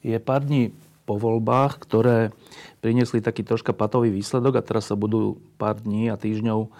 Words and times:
Je 0.00 0.16
pár 0.20 0.44
dní 0.44 0.72
po 1.04 1.18
voľbách, 1.18 1.82
ktoré 1.82 2.30
priniesli 2.78 3.18
taký 3.18 3.42
troška 3.42 3.74
patový 3.74 4.14
výsledok 4.14 4.60
a 4.60 4.66
teraz 4.66 4.88
sa 4.88 4.96
budú 4.96 5.42
pár 5.58 5.82
dní 5.82 6.08
a 6.08 6.20
týždňov 6.20 6.70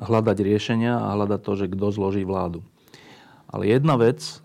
hľadať 0.00 0.36
riešenia 0.40 0.98
a 0.98 1.14
hľadať 1.14 1.40
to, 1.44 1.52
že 1.54 1.70
kto 1.70 1.86
zloží 1.94 2.24
vládu. 2.26 2.64
Ale 3.46 3.70
jedna 3.70 3.94
vec 3.94 4.24
eh, 4.24 4.40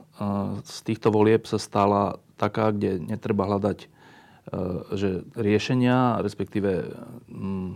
z 0.62 0.78
týchto 0.86 1.10
volieb 1.10 1.50
sa 1.50 1.58
stala 1.58 2.22
taká, 2.38 2.70
kde 2.76 3.02
netreba 3.02 3.50
hľadať 3.50 3.80
eh, 3.86 3.90
že 4.94 5.26
riešenia, 5.34 6.22
respektíve 6.22 6.94
mm, 7.32 7.70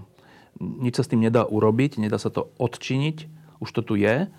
nič 0.61 0.93
sa 1.01 1.03
s 1.07 1.09
tým 1.09 1.25
nedá 1.25 1.47
urobiť, 1.47 1.97
nedá 1.97 2.21
sa 2.21 2.29
to 2.29 2.53
odčiniť, 2.61 3.17
už 3.57 3.69
to 3.73 3.81
tu 3.81 3.95
je. 3.97 4.29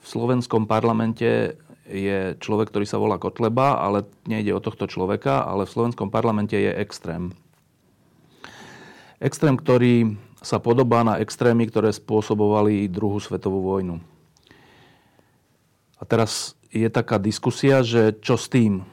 V 0.00 0.06
slovenskom 0.08 0.64
parlamente 0.64 1.60
je 1.88 2.34
človek, 2.38 2.68
ktorý 2.68 2.86
sa 2.86 3.00
volá 3.00 3.16
Kotleba, 3.16 3.80
ale 3.80 4.04
nejde 4.28 4.52
o 4.54 4.60
tohto 4.62 4.90
človeka, 4.90 5.46
ale 5.46 5.64
v 5.64 5.74
slovenskom 5.74 6.12
parlamente 6.12 6.58
je 6.58 6.70
extrém. 6.70 7.32
Extrém, 9.20 9.56
ktorý 9.56 10.16
sa 10.40 10.56
podobá 10.56 11.04
na 11.04 11.20
extrémy, 11.20 11.68
ktoré 11.68 11.92
spôsobovali 11.92 12.88
druhú 12.88 13.20
svetovú 13.20 13.60
vojnu. 13.60 14.00
A 16.00 16.02
teraz 16.08 16.56
je 16.72 16.88
taká 16.88 17.20
diskusia, 17.20 17.84
že 17.84 18.16
čo 18.24 18.40
s 18.40 18.48
tým? 18.48 18.88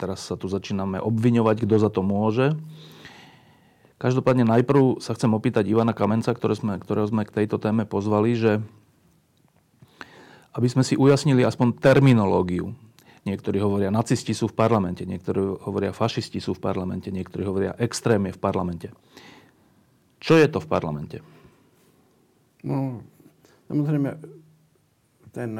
Teraz 0.00 0.24
sa 0.24 0.40
tu 0.40 0.48
začíname 0.48 0.96
obviňovať, 1.02 1.68
kto 1.68 1.76
za 1.76 1.90
to 1.92 2.00
môže. 2.00 2.56
Každopádne 4.00 4.48
najprv 4.48 5.04
sa 5.04 5.12
chcem 5.12 5.30
opýtať 5.36 5.68
Ivana 5.68 5.92
Kamenca, 5.92 6.32
ktoré 6.32 6.56
sme, 6.56 6.80
ktorého 6.80 7.06
sme 7.06 7.28
k 7.28 7.44
tejto 7.44 7.60
téme 7.60 7.84
pozvali, 7.84 8.34
že 8.34 8.64
aby 10.52 10.68
sme 10.68 10.84
si 10.84 10.94
ujasnili 10.96 11.44
aspoň 11.44 11.80
terminológiu. 11.80 12.76
Niektorí 13.22 13.62
hovoria, 13.62 13.94
nacisti 13.94 14.34
sú 14.34 14.50
v 14.50 14.58
parlamente, 14.58 15.06
niektorí 15.06 15.62
hovoria, 15.62 15.94
fašisti 15.94 16.42
sú 16.42 16.58
v 16.58 16.60
parlamente, 16.60 17.14
niektorí 17.14 17.46
hovoria, 17.46 17.78
extrém 17.78 18.26
je 18.28 18.34
v 18.34 18.40
parlamente. 18.42 18.88
Čo 20.18 20.38
je 20.38 20.46
to 20.50 20.58
v 20.58 20.66
parlamente? 20.66 21.22
No, 22.66 23.02
samozrejme, 23.70 24.18
ten 25.30 25.50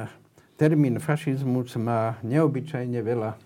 termín 0.59 0.99
fašizmus 0.99 1.79
má 1.79 2.19
neobyčajne 2.27 2.99
veľa 2.99 3.39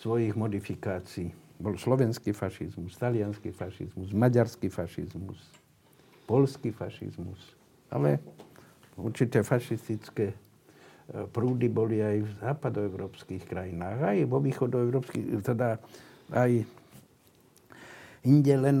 svojich 0.00 0.36
modifikácií. 0.36 1.32
Bol 1.60 1.76
slovenský 1.76 2.32
fašizmus, 2.32 2.96
talianský 2.96 3.52
fašizmus, 3.52 4.16
maďarský 4.16 4.72
fašizmus, 4.72 5.40
polský 6.24 6.72
fašizmus, 6.72 7.40
ale 7.92 8.20
určite 8.96 9.44
fašistické 9.44 10.32
prúdy 11.10 11.66
boli 11.66 11.98
aj 11.98 12.16
v 12.22 12.30
západoevropských 12.38 13.42
krajinách, 13.46 13.98
aj 13.98 14.18
vo 14.30 14.38
východoevropských, 14.38 15.42
teda 15.42 15.82
aj 16.30 16.62
inde 18.22 18.54
len 18.54 18.78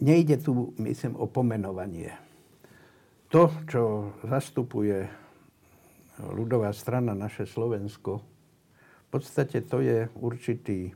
nejde 0.00 0.40
tu, 0.40 0.72
myslím, 0.80 1.16
o 1.20 1.28
pomenovanie. 1.28 2.16
To, 3.30 3.52
čo 3.68 4.10
zastupuje 4.26 5.06
ľudová 6.18 6.72
strana 6.72 7.12
naše 7.14 7.46
Slovensko, 7.46 8.24
v 9.06 9.08
podstate 9.12 9.62
to 9.66 9.84
je 9.84 10.08
určitý 10.18 10.94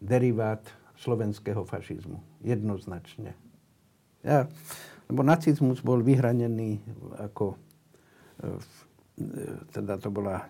derivát 0.00 0.64
slovenského 0.96 1.64
fašizmu. 1.64 2.20
Jednoznačne. 2.40 3.36
Ja, 4.20 4.48
lebo 5.08 5.24
nacizmus 5.24 5.80
bol 5.80 6.04
vyhranený 6.04 6.80
ako 7.16 7.56
teda 9.70 10.00
to 10.00 10.08
bola, 10.08 10.44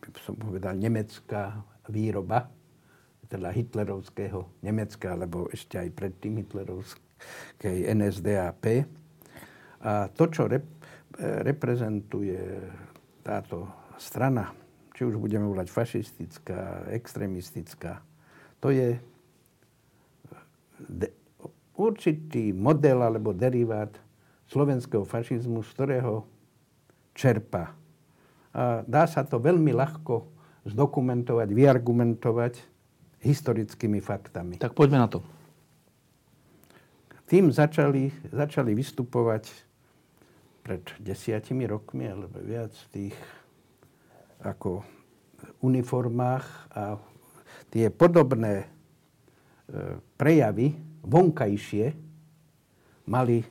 by 0.00 0.20
som 0.22 0.38
povedal, 0.38 0.78
nemecká 0.78 1.58
výroba, 1.90 2.46
teda 3.26 3.50
hitlerovského 3.50 4.62
Nemecka, 4.62 5.16
alebo 5.16 5.50
ešte 5.50 5.80
aj 5.80 5.88
predtým 5.96 6.44
hitlerovskej 6.44 7.90
NSDAP. 7.90 8.64
A 9.84 10.06
to, 10.12 10.24
čo 10.30 10.46
rep, 10.46 10.64
reprezentuje 11.18 12.38
táto 13.24 13.66
strana, 13.98 14.52
či 14.94 15.02
už 15.02 15.18
budeme 15.18 15.48
volať 15.50 15.68
fašistická, 15.72 16.86
extremistická, 16.94 18.04
to 18.62 18.70
je 18.70 18.96
de, 20.78 21.08
určitý 21.74 22.54
model 22.54 23.02
alebo 23.02 23.34
derivát 23.34 23.92
slovenského 24.48 25.04
fašizmu, 25.04 25.60
z 25.64 25.70
ktorého 25.74 26.24
čerpa. 27.14 27.72
A 28.54 28.82
dá 28.86 29.06
sa 29.06 29.22
to 29.26 29.38
veľmi 29.38 29.70
ľahko 29.74 30.28
zdokumentovať, 30.68 31.48
vyargumentovať 31.50 32.54
historickými 33.24 34.04
faktami. 34.04 34.60
Tak 34.60 34.76
poďme 34.76 34.98
na 35.00 35.08
to. 35.08 35.24
Tým 37.24 37.48
začali, 37.48 38.12
začali 38.28 38.76
vystupovať 38.76 39.48
pred 40.60 40.84
desiatimi 41.00 41.64
rokmi, 41.64 42.08
alebo 42.08 42.40
viac 42.40 42.72
v 42.72 42.88
tých 42.92 43.16
ako 44.44 44.84
uniformách 45.64 46.46
a 46.76 47.00
tie 47.72 47.88
podobné 47.88 48.64
e, 48.64 48.66
prejavy 50.20 50.76
vonkajšie 51.04 51.96
mali, 53.08 53.44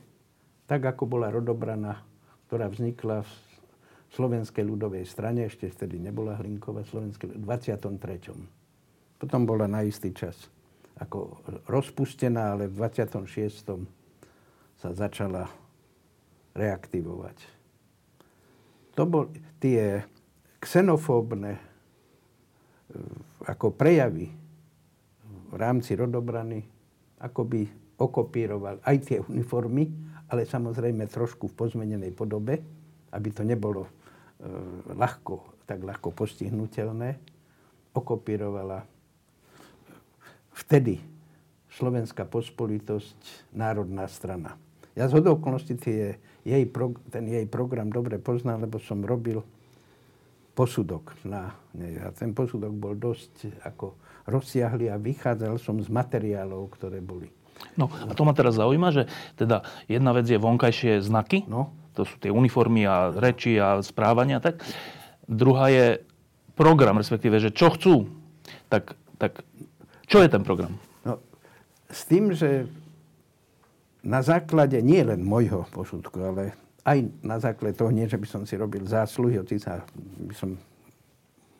tak 0.66 0.82
ako 0.86 1.06
bola 1.06 1.30
rodobrana, 1.30 2.02
ktorá 2.46 2.70
vznikla 2.70 3.22
v 3.22 3.32
Slovenskej 4.14 4.62
ľudovej 4.62 5.02
strane, 5.10 5.50
ešte 5.50 5.66
vtedy 5.66 5.98
nebola 5.98 6.38
Hlinková, 6.38 6.86
Slovenskej, 6.86 7.34
v 7.34 7.42
23. 7.42 7.90
Potom 9.18 9.42
bola 9.42 9.66
na 9.66 9.82
istý 9.82 10.14
čas 10.14 10.54
ako 10.94 11.42
rozpustená, 11.66 12.54
ale 12.54 12.70
v 12.70 12.78
26. 12.78 13.26
sa 14.78 14.88
začala 14.94 15.50
reaktivovať. 16.54 17.38
To 18.94 19.02
bol 19.02 19.26
tie 19.58 20.06
xenofóbne 20.62 21.58
e, 21.58 21.60
ako 23.50 23.74
prejavy 23.74 24.30
v 25.50 25.54
rámci 25.58 25.98
rodobrany, 25.98 26.62
ako 27.18 27.42
by 27.42 27.62
okopíroval 27.98 28.78
aj 28.86 28.96
tie 29.02 29.18
uniformy, 29.18 29.90
ale 30.30 30.46
samozrejme 30.46 31.10
trošku 31.10 31.50
v 31.50 31.58
pozmenenej 31.58 32.14
podobe, 32.14 32.62
aby 33.10 33.28
to 33.34 33.42
nebolo 33.42 34.03
ľahko, 34.92 35.64
tak 35.64 35.80
ľahko 35.80 36.12
postihnutelné, 36.12 37.16
okopírovala 37.94 38.84
vtedy 40.54 41.00
Slovenská 41.74 42.22
pospolitosť 42.30 43.50
národná 43.50 44.06
strana. 44.06 44.54
Ja 44.94 45.10
z 45.10 45.18
okolností 45.18 45.74
tie, 45.74 46.22
jej, 46.46 46.64
ten 47.10 47.24
jej 47.26 47.46
program 47.50 47.90
dobre 47.90 48.22
poznám, 48.22 48.70
lebo 48.70 48.78
som 48.78 49.02
robil 49.02 49.42
posudok 50.54 51.18
na 51.26 51.50
nej. 51.74 51.98
A 51.98 52.14
ten 52.14 52.30
posudok 52.30 52.70
bol 52.70 52.94
dosť 52.94 53.58
ako 53.66 53.98
rozsiahly 54.30 54.86
a 54.86 55.02
vychádzal 55.02 55.58
som 55.58 55.82
z 55.82 55.90
materiálov, 55.90 56.70
ktoré 56.78 57.02
boli. 57.02 57.26
No 57.74 57.90
a 57.90 58.14
to 58.14 58.22
ma 58.22 58.34
teraz 58.38 58.54
zaujíma, 58.54 58.94
že 58.94 59.10
teda 59.34 59.66
jedna 59.90 60.14
vec 60.14 60.30
je 60.30 60.38
vonkajšie 60.38 61.02
znaky, 61.02 61.42
no 61.50 61.74
to 61.94 62.02
sú 62.02 62.18
tie 62.18 62.30
uniformy 62.34 62.84
a 62.84 63.14
reči 63.14 63.56
a 63.56 63.78
správania, 63.80 64.42
tak. 64.42 64.60
Druhá 65.24 65.70
je 65.70 66.02
program, 66.58 66.98
respektíve, 66.98 67.38
že 67.38 67.54
čo 67.54 67.72
chcú. 67.72 68.10
Tak, 68.68 68.98
tak 69.16 69.46
čo 70.10 70.20
je 70.20 70.28
ten 70.28 70.42
program? 70.42 70.76
No, 71.06 71.22
s 71.88 72.04
tým, 72.04 72.34
že 72.34 72.68
na 74.04 74.20
základe 74.20 74.76
nie 74.84 75.00
len 75.00 75.24
môjho 75.24 75.64
posudku, 75.72 76.20
ale 76.20 76.52
aj 76.84 77.08
na 77.24 77.40
základe 77.40 77.80
toho, 77.80 77.88
nie 77.88 78.04
že 78.04 78.20
by 78.20 78.28
som 78.28 78.42
si 78.44 78.60
robil 78.60 78.84
zásluhy, 78.84 79.40
hoci 79.40 79.56
sa 79.56 79.80
by 80.20 80.34
som 80.36 80.60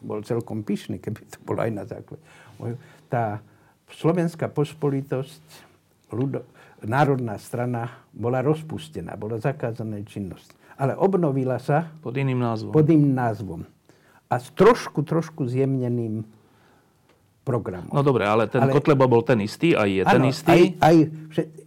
bol 0.04 0.20
celkom 0.20 0.60
pyšný, 0.60 1.00
keby 1.00 1.24
to 1.32 1.40
bolo 1.48 1.64
aj 1.64 1.72
na 1.72 1.84
základe. 1.88 2.20
Tá 3.08 3.40
slovenská 3.88 4.52
pospolitosť, 4.52 5.40
ľudo, 6.12 6.44
národná 6.84 7.40
strana 7.40 8.04
bola 8.12 8.44
rozpustená, 8.44 9.16
bola 9.16 9.40
zakázaná 9.40 10.00
činnosť. 10.04 10.52
Ale 10.74 10.98
obnovila 10.98 11.56
sa 11.62 11.90
pod 12.02 12.18
iným 12.18 12.42
názvom. 12.42 12.74
Pod 12.74 12.86
iným 12.90 13.14
názvom. 13.14 13.62
A 14.26 14.34
a 14.34 14.42
s 14.42 14.50
trošku, 14.50 15.06
trošku 15.06 15.46
zjemneným 15.46 16.26
programom. 17.44 17.92
No 17.92 18.00
dobre, 18.00 18.24
ale 18.24 18.48
ten 18.48 18.64
ale, 18.64 18.72
Kotleba 18.72 19.04
bol 19.04 19.20
ten 19.20 19.36
istý, 19.44 19.76
aj 19.76 19.88
je 19.92 20.02
ano, 20.02 20.12
ten 20.16 20.22
istý. 20.32 20.58
Aj, 20.80 20.90
aj 20.90 20.96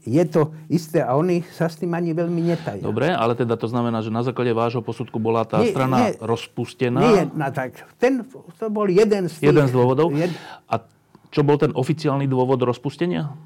je 0.03 0.23
to 0.25 0.41
isté 0.73 1.05
a 1.05 1.13
oni 1.13 1.45
sa 1.53 1.69
s 1.69 1.77
tým 1.77 1.93
ani 1.93 2.17
veľmi 2.17 2.41
netajú. 2.49 2.81
Dobre, 2.81 3.13
ale 3.13 3.37
teda 3.37 3.53
to 3.55 3.69
znamená, 3.69 4.01
že 4.01 4.09
na 4.09 4.25
základe 4.25 4.51
vášho 4.57 4.81
posudku 4.81 5.21
bola 5.21 5.45
tá 5.45 5.61
nie, 5.61 5.69
strana 5.69 6.09
nie, 6.09 6.17
rozpustená? 6.17 6.99
Nie, 6.99 7.21
no 7.29 7.45
tak, 7.53 7.77
ten, 8.01 8.25
to 8.57 8.67
bol 8.73 8.89
jeden 8.89 9.29
z 9.29 9.37
tých. 9.37 9.53
Jeden 9.53 9.69
z 9.69 9.71
dôvodov. 9.71 10.09
Jed... 10.17 10.33
A 10.65 10.81
čo 11.29 11.45
bol 11.45 11.61
ten 11.61 11.69
oficiálny 11.77 12.25
dôvod 12.25 12.57
rozpustenia? 12.65 13.37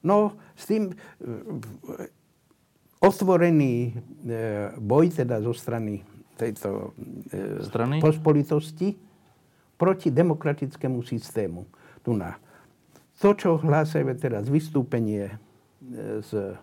No, 0.00 0.40
s 0.56 0.64
tým 0.64 0.92
e, 0.92 0.94
otvorený 3.04 3.74
e, 3.84 3.90
boj 4.80 5.12
teda 5.12 5.44
zo 5.44 5.52
strany 5.52 6.00
tejto 6.40 6.96
e, 7.28 7.60
strany? 7.64 8.00
pospolitosti 8.00 8.96
proti 9.76 10.08
demokratickému 10.08 11.04
systému. 11.04 11.68
Tu 12.00 12.16
na. 12.16 12.36
To, 13.20 13.36
čo 13.36 13.60
hlásajú 13.60 14.08
teraz 14.16 14.48
vystúpenie 14.48 15.36
z, 16.24 16.56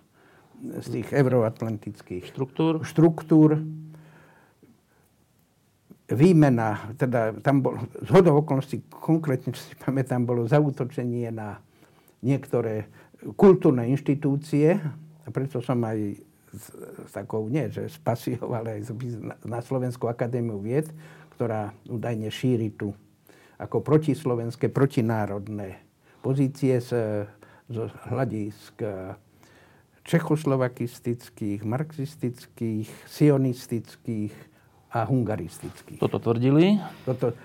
z 0.58 0.88
tých 0.90 1.14
euroatlantických 1.14 2.34
štruktúr, 2.34 2.82
štruktúr 2.82 3.62
výmena, 6.10 6.90
teda 6.96 7.36
tam 7.44 7.62
bol, 7.62 7.76
z 8.00 8.10
hodou 8.10 8.40
okolností, 8.40 8.88
konkrétne, 8.88 9.52
čo 9.52 9.62
si 9.62 9.76
pamätám, 9.76 10.24
bolo 10.24 10.48
zautočenie 10.48 11.30
na 11.30 11.60
niektoré 12.24 12.88
kultúrne 13.36 13.90
inštitúcie, 13.90 14.78
a 15.26 15.28
preto 15.34 15.60
som 15.60 15.82
aj 15.84 16.16
s, 16.54 16.66
s 17.08 17.12
takou, 17.12 17.52
nie 17.52 17.68
že 17.68 17.92
s 17.92 17.98
pasiou, 18.00 18.56
ale 18.56 18.80
aj 18.80 18.96
na, 19.44 19.60
Slovenskú 19.60 20.08
akadémiu 20.08 20.62
vied, 20.64 20.88
ktorá 21.36 21.76
údajne 21.86 22.32
šíri 22.32 22.72
tu 22.74 22.96
ako 23.58 23.82
protislovenské, 23.82 24.70
protinárodné 24.70 25.82
pozície 26.22 26.78
z, 26.78 27.26
z 27.68 27.78
hľadisk 28.10 28.86
čechoslovakistických, 30.08 31.68
marxistických, 31.68 32.88
sionistických 33.10 34.34
a 34.96 35.04
hungaristických. 35.04 36.00
Toto 36.00 36.22
tvrdili? 36.22 36.80
Toto 37.04 37.36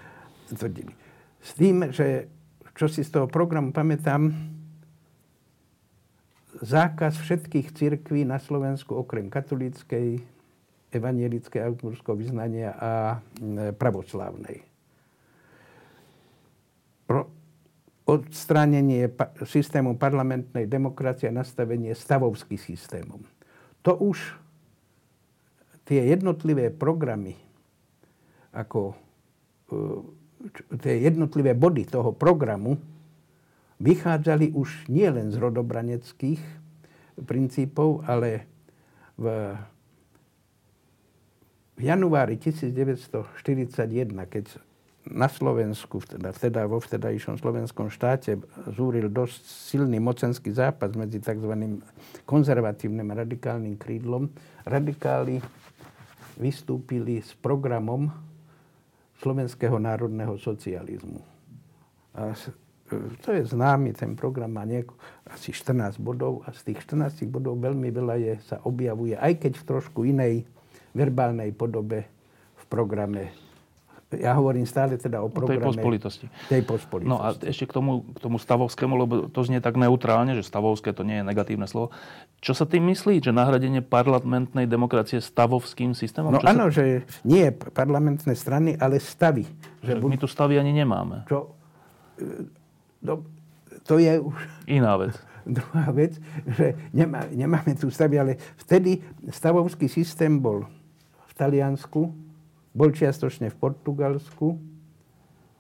tvrdili. 0.47 0.95
S 1.43 1.59
tým, 1.59 1.91
že 1.91 2.31
čo 2.79 2.87
si 2.87 3.03
z 3.03 3.11
toho 3.11 3.27
programu 3.27 3.75
pamätám, 3.75 4.31
zákaz 6.61 7.17
všetkých 7.17 7.73
cirkví 7.73 8.29
na 8.29 8.37
Slovensku 8.37 8.93
okrem 8.93 9.33
katolíckej, 9.33 10.21
evanielickej, 10.93 11.65
augsburského 11.65 12.19
vyznania 12.19 12.77
a 12.77 12.91
pravoslávnej 13.81 14.73
odstránenie 18.03 19.15
systému 19.47 19.95
parlamentnej 19.95 20.67
demokracie 20.67 21.31
a 21.31 21.39
nastavenie 21.39 21.95
stavovských 21.95 22.59
systémov. 22.59 23.23
To 23.87 23.95
už 23.95 24.19
tie 25.87 26.11
jednotlivé 26.11 26.71
programy, 26.75 27.39
ako 28.51 28.95
e, 29.71 30.77
tie 30.83 30.95
jednotlivé 31.07 31.55
body 31.55 31.87
toho 31.87 32.11
programu, 32.11 32.79
vychádzali 33.83 34.55
už 34.55 34.87
nie 34.87 35.11
len 35.11 35.35
z 35.35 35.37
rodobraneckých 35.43 36.39
princípov, 37.27 38.07
ale 38.07 38.47
v, 39.19 39.59
v 41.75 41.81
januári 41.83 42.39
1941, 42.39 44.07
keď 44.31 44.47
na 45.03 45.27
Slovensku, 45.27 45.99
teda, 45.99 46.31
teda 46.31 46.63
vo 46.71 46.79
vtedajšom 46.79 47.35
slovenskom 47.43 47.91
štáte 47.91 48.39
zúril 48.71 49.11
dosť 49.11 49.43
silný 49.75 49.99
mocenský 49.99 50.55
zápas 50.55 50.95
medzi 50.95 51.19
tzv. 51.19 51.83
konzervatívnym 52.23 53.11
a 53.11 53.27
radikálnym 53.27 53.75
krídlom. 53.75 54.31
Radikáli 54.63 55.43
vystúpili 56.39 57.19
s 57.19 57.35
programom 57.35 58.15
slovenského 59.19 59.75
národného 59.83 60.39
socializmu. 60.39 61.19
A 62.15 62.31
to 63.25 63.29
je 63.33 63.43
známy, 63.45 63.93
ten 63.97 64.17
program 64.17 64.53
má 64.53 64.65
nieko, 64.65 64.97
asi 65.29 65.53
14 65.53 66.01
bodov 66.01 66.45
a 66.45 66.53
z 66.53 66.73
tých 66.73 66.85
14 66.85 67.29
bodov 67.29 67.61
veľmi 67.61 67.89
veľa 67.89 68.15
je, 68.21 68.33
sa 68.45 68.57
objavuje, 68.65 69.17
aj 69.17 69.43
keď 69.43 69.53
v 69.59 69.65
trošku 69.67 70.01
inej 70.05 70.45
verbálnej 70.93 71.53
podobe 71.57 72.09
v 72.59 72.65
programe 72.69 73.33
ja 74.21 74.37
hovorím 74.37 74.69
stále 74.69 75.01
teda 75.01 75.25
o 75.25 75.33
programe... 75.33 75.57
tej 75.57 75.69
pospolitosti. 75.73 76.27
Tej 76.53 76.63
pospolitosti. 76.69 77.09
No 77.09 77.25
a 77.25 77.33
ešte 77.33 77.65
k 77.65 77.73
tomu, 77.73 78.05
k 78.13 78.19
tomu 78.21 78.37
stavovskému, 78.37 78.95
lebo 78.97 79.13
to 79.33 79.41
znie 79.41 79.65
tak 79.65 79.81
neutrálne, 79.81 80.37
že 80.37 80.45
stavovské 80.45 80.93
to 80.93 81.07
nie 81.07 81.21
je 81.21 81.25
negatívne 81.25 81.65
slovo. 81.65 81.95
Čo 82.45 82.53
sa 82.53 82.65
tým 82.69 82.93
myslí, 82.93 83.25
že 83.25 83.33
nahradenie 83.33 83.81
parlamentnej 83.81 84.69
demokracie 84.69 85.23
stavovským 85.23 85.97
systémom? 85.97 86.37
No 86.37 86.45
áno, 86.45 86.69
sa... 86.69 86.83
že 86.83 87.09
nie 87.25 87.49
parlamentné 87.55 88.37
strany, 88.37 88.77
ale 88.77 89.01
stavy. 89.01 89.49
Že 89.81 90.05
My 90.05 90.17
tu 90.21 90.29
stavy 90.29 90.61
ani 90.61 90.77
nemáme. 90.77 91.25
Čo, 91.31 91.57
no, 93.03 93.27
to 93.83 93.99
je 93.99 94.21
už... 94.21 94.35
Iná 94.71 94.97
vec. 94.97 95.19
Druhá 95.59 95.91
vec, 95.91 96.23
že 96.47 96.79
nemá, 96.95 97.27
nemáme 97.27 97.75
tu 97.75 97.91
stavy, 97.91 98.15
ale 98.15 98.33
vtedy 98.63 99.03
stavovský 99.27 99.91
systém 99.91 100.39
bol 100.39 100.71
v 101.27 101.33
Taliansku, 101.35 102.15
bol 102.71 102.89
čiastočne 102.95 103.51
v 103.51 103.57
Portugalsku, 103.59 104.55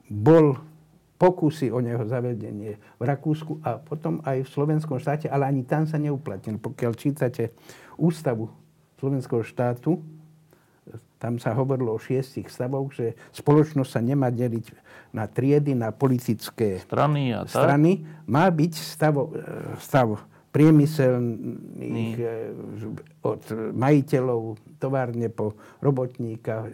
bol 0.07 0.63
pokusy 1.19 1.71
o 1.71 1.79
neho 1.79 2.03
zavedenie 2.07 2.79
v 2.79 3.03
Rakúsku 3.03 3.63
a 3.63 3.79
potom 3.79 4.19
aj 4.27 4.43
v 4.43 4.53
slovenskom 4.55 4.99
štáte, 4.99 5.31
ale 5.31 5.51
ani 5.51 5.63
tam 5.63 5.87
sa 5.87 5.99
neuplatnil. 5.99 6.59
Pokiaľ 6.59 6.93
čítate 6.99 7.55
ústavu 7.95 8.51
slovenského 8.99 9.43
štátu, 9.47 10.03
tam 11.23 11.39
sa 11.39 11.55
hovorilo 11.55 11.95
o 11.95 12.03
šiestich 12.03 12.51
stavoch, 12.51 12.91
že 12.91 13.15
spoločnosť 13.31 13.91
sa 13.95 14.03
nemá 14.03 14.35
deliť 14.35 14.75
na 15.15 15.31
triedy, 15.31 15.79
na 15.79 15.95
politické 15.95 16.83
strany. 16.83 17.31
A 17.31 17.47
tak. 17.47 17.63
strany. 17.63 18.03
Má 18.27 18.51
byť 18.51 18.73
stav, 18.75 19.15
stav 19.79 20.19
priemyselných, 20.51 22.17
mm. 22.19 23.23
od 23.23 23.43
majiteľov 23.73 24.59
továrne 24.83 25.31
po 25.31 25.55
robotníka, 25.79 26.67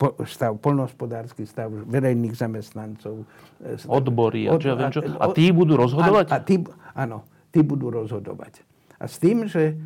po, 0.00 0.16
stav, 0.24 0.56
polnohospodársky 0.58 1.44
stav 1.44 1.68
verejných 1.70 2.34
zamestnancov. 2.34 3.28
Eh, 3.60 3.76
Odbory 3.84 4.48
a, 4.48 4.56
čo 4.56 4.72
ja 4.72 4.76
viem 4.80 4.90
čo. 4.90 5.04
A 5.20 5.28
tí 5.30 5.52
budú 5.52 5.76
rozhodovať? 5.76 6.26
A, 6.32 6.40
a 6.40 6.42
tí, 6.42 6.56
áno, 6.96 7.28
tí 7.52 7.60
budú 7.60 7.92
rozhodovať. 7.92 8.64
A 8.96 9.06
s 9.06 9.20
tým, 9.20 9.44
že 9.44 9.76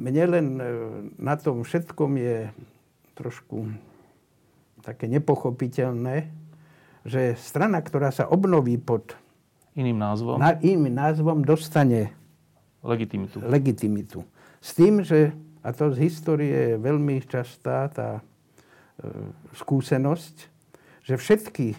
mne 0.00 0.24
len 0.24 0.46
na 1.20 1.36
tom 1.36 1.62
všetkom 1.62 2.16
je 2.16 2.48
trošku 3.14 3.70
také 4.82 5.06
nepochopiteľné, 5.06 6.30
že 7.06 7.34
strana, 7.38 7.82
ktorá 7.82 8.10
sa 8.10 8.26
obnoví 8.26 8.78
pod 8.78 9.14
iným 9.74 9.98
názvom, 9.98 10.38
na, 10.38 10.58
iným 10.58 10.92
názvom 10.92 11.42
dostane 11.42 12.14
Legitimitu. 12.82 13.38
Legitimitu. 13.46 14.18
S 14.58 14.74
tým, 14.74 15.06
že, 15.06 15.30
a 15.62 15.70
to 15.70 15.94
z 15.94 16.02
histórie 16.02 16.74
je 16.74 16.82
veľmi 16.82 17.22
častá 17.30 17.86
tá 17.86 18.18
e, 18.18 18.22
skúsenosť, 19.54 20.50
že 21.06 21.14
všetky 21.14 21.78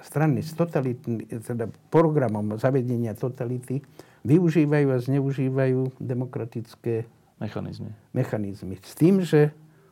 strany 0.00 0.40
s 0.40 0.54
teda 0.54 1.66
programom 1.90 2.56
zavedenia 2.56 3.12
totality 3.18 3.82
využívajú 4.22 4.86
a 4.94 4.98
zneužívajú 5.02 5.98
demokratické 5.98 7.04
mechanizmy. 7.42 7.90
mechanizmy. 8.14 8.74
S 8.80 8.94
tým, 8.96 9.20
že 9.26 9.50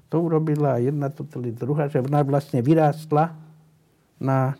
to 0.08 0.16
urobila 0.24 0.80
jedna 0.80 1.12
totalita, 1.12 1.64
druhá, 1.64 1.88
že 1.92 2.00
ona 2.00 2.24
vlastne 2.24 2.64
vyrástla 2.64 3.36
na 4.18 4.56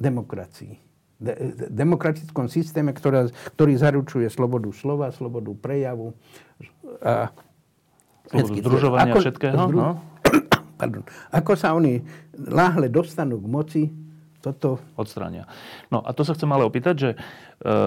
demokracii 0.00 0.82
de, 1.22 1.32
demokratickom 1.70 2.50
systéme, 2.50 2.90
ktorá, 2.90 3.30
ktorý 3.54 3.78
zaručuje 3.78 4.26
slobodu 4.26 4.68
slova, 4.74 5.14
slobodu 5.14 5.54
prejavu. 5.54 6.18
A 6.98 7.30
slobodu 8.26 8.58
združovania 8.58 9.12
ako, 9.14 9.20
všetkého. 9.22 9.54
Zdru, 9.54 9.78
no. 9.78 9.90
pardon, 10.80 11.04
ako 11.30 11.52
sa 11.54 11.78
oni 11.78 12.02
láhle 12.34 12.90
dostanú 12.90 13.38
k 13.38 13.46
moci, 13.46 13.82
toto... 14.42 14.82
Odstránia. 14.98 15.46
No 15.86 16.02
a 16.02 16.10
to 16.10 16.26
sa 16.26 16.34
chcem 16.34 16.50
ale 16.50 16.66
opýtať, 16.66 16.94
že 16.98 17.10
e, 17.14 17.16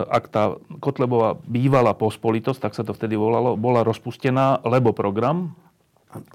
ak 0.07 0.31
tá 0.31 0.55
Kotlebová 0.79 1.35
bývalá 1.43 1.91
pospolitosť, 1.91 2.63
tak 2.63 2.71
sa 2.79 2.87
to 2.87 2.95
vtedy 2.95 3.19
volalo, 3.19 3.59
bola 3.59 3.83
rozpustená, 3.83 4.63
lebo 4.63 4.95
program, 4.95 5.51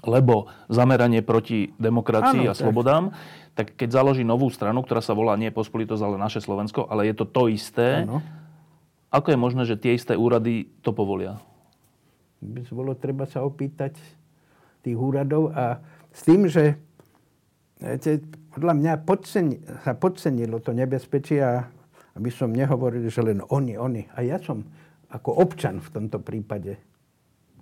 lebo 0.05 0.51
zameranie 0.67 1.21
proti 1.25 1.73
demokracii 1.77 2.47
ano, 2.47 2.51
a 2.51 2.57
slobodám, 2.57 3.03
tak 3.53 3.75
keď 3.75 3.89
založí 4.01 4.23
novú 4.23 4.47
stranu, 4.49 4.81
ktorá 4.85 5.03
sa 5.03 5.11
volá 5.11 5.35
nie 5.35 5.51
Pospolitosť, 5.51 6.03
ale 6.03 6.17
naše 6.21 6.39
Slovensko, 6.39 6.87
ale 6.87 7.11
je 7.11 7.15
to 7.17 7.25
to 7.27 7.51
isté, 7.51 8.07
ano. 8.07 8.23
ako 9.11 9.35
je 9.35 9.37
možné, 9.37 9.63
že 9.67 9.79
tie 9.79 9.97
isté 9.97 10.15
úrady 10.15 10.71
to 10.81 10.95
povolia? 10.95 11.37
By 12.41 12.65
bolo 12.73 12.97
treba 12.97 13.29
sa 13.29 13.45
opýtať 13.45 13.99
tých 14.81 14.97
úradov 14.97 15.53
a 15.53 15.77
s 16.09 16.21
tým, 16.25 16.49
že 16.49 16.79
viete, 17.77 18.25
podľa 18.51 18.73
mňa 18.77 18.93
podceni, 19.05 19.61
sa 19.85 19.93
podcenilo 19.93 20.57
to 20.57 20.73
nebezpečie 20.73 21.39
a 21.39 21.69
aby 22.17 22.29
som 22.33 22.51
nehovoril, 22.51 23.07
že 23.07 23.23
len 23.23 23.39
oni, 23.39 23.79
oni. 23.79 24.03
A 24.17 24.25
ja 24.25 24.41
som 24.41 24.67
ako 25.11 25.43
občan 25.43 25.79
v 25.79 25.89
tomto 25.91 26.19
prípade 26.19 26.79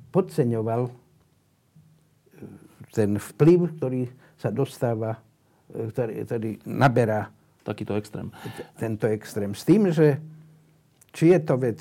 podceňoval 0.10 0.90
ten 2.94 3.18
vplyv, 3.18 3.60
ktorý 3.78 4.02
sa 4.40 4.50
dostáva, 4.50 5.20
e, 5.70 5.90
ktorý, 5.90 6.14
ktorý 6.26 6.52
naberá 6.66 7.30
takýto 7.64 7.94
extrém. 8.00 8.34
Tento 8.80 9.06
extrém. 9.06 9.52
S 9.54 9.64
tým, 9.68 9.94
že 9.94 10.18
či 11.14 11.34
je 11.34 11.40
to 11.42 11.56
vec 11.60 11.80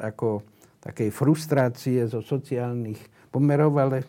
ako 0.00 0.44
takej 0.82 1.08
frustrácie 1.14 2.04
zo 2.10 2.20
sociálnych 2.20 2.98
pomerov, 3.30 3.72
ale 3.78 3.98
e, 4.02 4.06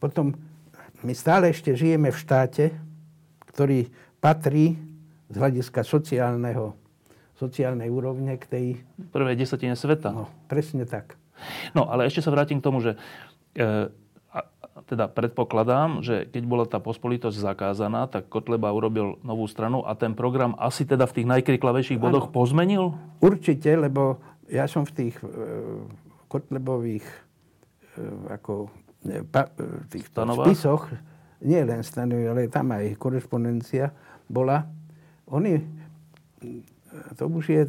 potom 0.00 0.34
my 1.04 1.12
stále 1.12 1.52
ešte 1.52 1.76
žijeme 1.76 2.08
v 2.08 2.16
štáte, 2.16 2.64
ktorý 3.52 3.86
patrí 4.18 4.74
z 5.28 5.36
hľadiska 5.36 5.84
sociálneho, 5.84 6.72
sociálnej 7.36 7.92
úrovne 7.92 8.40
k 8.40 8.44
tej... 8.48 8.66
Prvej 9.12 9.36
desatine 9.36 9.76
sveta. 9.76 10.10
No, 10.10 10.32
presne 10.48 10.88
tak. 10.88 11.20
No, 11.76 11.90
ale 11.90 12.08
ešte 12.08 12.24
sa 12.24 12.32
vrátim 12.32 12.58
k 12.62 12.66
tomu, 12.66 12.80
že 12.80 12.96
e, 13.52 13.92
teda 14.84 15.08
predpokladám, 15.08 16.04
že 16.04 16.28
keď 16.28 16.42
bola 16.44 16.64
tá 16.68 16.76
pospolitosť 16.76 17.36
zakázaná, 17.40 18.04
tak 18.04 18.28
Kotleba 18.28 18.68
urobil 18.70 19.16
novú 19.24 19.48
stranu 19.48 19.80
a 19.84 19.96
ten 19.96 20.12
program 20.12 20.52
asi 20.60 20.84
teda 20.84 21.08
v 21.08 21.20
tých 21.20 21.28
najkriklavejších 21.28 22.00
bodoch 22.00 22.28
ano. 22.28 22.34
pozmenil? 22.36 22.84
Určite, 23.24 23.72
lebo 23.80 24.20
ja 24.52 24.68
som 24.68 24.84
v 24.84 24.92
tých 24.92 25.16
e, 25.24 25.26
Kotlebových 26.28 27.06
e, 27.08 27.16
ako 28.36 28.68
pa, 29.32 29.48
týchto 29.88 30.20
Stanovách? 30.20 30.46
spisoch, 30.52 30.82
nie 31.44 31.60
len 31.64 31.80
stanovy, 31.80 32.24
ale 32.28 32.52
tam 32.52 32.72
aj 32.72 32.96
korespondencia 33.00 33.92
bola, 34.28 34.64
oni, 35.28 35.60
to 37.16 37.24
už 37.28 37.44
je 37.48 37.62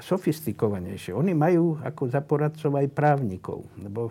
sofistikovanejšie. 0.00 1.12
Oni 1.12 1.36
majú 1.36 1.76
ako 1.82 2.02
za 2.08 2.24
poradcov 2.24 2.72
aj 2.78 2.88
právnikov, 2.90 3.68
lebo 3.76 4.10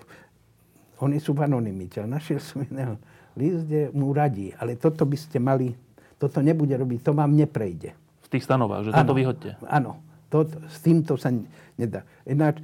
oni 1.00 1.18
sú 1.20 1.32
v 1.32 1.48
anonimite. 1.48 2.03
Našiel 2.03 2.39
som 2.44 2.63
jeden 2.63 3.00
list, 3.39 3.68
kde 3.68 3.91
mu 3.96 4.12
radí, 4.12 4.51
ale 4.60 4.75
toto 4.75 5.08
by 5.08 5.18
ste 5.18 5.39
mali, 5.39 5.72
toto 6.20 6.44
nebude 6.44 6.75
robiť, 6.75 7.00
to 7.00 7.12
vám 7.15 7.32
neprejde. 7.32 7.96
V 8.25 8.27
tých 8.27 8.44
stanovách, 8.46 8.91
že 8.91 8.91
toto 8.91 9.15
vyhodte. 9.15 9.56
Áno, 9.65 10.03
to, 10.27 10.46
s 10.68 10.84
týmto 10.84 11.15
sa 11.15 11.32
nedá. 11.79 12.03
Ináč 12.27 12.62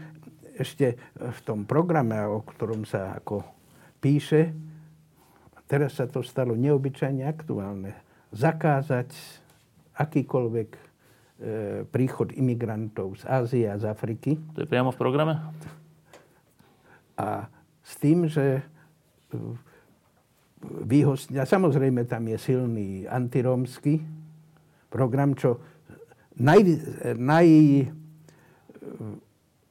ešte 0.56 0.96
v 1.15 1.39
tom 1.44 1.63
programe, 1.68 2.15
o 2.27 2.44
ktorom 2.44 2.84
sa 2.84 3.15
ako 3.18 3.44
píše, 4.00 4.56
teraz 5.65 5.98
sa 5.98 6.06
to 6.06 6.22
stalo 6.22 6.54
neobyčajne 6.54 7.25
aktuálne, 7.25 7.98
zakázať 8.32 9.10
akýkoľvek 9.96 10.70
e, 10.75 10.82
príchod 11.88 12.36
imigrantov 12.36 13.20
z 13.20 13.24
Ázie 13.25 13.65
a 13.72 13.80
z 13.80 13.88
Afriky. 13.88 14.36
To 14.56 14.63
je 14.63 14.70
priamo 14.70 14.92
v 14.92 15.00
programe? 15.00 15.34
A 17.15 17.48
s 17.86 17.94
tým, 18.01 18.25
že 18.25 18.60
e, 18.60 18.63
výhostňa, 20.65 21.46
samozrejme 21.46 22.10
tam 22.10 22.25
je 22.25 22.38
silný 22.42 23.06
antirómsky 23.06 24.01
program, 24.89 25.38
čo 25.38 25.62
naj, 26.42 26.60
naj 27.13 27.48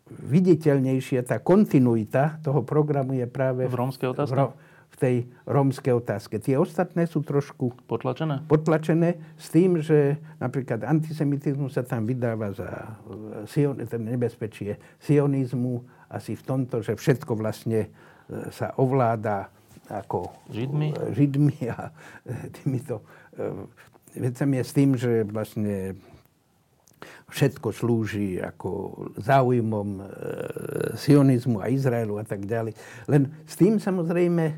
viditeľnejšie, 0.08 1.24
tá 1.24 1.40
kontinuita 1.40 2.38
toho 2.44 2.62
programu 2.62 3.16
je 3.16 3.26
práve 3.26 3.66
v 3.66 3.74
rómskej 3.74 4.08
otázke? 4.12 4.36
V, 4.36 4.52
v 4.94 4.96
tej 4.96 5.16
rómskej 5.48 5.94
otázke. 5.96 6.38
Tie 6.38 6.54
ostatné 6.54 7.10
sú 7.10 7.26
trošku 7.26 7.74
potlačené? 7.90 8.46
potlačené 8.46 9.18
s 9.34 9.50
tým, 9.50 9.82
že 9.82 10.22
napríklad 10.38 10.86
antisemitizmus 10.86 11.74
sa 11.74 11.82
tam 11.82 12.06
vydáva 12.06 12.54
za 12.54 12.68
e, 12.70 13.48
sion, 13.50 13.74
ten 13.82 14.02
nebezpečie 14.06 14.78
sionizmu 15.02 15.82
asi 16.14 16.38
v 16.38 16.46
tomto, 16.46 16.80
že 16.80 16.94
všetko 16.94 17.34
vlastne 17.34 17.86
e, 17.86 17.88
sa 18.54 18.72
ovláda 18.78 19.50
ako 19.90 20.32
Židmi, 20.48 21.12
Židmi 21.12 21.58
a 21.76 21.92
týmito 22.54 23.04
vecami 24.14 24.62
je 24.62 24.64
s 24.64 24.72
tým, 24.72 24.90
že 24.94 25.26
vlastne 25.26 25.98
všetko 27.34 27.68
slúži 27.74 28.38
ako 28.38 28.70
záujmom 29.18 29.88
e, 29.98 30.04
sionizmu 30.94 31.58
a 31.58 31.66
Izraelu 31.66 32.22
a 32.22 32.24
tak 32.24 32.46
ďalej. 32.46 32.78
Len 33.10 33.22
s 33.42 33.54
tým 33.58 33.82
samozrejme 33.82 34.44
e, 34.48 34.56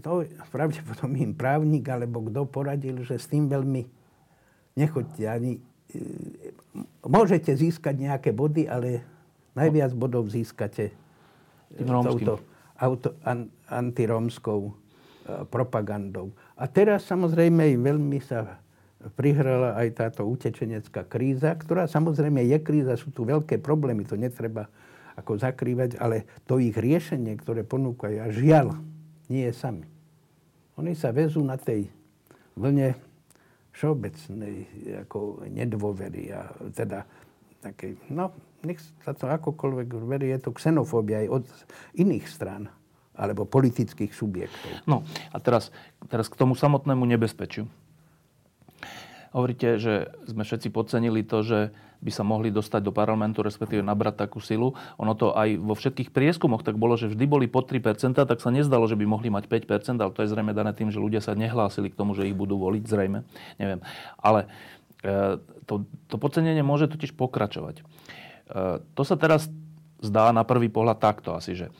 to 0.00 0.24
pravdepodobne 0.48 1.20
im 1.20 1.34
právnik 1.36 1.84
alebo 1.84 2.24
kto 2.24 2.48
poradil, 2.48 3.04
že 3.04 3.20
s 3.20 3.28
tým 3.28 3.50
veľmi 3.50 3.84
nechoďte 4.80 5.24
ani... 5.28 5.60
E, 5.92 6.00
môžete 7.04 7.52
získať 7.52 8.00
nejaké 8.00 8.30
body, 8.32 8.64
ale 8.64 9.04
najviac 9.54 9.92
bodov 9.94 10.30
získate 10.30 10.94
touto 11.74 12.40
auto, 12.80 13.14
an, 13.22 13.52
antirómskou 13.68 14.60
e, 14.68 14.72
propagandou. 15.52 16.32
A 16.56 16.64
teraz 16.66 17.04
samozrejme 17.06 17.76
veľmi 17.76 18.18
sa 18.24 18.58
prihrala 19.16 19.76
aj 19.80 19.88
táto 19.96 20.28
utečenecká 20.28 21.08
kríza, 21.08 21.56
ktorá 21.56 21.88
samozrejme 21.88 22.44
je 22.44 22.58
kríza, 22.60 23.00
sú 23.00 23.12
tu 23.12 23.24
veľké 23.24 23.60
problémy, 23.60 24.04
to 24.04 24.16
netreba 24.16 24.68
ako 25.16 25.40
zakrývať, 25.40 26.00
ale 26.00 26.28
to 26.44 26.60
ich 26.60 26.76
riešenie, 26.76 27.36
ktoré 27.40 27.64
ponúkajú, 27.64 28.16
a 28.20 28.28
žiaľ, 28.32 28.76
nie 29.28 29.48
je 29.48 29.54
sami. 29.56 29.88
Oni 30.76 30.96
sa 30.96 31.12
vezú 31.12 31.44
na 31.44 31.60
tej 31.60 31.88
vlne 32.56 32.96
všeobecnej 33.72 34.54
ako 35.06 35.48
nedôvery 35.48 36.32
a 36.32 36.48
teda 36.72 37.04
takej, 37.64 37.96
no, 38.12 38.32
nech 38.64 38.80
sa 39.04 39.12
to 39.16 39.28
akokoľvek 39.28 39.88
verí, 40.04 40.32
je 40.32 40.48
to 40.48 40.50
xenofóbia 40.56 41.26
aj 41.26 41.28
od 41.28 41.44
iných 41.96 42.26
strán 42.28 42.68
alebo 43.20 43.44
politických 43.44 44.16
subjektov. 44.16 44.72
No 44.88 45.04
a 45.34 45.36
teraz, 45.44 45.68
teraz 46.08 46.32
k 46.32 46.38
tomu 46.40 46.56
samotnému 46.56 47.04
nebezpečiu. 47.04 47.68
Hovoríte, 49.30 49.78
že 49.78 50.10
sme 50.26 50.42
všetci 50.42 50.74
podcenili 50.74 51.22
to, 51.22 51.46
že 51.46 51.58
by 52.00 52.10
sa 52.10 52.24
mohli 52.24 52.48
dostať 52.48 52.80
do 52.80 52.90
parlamentu, 52.96 53.44
respektíve 53.44 53.84
nabrať 53.84 54.26
takú 54.26 54.40
silu. 54.40 54.72
Ono 54.96 55.12
to 55.12 55.36
aj 55.36 55.60
vo 55.60 55.76
všetkých 55.76 56.10
prieskumoch 56.10 56.64
tak 56.64 56.80
bolo, 56.80 56.96
že 56.96 57.12
vždy 57.12 57.24
boli 57.28 57.46
pod 57.46 57.68
3%, 57.68 58.16
tak 58.16 58.38
sa 58.40 58.50
nezdalo, 58.50 58.88
že 58.88 58.96
by 58.96 59.04
mohli 59.04 59.28
mať 59.28 59.46
5%, 59.46 60.00
ale 60.00 60.10
to 60.16 60.24
je 60.24 60.32
zrejme 60.32 60.56
dané 60.56 60.72
tým, 60.72 60.88
že 60.88 60.98
ľudia 60.98 61.20
sa 61.20 61.36
nehlásili 61.36 61.92
k 61.92 61.98
tomu, 62.00 62.16
že 62.16 62.26
ich 62.26 62.34
budú 62.34 62.56
voliť, 62.56 62.82
zrejme. 62.88 63.22
Neviem. 63.60 63.84
Ale 64.16 64.48
e, 65.04 65.36
to, 65.68 65.84
to 66.08 66.16
podcenenie 66.16 66.64
môže 66.64 66.88
totiž 66.88 67.12
pokračovať. 67.14 67.84
E, 68.50 68.82
to 68.98 69.02
sa 69.06 69.14
teraz 69.14 69.46
zdá 70.02 70.34
na 70.34 70.42
prvý 70.42 70.66
pohľad 70.66 70.98
takto 70.98 71.38
asi, 71.38 71.54
že 71.54 71.70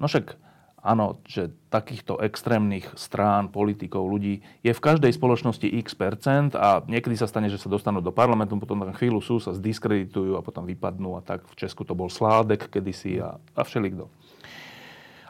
no 0.00 0.08
však 0.08 0.40
áno, 0.84 1.16
že 1.24 1.48
takýchto 1.72 2.20
extrémnych 2.20 2.92
strán, 2.92 3.48
politikov, 3.48 4.04
ľudí 4.04 4.44
je 4.60 4.72
v 4.76 4.84
každej 4.84 5.16
spoločnosti 5.16 5.64
x 5.64 5.96
percent 5.96 6.52
a 6.52 6.84
niekedy 6.84 7.16
sa 7.16 7.24
stane, 7.24 7.48
že 7.48 7.56
sa 7.56 7.72
dostanú 7.72 8.04
do 8.04 8.12
parlamentu, 8.12 8.60
potom 8.60 8.84
na 8.84 8.92
chvíľu 8.92 9.24
sú, 9.24 9.40
sa 9.40 9.56
zdiskreditujú 9.56 10.36
a 10.36 10.44
potom 10.44 10.68
vypadnú 10.68 11.16
a 11.16 11.24
tak. 11.24 11.48
V 11.48 11.56
Česku 11.56 11.88
to 11.88 11.96
bol 11.96 12.12
Sládek 12.12 12.68
kedysi 12.68 13.16
a, 13.16 13.40
a 13.56 13.62
všelikto. 13.64 14.12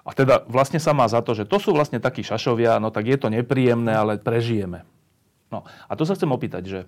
A 0.04 0.10
teda 0.12 0.42
vlastne 0.50 0.82
sa 0.82 0.92
má 0.92 1.06
za 1.08 1.22
to, 1.22 1.32
že 1.32 1.48
to 1.48 1.56
sú 1.62 1.70
vlastne 1.72 2.02
takí 2.02 2.20
šašovia, 2.26 2.82
no 2.82 2.90
tak 2.90 3.08
je 3.08 3.16
to 3.16 3.30
nepríjemné, 3.30 3.94
ale 3.94 4.18
prežijeme. 4.18 4.82
No 5.54 5.64
a 5.64 5.92
to 5.94 6.02
sa 6.02 6.18
chcem 6.18 6.34
opýtať, 6.34 6.62
že 6.66 6.80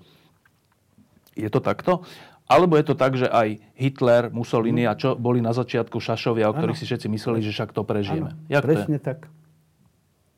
je 1.38 1.48
to 1.48 1.62
takto? 1.62 2.02
Alebo 2.46 2.78
je 2.78 2.84
to 2.86 2.94
tak, 2.94 3.18
že 3.18 3.26
aj 3.26 3.58
Hitler, 3.74 4.30
Mussolini 4.30 4.86
a 4.86 4.94
čo 4.94 5.18
boli 5.18 5.42
na 5.42 5.50
začiatku 5.50 5.98
šašovia, 5.98 6.46
o 6.46 6.54
ktorých 6.54 6.78
ano. 6.78 6.82
si 6.82 6.86
všetci 6.86 7.06
mysleli, 7.10 7.42
že 7.42 7.50
však 7.50 7.74
to 7.74 7.82
prežijeme. 7.82 8.30
Ano, 8.30 8.46
Jak 8.46 8.62
presne 8.62 8.96
to 8.98 9.02
je? 9.02 9.06
tak. 9.06 9.18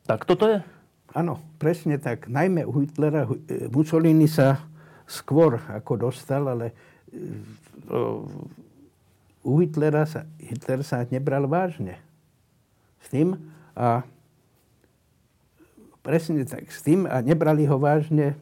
Tak 0.09 0.21
toto 0.25 0.49
je? 0.49 0.59
Áno, 1.12 1.37
presne 1.61 2.00
tak. 2.00 2.25
Najmä 2.33 2.65
u 2.65 2.81
Hitlera, 2.81 3.29
e, 3.29 3.69
Mussolini 3.69 4.25
sa 4.25 4.65
skôr 5.05 5.61
ako 5.69 6.09
dostal, 6.09 6.49
ale 6.49 6.73
e, 7.12 7.25
u 9.45 9.53
Hitlera 9.61 10.09
sa, 10.09 10.25
Hitler 10.41 10.81
sa 10.81 11.05
nebral 11.12 11.45
vážne 11.45 12.00
s 13.05 13.12
tým 13.12 13.37
a 13.77 14.05
presne 16.00 16.41
tak 16.49 16.73
s 16.73 16.81
tým 16.81 17.05
a 17.05 17.21
nebrali 17.21 17.69
ho 17.69 17.77
vážne 17.77 18.33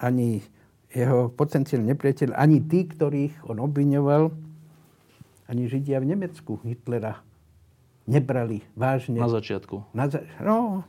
ani 0.00 0.40
jeho 0.90 1.30
potenciálny 1.30 1.94
nepriateľ, 1.94 2.34
ani 2.34 2.58
tí, 2.66 2.86
ktorých 2.86 3.46
on 3.46 3.62
obviňoval, 3.62 4.30
ani 5.46 5.62
Židia 5.66 5.98
v 6.02 6.14
Nemecku 6.14 6.58
Hitlera 6.62 7.22
nebrali 8.06 8.62
vážne. 8.74 9.18
Na 9.18 9.30
začiatku. 9.30 9.94
Na 9.94 10.10
za- 10.10 10.26
no, 10.42 10.82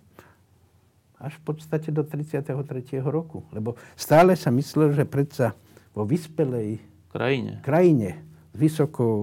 až 1.21 1.37
v 1.37 1.53
podstate 1.53 1.93
do 1.93 2.01
33. 2.01 3.05
roku. 3.05 3.45
Lebo 3.53 3.77
stále 3.93 4.33
sa 4.33 4.49
myslel, 4.49 4.97
že 4.97 5.05
predsa 5.05 5.53
vo 5.93 6.01
vyspelej 6.01 6.81
krajine, 7.13 7.61
krajine 7.61 8.09
s 8.51 8.57
vysokou 8.57 9.15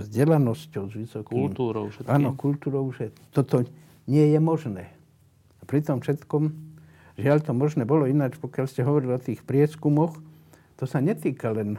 vzdelanosťou, 0.00 0.84
s 0.88 0.94
vysokou 0.96 1.36
kultúrou, 1.48 1.92
všetkým. 1.92 2.08
Áno, 2.08 2.32
kultúrou, 2.32 2.88
že 2.96 3.12
toto 3.36 3.68
nie 4.08 4.32
je 4.32 4.40
možné. 4.40 4.88
A 5.60 5.68
pri 5.68 5.84
tom 5.84 6.00
všetkom, 6.00 6.71
žiaľ 7.16 7.44
to 7.44 7.52
možné 7.52 7.84
bolo 7.84 8.08
ináč, 8.08 8.36
pokiaľ 8.40 8.66
ste 8.68 8.86
hovorili 8.86 9.16
o 9.16 9.20
tých 9.20 9.44
prieskumoch, 9.44 10.18
to 10.76 10.84
sa 10.88 10.98
netýka 10.98 11.52
len 11.52 11.78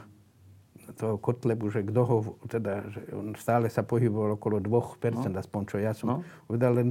toho 0.94 1.18
Kotlebu, 1.18 1.72
že 1.74 1.82
kto 1.88 2.02
ho, 2.06 2.18
teda, 2.46 2.86
že 2.92 3.02
on 3.16 3.34
stále 3.40 3.72
sa 3.72 3.82
pohyboval 3.82 4.38
okolo 4.38 4.60
2%, 4.62 5.32
no. 5.32 5.40
aspoň 5.40 5.62
čo 5.66 5.78
ja 5.82 5.96
som 5.96 6.08
no. 6.08 6.18
povedal, 6.46 6.76
len 6.78 6.90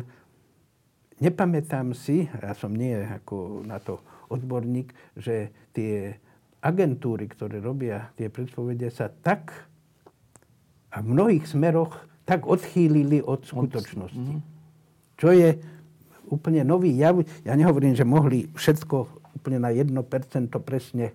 nepamätám 1.22 1.94
si, 1.94 2.26
ja 2.26 2.56
som 2.56 2.74
nie 2.74 2.96
ako 2.98 3.62
na 3.62 3.78
to 3.78 4.02
odborník, 4.32 4.90
že 5.14 5.52
tie 5.76 6.16
agentúry, 6.64 7.28
ktoré 7.28 7.60
robia 7.60 8.10
tie 8.16 8.32
predpovede, 8.32 8.88
sa 8.88 9.10
tak 9.10 9.68
a 10.92 11.00
v 11.00 11.06
mnohých 11.12 11.44
smeroch 11.46 11.94
tak 12.24 12.46
odchýlili 12.46 13.20
od 13.22 13.44
skutočnosti. 13.44 14.38
Mm. 14.38 14.42
Čo 15.18 15.28
je 15.34 15.58
úplne 16.32 16.64
nový 16.64 16.96
jav. 16.96 17.20
Ja 17.44 17.52
nehovorím, 17.52 17.92
že 17.92 18.08
mohli 18.08 18.48
všetko 18.56 18.96
úplne 19.36 19.60
na 19.60 19.68
1% 19.68 19.92
presne 20.64 21.12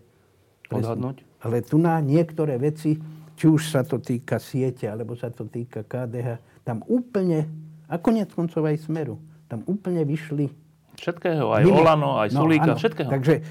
odhadnúť. 0.70 1.26
Ale 1.42 1.66
tu 1.66 1.82
na 1.82 1.98
niektoré 1.98 2.62
veci, 2.62 3.02
či 3.34 3.46
už 3.50 3.74
sa 3.74 3.82
to 3.82 3.98
týka 3.98 4.38
siete, 4.38 4.86
alebo 4.86 5.18
sa 5.18 5.34
to 5.34 5.50
týka 5.50 5.82
KDH, 5.82 6.62
tam 6.62 6.86
úplne, 6.86 7.50
a 7.90 7.98
konec 7.98 8.30
koncov 8.34 8.62
aj 8.66 8.86
Smeru, 8.86 9.18
tam 9.50 9.66
úplne 9.66 10.06
vyšli 10.06 10.68
Všetkého, 10.98 11.54
aj 11.54 11.62
Mimo. 11.62 11.86
Olano, 11.86 12.18
aj 12.18 12.34
no, 12.34 12.42
Sulíka, 12.42 12.74
áno. 12.74 12.82
všetkého. 12.82 13.10
Takže 13.14 13.34
e, 13.38 13.42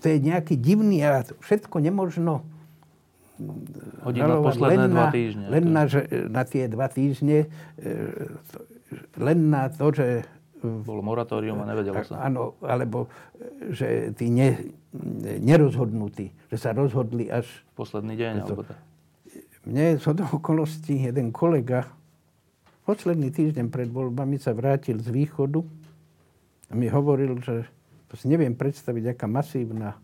to 0.00 0.04
je 0.08 0.18
nejaký 0.24 0.56
divný 0.56 1.04
a 1.04 1.20
všetko 1.44 1.84
nemožno 1.84 2.48
Hodiť 4.04 4.20
na 4.20 4.36
posledné 4.44 4.84
len 4.84 4.92
dva 4.92 5.08
týždne. 5.08 5.46
Len 5.48 5.64
na, 5.72 5.82
že, 5.88 6.00
na 6.28 6.42
tie 6.44 6.64
dva 6.68 6.88
týždne, 6.92 7.48
e, 7.76 7.86
len 9.16 9.38
na 9.48 9.68
to, 9.72 9.92
že... 9.92 10.24
Bolo 10.60 11.00
moratórium 11.00 11.60
a 11.62 11.66
nevedelo 11.68 12.00
sa. 12.04 12.28
Áno, 12.28 12.60
alebo 12.60 13.08
že 13.72 14.12
tí 14.12 14.28
ne, 14.28 14.72
nerozhodnutí, 15.40 16.32
že 16.52 16.56
sa 16.60 16.76
rozhodli 16.76 17.32
až... 17.32 17.48
Posledný 17.76 18.16
deň, 18.16 18.32
to, 18.44 18.54
alebo 18.54 18.62
tak. 18.68 18.78
Mne 19.64 20.00
z 20.00 20.04
okolností 20.08 21.04
jeden 21.04 21.32
kolega 21.36 21.84
posledný 22.88 23.28
týždeň 23.28 23.68
pred 23.68 23.92
voľbami 23.92 24.40
sa 24.40 24.56
vrátil 24.56 24.98
z 24.98 25.12
východu 25.12 25.60
a 26.68 26.72
mi 26.72 26.88
hovoril, 26.88 27.38
že 27.44 27.68
si 28.16 28.26
neviem 28.26 28.56
predstaviť, 28.56 29.14
aká 29.14 29.30
masívna 29.30 29.94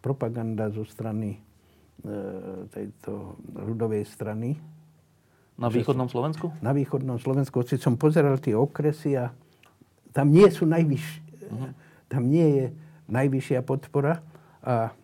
propaganda 0.00 0.72
zo 0.72 0.86
strany 0.88 1.36
e, 1.36 1.38
tejto 2.72 3.36
ľudovej 3.52 4.08
strany. 4.08 4.56
Na 5.60 5.68
východnom 5.68 6.08
Slovensku? 6.08 6.56
Na 6.64 6.72
východnom 6.72 7.20
Slovensku. 7.20 7.60
Si 7.68 7.76
som 7.76 8.00
pozeral 8.00 8.40
tie 8.40 8.56
okresy 8.56 9.20
a 9.20 9.28
tam 10.10 10.30
nie 10.30 10.46
sú 10.50 10.66
najvyššie. 10.66 11.20
Uh-huh. 11.50 11.70
Tam 12.10 12.26
nie 12.26 12.46
je 12.46 12.64
najvyššia 13.10 13.62
podpora 13.66 14.22
a 14.62 14.94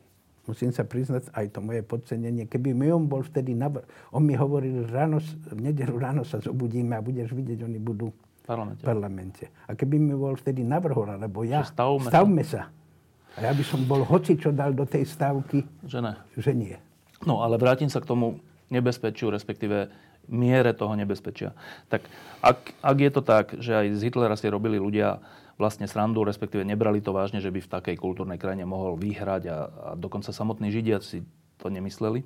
musím 0.47 0.71
sa 0.71 0.87
priznať, 0.87 1.31
aj 1.35 1.47
to 1.55 1.59
moje 1.59 1.83
podcenenie, 1.83 2.47
keby 2.47 2.71
mi 2.71 2.87
on 2.95 3.11
bol 3.11 3.27
vtedy, 3.27 3.53
navr- 3.53 3.83
on 4.15 4.23
mi 4.23 4.39
hovoril, 4.39 4.87
ráno, 4.87 5.19
v 5.51 5.59
nedelu 5.59 5.95
ráno 5.99 6.23
sa 6.23 6.39
zobudíme 6.39 6.95
a 6.95 7.03
budeš 7.03 7.35
vidieť, 7.35 7.67
oni 7.67 7.83
budú 7.83 8.15
parlamente. 8.47 8.83
parlamente. 8.87 9.45
A 9.67 9.75
keby 9.75 9.99
mi 9.99 10.15
bol 10.15 10.39
vtedy 10.39 10.63
navrhol, 10.63 11.19
alebo 11.19 11.43
ja, 11.43 11.67
stavme, 11.67 12.07
stavme 12.07 12.43
sa. 12.47 12.71
sa. 12.71 13.43
A 13.43 13.51
ja 13.51 13.53
by 13.53 13.65
som 13.67 13.85
bol 13.85 14.07
hoci 14.07 14.39
čo 14.39 14.55
dal 14.55 14.73
do 14.73 14.87
tej 14.87 15.05
stavky, 15.05 15.67
že, 15.85 15.99
ne. 16.01 16.15
že 16.39 16.55
nie. 16.55 16.79
No 17.27 17.43
ale 17.43 17.59
vrátim 17.59 17.91
sa 17.91 17.99
k 18.01 18.09
tomu 18.09 18.39
nebezpečiu, 18.71 19.29
respektíve 19.35 19.91
miere 20.27 20.75
toho 20.75 20.95
nebezpečia. 20.99 21.55
Tak 21.91 22.07
ak, 22.43 22.59
ak 22.83 22.97
je 22.99 23.11
to 23.11 23.23
tak, 23.23 23.47
že 23.59 23.73
aj 23.73 23.87
z 23.97 24.01
Hitlera 24.11 24.37
si 24.39 24.51
robili 24.51 24.79
ľudia 24.79 25.23
vlastne 25.57 25.89
srandu, 25.89 26.21
respektíve 26.23 26.63
nebrali 26.63 27.01
to 27.01 27.17
vážne, 27.17 27.41
že 27.41 27.49
by 27.49 27.65
v 27.65 27.73
takej 27.73 27.97
kultúrnej 27.97 28.37
krajine 28.37 28.69
mohol 28.69 29.01
vyhrať 29.01 29.43
a, 29.49 29.59
a 29.67 29.89
dokonca 29.97 30.29
samotní 30.31 30.69
Židia 30.69 31.01
si 31.01 31.25
to 31.57 31.73
nemysleli, 31.73 32.23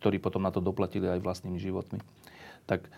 ktorí 0.00 0.16
potom 0.16 0.40
na 0.40 0.50
to 0.50 0.64
doplatili 0.64 1.04
aj 1.04 1.20
vlastnými 1.20 1.60
životmi. 1.60 2.00
Tak 2.64 2.88
e, 2.88 2.90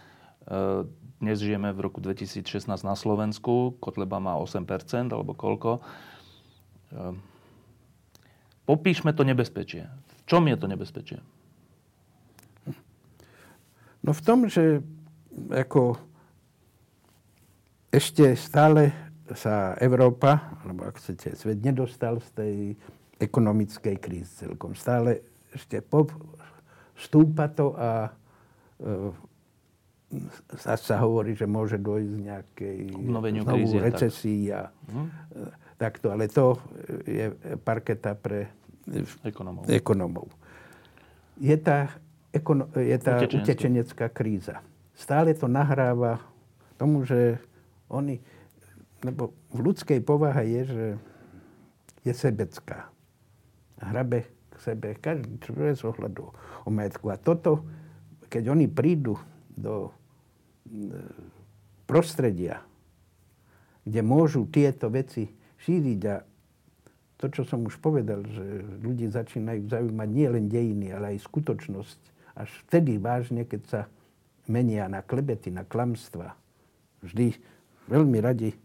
dnes 1.19 1.39
žijeme 1.43 1.75
v 1.75 1.83
roku 1.83 1.99
2016 1.99 2.71
na 2.87 2.95
Slovensku, 2.95 3.75
Kotleba 3.83 4.23
má 4.23 4.39
8%, 4.39 5.11
alebo 5.11 5.35
koľko. 5.35 5.83
Ehm, 6.95 7.19
popíšme 8.71 9.11
to 9.11 9.27
nebezpečie. 9.27 9.91
V 9.91 10.23
čom 10.31 10.47
je 10.47 10.55
to 10.55 10.71
nebezpečie? 10.71 11.19
No 14.05 14.13
v 14.13 14.21
tom, 14.21 14.45
že 14.45 14.85
ako 15.49 15.97
ešte 17.89 18.37
stále 18.37 18.93
sa 19.33 19.73
Európa, 19.81 20.53
alebo 20.61 20.85
ak 20.85 21.01
chcete, 21.01 21.33
svet 21.33 21.65
nedostal 21.65 22.21
z 22.21 22.29
tej 22.37 22.55
ekonomickej 23.17 23.97
krízy 23.97 24.45
celkom. 24.45 24.77
Stále 24.77 25.25
ešte 25.55 25.81
pop, 25.81 26.13
stúpa 26.99 27.49
to 27.49 27.73
a 27.81 28.13
e, 28.77 28.93
sa, 30.61 30.77
sa 30.77 30.97
hovorí, 31.01 31.33
že 31.33 31.49
môže 31.49 31.81
dojsť 31.81 32.13
nejakej 32.21 32.79
krízy, 33.49 33.77
recesii 33.81 34.43
a 34.53 34.69
hm? 34.69 35.09
takto. 35.81 36.13
Ale 36.13 36.29
to 36.29 36.61
je 37.09 37.33
parketa 37.65 38.13
pre 38.19 38.53
ekonomov. 39.25 39.65
ekonomov. 39.71 40.29
Je 41.41 41.57
tá, 41.59 41.91
ekono, 42.35 42.67
je 42.75 42.99
tá 42.99 43.23
utečenecká 43.23 44.11
kríza. 44.11 44.59
Stále 44.99 45.33
to 45.39 45.47
nahráva 45.47 46.19
tomu, 46.75 47.07
že 47.07 47.39
oni, 47.87 48.19
lebo 49.07 49.31
v 49.55 49.59
ľudskej 49.71 50.03
povahe 50.03 50.43
je, 50.51 50.63
že 50.67 50.87
je 52.03 52.13
sebecká. 52.13 52.91
Hrabe 53.79 54.27
k 54.51 54.55
sebe 54.59 54.99
každý 54.99 55.39
bez 55.55 55.83
ohľadu 55.87 56.35
o 56.67 56.69
majetku. 56.71 57.11
A 57.15 57.17
toto, 57.17 57.63
keď 58.27 58.51
oni 58.51 58.67
prídu 58.67 59.19
do 59.55 59.95
prostredia, 61.87 62.67
kde 63.85 64.01
môžu 64.01 64.49
tieto 64.49 64.89
veci 64.89 65.29
šíriť 65.63 66.01
a 66.09 66.17
to, 67.21 67.31
čo 67.31 67.43
som 67.47 67.63
už 67.65 67.79
povedal, 67.79 68.25
že 68.27 68.65
ľudí 68.83 69.07
začínajú 69.09 69.71
zaujímať 69.71 70.09
nie 70.11 70.29
len 70.29 70.45
dejiny, 70.51 70.87
ale 70.93 71.15
aj 71.15 71.25
skutočnosť. 71.29 72.14
Až 72.35 72.51
vtedy 72.67 72.99
vážne, 72.99 73.47
keď 73.47 73.63
sa 73.67 73.81
menia 74.51 74.91
na 74.91 75.01
klebety, 75.01 75.55
na 75.55 75.63
klamstva. 75.65 76.35
Vždy 77.01 77.39
veľmi 77.89 78.19
radi 78.19 78.51
eh, 78.51 78.59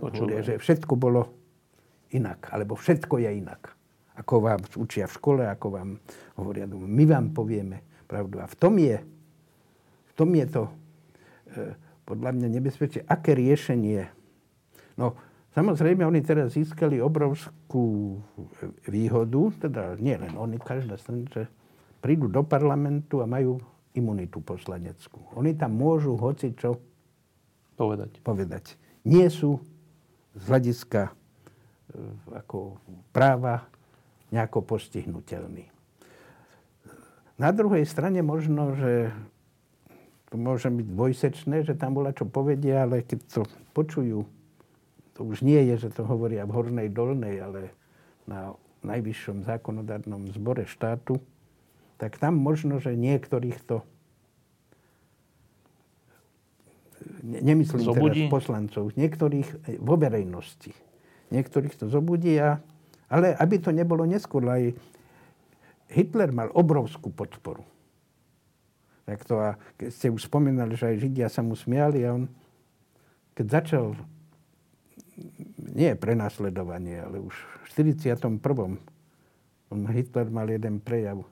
hovoria, 0.00 0.40
že 0.40 0.58
všetko 0.58 0.94
bolo 0.94 1.30
inak, 2.14 2.50
alebo 2.54 2.78
všetko 2.78 3.18
je 3.20 3.30
inak. 3.42 3.74
Ako 4.14 4.46
vám 4.46 4.62
učia 4.78 5.10
v 5.10 5.16
škole, 5.18 5.42
ako 5.42 5.66
vám 5.74 5.90
hovoria, 6.38 6.70
my 6.70 7.04
vám 7.04 7.34
povieme 7.34 7.82
pravdu. 8.06 8.38
A 8.38 8.46
v 8.46 8.54
tom 8.54 8.78
je 8.78 9.02
v 10.14 10.22
tom 10.22 10.30
je 10.30 10.46
to 10.46 10.70
e, 10.70 11.74
podľa 12.06 12.30
mňa 12.38 12.48
nebezpečie. 12.54 13.02
Aké 13.02 13.34
riešenie? 13.34 14.06
No, 14.94 15.18
samozrejme, 15.58 16.06
oni 16.06 16.22
teraz 16.22 16.54
získali 16.54 17.02
obrovskú 17.02 18.22
výhodu, 18.86 19.66
teda 19.66 19.98
nie 19.98 20.14
len 20.14 20.30
oni, 20.38 20.62
každá 20.62 20.94
strana, 21.02 21.26
prídu 22.04 22.28
do 22.28 22.44
parlamentu 22.44 23.24
a 23.24 23.26
majú 23.26 23.56
imunitu 23.96 24.44
poslaneckú. 24.44 25.24
Oni 25.40 25.56
tam 25.56 25.72
môžu 25.80 26.20
hoci 26.20 26.52
čo 26.52 26.76
povedať. 27.80 28.20
povedať. 28.20 28.76
Nie 29.08 29.32
sú 29.32 29.64
z 30.36 30.42
hľadiska 30.44 31.08
e, 31.08 31.12
ako 32.44 32.76
práva 33.08 33.64
nejako 34.28 34.60
postihnutelní. 34.68 35.72
Na 37.40 37.50
druhej 37.56 37.88
strane 37.88 38.20
možno, 38.20 38.76
že 38.76 39.08
to 40.28 40.36
môže 40.36 40.68
byť 40.68 40.86
dvojsečné, 40.86 41.56
že 41.64 41.72
tam 41.72 41.96
bola 41.96 42.12
čo 42.12 42.28
povedia, 42.28 42.84
ale 42.84 43.00
keď 43.00 43.18
to 43.32 43.42
počujú, 43.72 44.28
to 45.16 45.20
už 45.24 45.40
nie 45.40 45.58
je, 45.72 45.88
že 45.88 45.94
to 45.94 46.04
hovoria 46.04 46.44
v 46.44 46.52
hornej 46.52 46.88
dolnej, 46.90 47.40
ale 47.40 47.72
na 48.28 48.52
najvyššom 48.84 49.46
zákonodárnom 49.48 50.30
zbore 50.34 50.68
štátu, 50.68 51.16
tak 51.96 52.18
tam 52.18 52.38
možno, 52.38 52.82
že 52.82 52.98
niektorých 52.98 53.58
to 53.64 53.86
nemyslím 57.24 57.84
zobudí. 57.84 58.26
teraz 58.26 58.32
poslancov, 58.32 58.82
niektorých 58.96 59.80
vo 59.80 59.94
verejnosti. 59.96 60.72
Niektorých 61.32 61.74
to 61.76 61.88
zobudí, 61.88 62.36
a, 62.36 62.60
ale 63.08 63.32
aby 63.36 63.56
to 63.60 63.72
nebolo 63.72 64.04
neskôr, 64.04 64.44
aj 64.48 64.76
Hitler 65.92 66.30
mal 66.32 66.48
obrovskú 66.52 67.12
podporu. 67.12 67.64
Tak 69.04 69.20
to 69.28 69.36
a 69.36 69.60
keď 69.76 69.88
ste 69.92 70.08
už 70.08 70.32
spomínali, 70.32 70.72
že 70.80 70.96
aj 70.96 71.00
Židia 71.04 71.28
sa 71.28 71.44
mu 71.44 71.52
smiali 71.52 72.08
a 72.08 72.16
on, 72.16 72.24
keď 73.36 73.46
začal, 73.60 73.86
nie 75.60 75.92
prenasledovanie, 75.92 77.04
ale 77.04 77.20
už 77.20 77.34
v 77.68 77.84
41. 77.92 78.40
On, 79.72 79.80
Hitler 79.92 80.28
mal 80.32 80.48
jeden 80.48 80.80
prejav, 80.80 81.26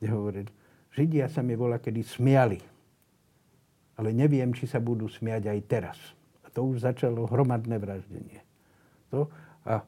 kde 0.00 0.08
hovoril, 0.08 0.46
Židia 0.90 1.30
sa 1.30 1.44
mi 1.44 1.54
volá, 1.54 1.78
kedy 1.78 2.02
smiali, 2.02 2.58
ale 4.00 4.16
neviem, 4.16 4.50
či 4.56 4.66
sa 4.66 4.80
budú 4.82 5.06
smiať 5.06 5.52
aj 5.52 5.60
teraz. 5.68 5.98
A 6.42 6.50
to 6.50 6.66
už 6.66 6.82
začalo 6.82 7.28
hromadné 7.28 7.78
vraždenie. 7.78 8.42
To, 9.14 9.28
a 9.68 9.84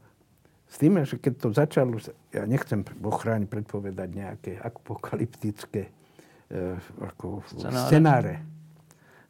s 0.68 0.76
tým, 0.78 1.00
že 1.02 1.16
keď 1.18 1.34
to 1.40 1.48
začalo, 1.50 1.96
ja 2.30 2.44
nechcem 2.46 2.84
ochrániť 2.84 3.48
predpovedať 3.50 4.08
nejaké 4.12 4.52
apokalyptické 4.60 5.88
e, 5.88 5.90
ako 7.02 7.42
scenáre. 7.50 7.88
scenáre. 7.88 8.34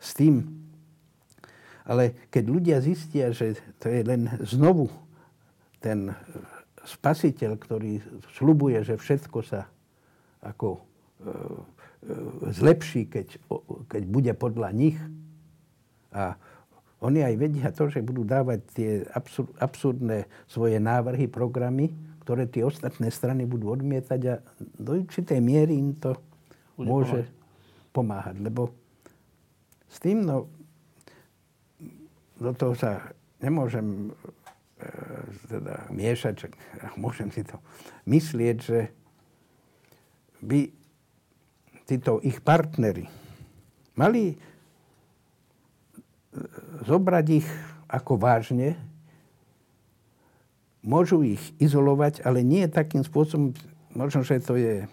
S 0.03 0.19
tým, 0.19 0.45
ale 1.87 2.29
keď 2.31 2.45
ľudia 2.47 2.79
zistia, 2.83 3.31
že 3.35 3.59
to 3.79 3.91
je 3.91 4.03
len 4.07 4.31
znovu 4.45 4.91
ten 5.83 6.15
spasiteľ, 6.85 7.59
ktorý 7.59 8.03
slubuje, 8.35 8.83
že 8.83 8.99
všetko 8.99 9.39
sa 9.47 9.72
ako 10.43 10.69
e, 10.77 10.81
e, 10.83 11.35
zlepší, 12.51 13.07
keď, 13.07 13.27
keď 13.89 14.03
bude 14.11 14.33
podľa 14.35 14.69
nich. 14.75 14.99
A 16.13 16.37
oni 17.03 17.23
aj 17.23 17.35
vedia 17.39 17.69
to, 17.75 17.91
že 17.91 18.05
budú 18.05 18.23
dávať 18.23 18.61
tie 18.75 18.91
absurdné 19.59 20.27
svoje 20.47 20.79
návrhy, 20.79 21.27
programy, 21.27 21.91
ktoré 22.23 22.47
tie 22.47 22.63
ostatné 22.63 23.11
strany 23.11 23.43
budú 23.49 23.75
odmietať 23.75 24.21
a 24.31 24.35
do 24.79 25.03
určitej 25.03 25.43
miery 25.43 25.75
im 25.75 25.99
to 25.99 26.15
Bude 26.79 26.87
môže 26.87 27.21
pomáhať. 27.91 27.91
pomáhať. 27.91 28.37
Lebo 28.39 28.63
s 29.91 29.99
tým, 29.99 30.23
no, 30.23 30.47
do 32.39 32.51
toho 32.55 32.79
sa 32.79 33.11
nemôžem 33.43 34.15
E, 34.83 34.89
teda 35.47 35.87
miešať, 35.95 36.35
že 36.35 36.49
môžem 37.03 37.31
si 37.31 37.47
to 37.47 37.57
myslieť, 38.11 38.57
že 38.59 38.79
by 40.43 40.69
títo 41.87 42.19
ich 42.21 42.43
partnery 42.43 43.23
mali 43.97 44.33
e, 44.33 44.37
zobrať 46.89 47.27
ich 47.31 47.49
ako 47.93 48.17
vážne, 48.17 48.81
môžu 50.81 51.21
ich 51.23 51.43
izolovať, 51.61 52.25
ale 52.25 52.41
nie 52.41 52.65
takým 52.67 53.05
spôsobom, 53.05 53.53
možno, 53.93 54.25
že 54.25 54.41
to 54.41 54.57
je 54.57 54.89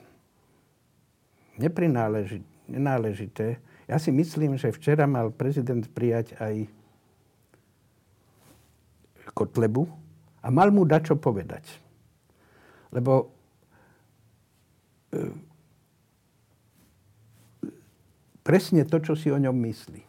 nenáležité. 2.68 3.58
Ja 3.90 3.98
si 3.98 4.14
myslím, 4.14 4.60
že 4.60 4.76
včera 4.76 5.10
mal 5.10 5.34
prezident 5.34 5.82
prijať 5.90 6.38
aj 6.38 6.70
Kotlebu 9.34 9.88
a 10.44 10.48
mal 10.52 10.70
mu 10.70 10.86
dať 10.86 11.02
čo 11.10 11.16
povedať. 11.18 11.64
Lebo 12.94 13.39
presne 18.46 18.86
to, 18.86 18.98
čo 19.02 19.14
si 19.14 19.30
o 19.30 19.38
ňom 19.38 19.54
myslí. 19.54 20.02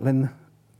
Len 0.00 0.28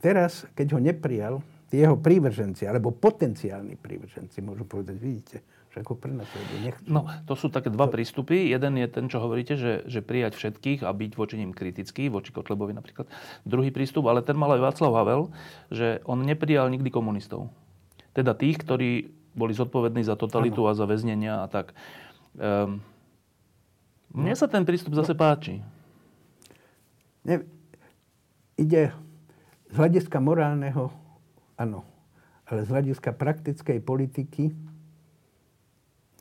teraz, 0.01 0.45
keď 0.57 0.77
ho 0.77 0.79
neprijal, 0.81 1.35
tie 1.71 1.87
jeho 1.87 1.95
prívrženci, 1.95 2.67
alebo 2.67 2.91
potenciálni 2.91 3.79
prívrženci, 3.79 4.43
môžu 4.43 4.67
povedať, 4.67 4.95
vidíte, 4.99 5.37
že 5.71 5.79
ako 5.79 5.95
prenasledujú, 5.95 6.57
nechcú. 6.67 6.83
No, 6.91 7.07
to 7.23 7.33
sú 7.39 7.47
také 7.47 7.71
dva 7.71 7.87
to... 7.87 7.95
prístupy. 7.95 8.51
Jeden 8.51 8.75
je 8.75 8.87
ten, 8.91 9.07
čo 9.07 9.23
hovoríte, 9.23 9.55
že, 9.55 9.87
že 9.87 10.03
prijať 10.03 10.35
všetkých 10.35 10.83
a 10.83 10.91
byť 10.91 11.11
voči 11.15 11.39
ním 11.39 11.55
kritický, 11.55 12.11
voči 12.11 12.35
Kotlebovi 12.35 12.75
napríklad. 12.75 13.07
Druhý 13.47 13.71
prístup, 13.71 14.11
ale 14.11 14.19
ten 14.19 14.35
mal 14.35 14.51
aj 14.59 14.61
Václav 14.67 14.91
Havel, 14.99 15.31
že 15.71 16.03
on 16.03 16.27
neprijal 16.27 16.67
nikdy 16.67 16.91
komunistov 16.91 17.47
teda 18.11 18.35
tých, 18.35 18.59
ktorí 18.59 19.11
boli 19.31 19.55
zodpovední 19.55 20.03
za 20.03 20.19
totalitu 20.19 20.67
ano. 20.67 20.69
a 20.75 20.77
za 20.77 20.85
väznenia 20.87 21.33
a 21.43 21.47
tak. 21.47 21.71
Um, 22.35 22.83
mne 24.11 24.33
sa 24.35 24.47
ten 24.47 24.63
prístup 24.67 24.95
zase 24.95 25.15
no. 25.15 25.19
páči. 25.19 25.63
Ne, 27.21 27.45
ide 28.59 28.91
z 29.71 29.75
hľadiska 29.77 30.19
morálneho, 30.19 30.91
áno, 31.55 31.87
ale 32.49 32.67
z 32.67 32.69
hľadiska 32.69 33.15
praktickej 33.15 33.79
politiky 33.79 34.51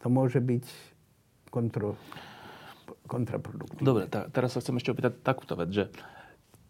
to 0.00 0.07
môže 0.09 0.38
byť 0.38 0.64
kontro, 1.50 1.98
kontraproduktívne. 3.11 3.85
Dobre, 3.85 4.05
tá, 4.07 4.31
teraz 4.31 4.55
sa 4.55 4.62
chcem 4.62 4.79
ešte 4.79 4.94
opýtať 4.94 5.18
takúto 5.20 5.59
vec, 5.59 5.68
že 5.74 5.85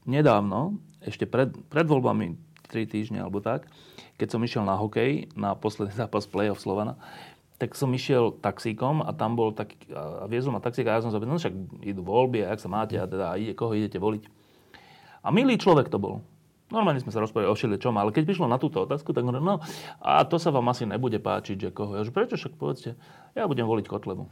nedávno, 0.09 0.80
ešte 1.04 1.28
pred, 1.28 1.52
pred 1.68 1.85
voľbami 1.85 2.35
3 2.70 2.87
týždne 2.87 3.18
alebo 3.20 3.42
tak, 3.44 3.68
keď 4.16 4.28
som 4.37 4.40
išiel 4.40 4.64
na 4.64 4.78
hokej, 4.78 5.33
na 5.37 5.52
posledný 5.59 5.92
zápas 5.92 6.24
play-off 6.24 6.62
Slovana, 6.62 6.96
tak 7.60 7.76
som 7.76 7.92
išiel 7.92 8.40
taxíkom 8.40 9.04
a 9.04 9.12
tam 9.12 9.36
bol 9.36 9.52
taký, 9.52 9.76
a 9.92 10.24
viezol 10.24 10.56
ma 10.56 10.64
taxík 10.64 10.88
a 10.88 10.96
ja 10.96 11.04
som 11.04 11.12
sa 11.12 11.20
no 11.20 11.36
však 11.36 11.84
idú 11.84 12.00
voľby 12.00 12.40
a 12.40 12.56
jak 12.56 12.64
sa 12.64 12.72
máte 12.72 12.96
a 12.96 13.04
teda 13.04 13.36
ide, 13.36 13.52
koho 13.52 13.76
idete 13.76 14.00
voliť. 14.00 14.24
A 15.20 15.28
milý 15.28 15.60
človek 15.60 15.92
to 15.92 16.00
bol. 16.00 16.24
Normálne 16.72 17.04
sme 17.04 17.12
sa 17.12 17.20
rozprávali 17.20 17.52
o 17.52 17.58
čom, 17.76 17.92
ale 18.00 18.16
keď 18.16 18.24
prišlo 18.32 18.48
na 18.48 18.56
túto 18.56 18.80
otázku, 18.80 19.12
tak 19.12 19.28
no 19.28 19.60
a 20.00 20.24
to 20.24 20.40
sa 20.40 20.48
vám 20.48 20.72
asi 20.72 20.88
nebude 20.88 21.20
páčiť, 21.20 21.68
že 21.68 21.68
koho. 21.68 22.00
Ja 22.00 22.06
že 22.06 22.14
prečo 22.14 22.40
však 22.40 22.56
povedzte, 22.56 22.96
ja 23.36 23.44
budem 23.44 23.68
voliť 23.68 23.90
Kotlebu. 23.90 24.24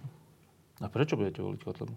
A 0.80 0.86
prečo 0.88 1.20
budete 1.20 1.44
voliť 1.44 1.60
Kotlebu? 1.60 1.94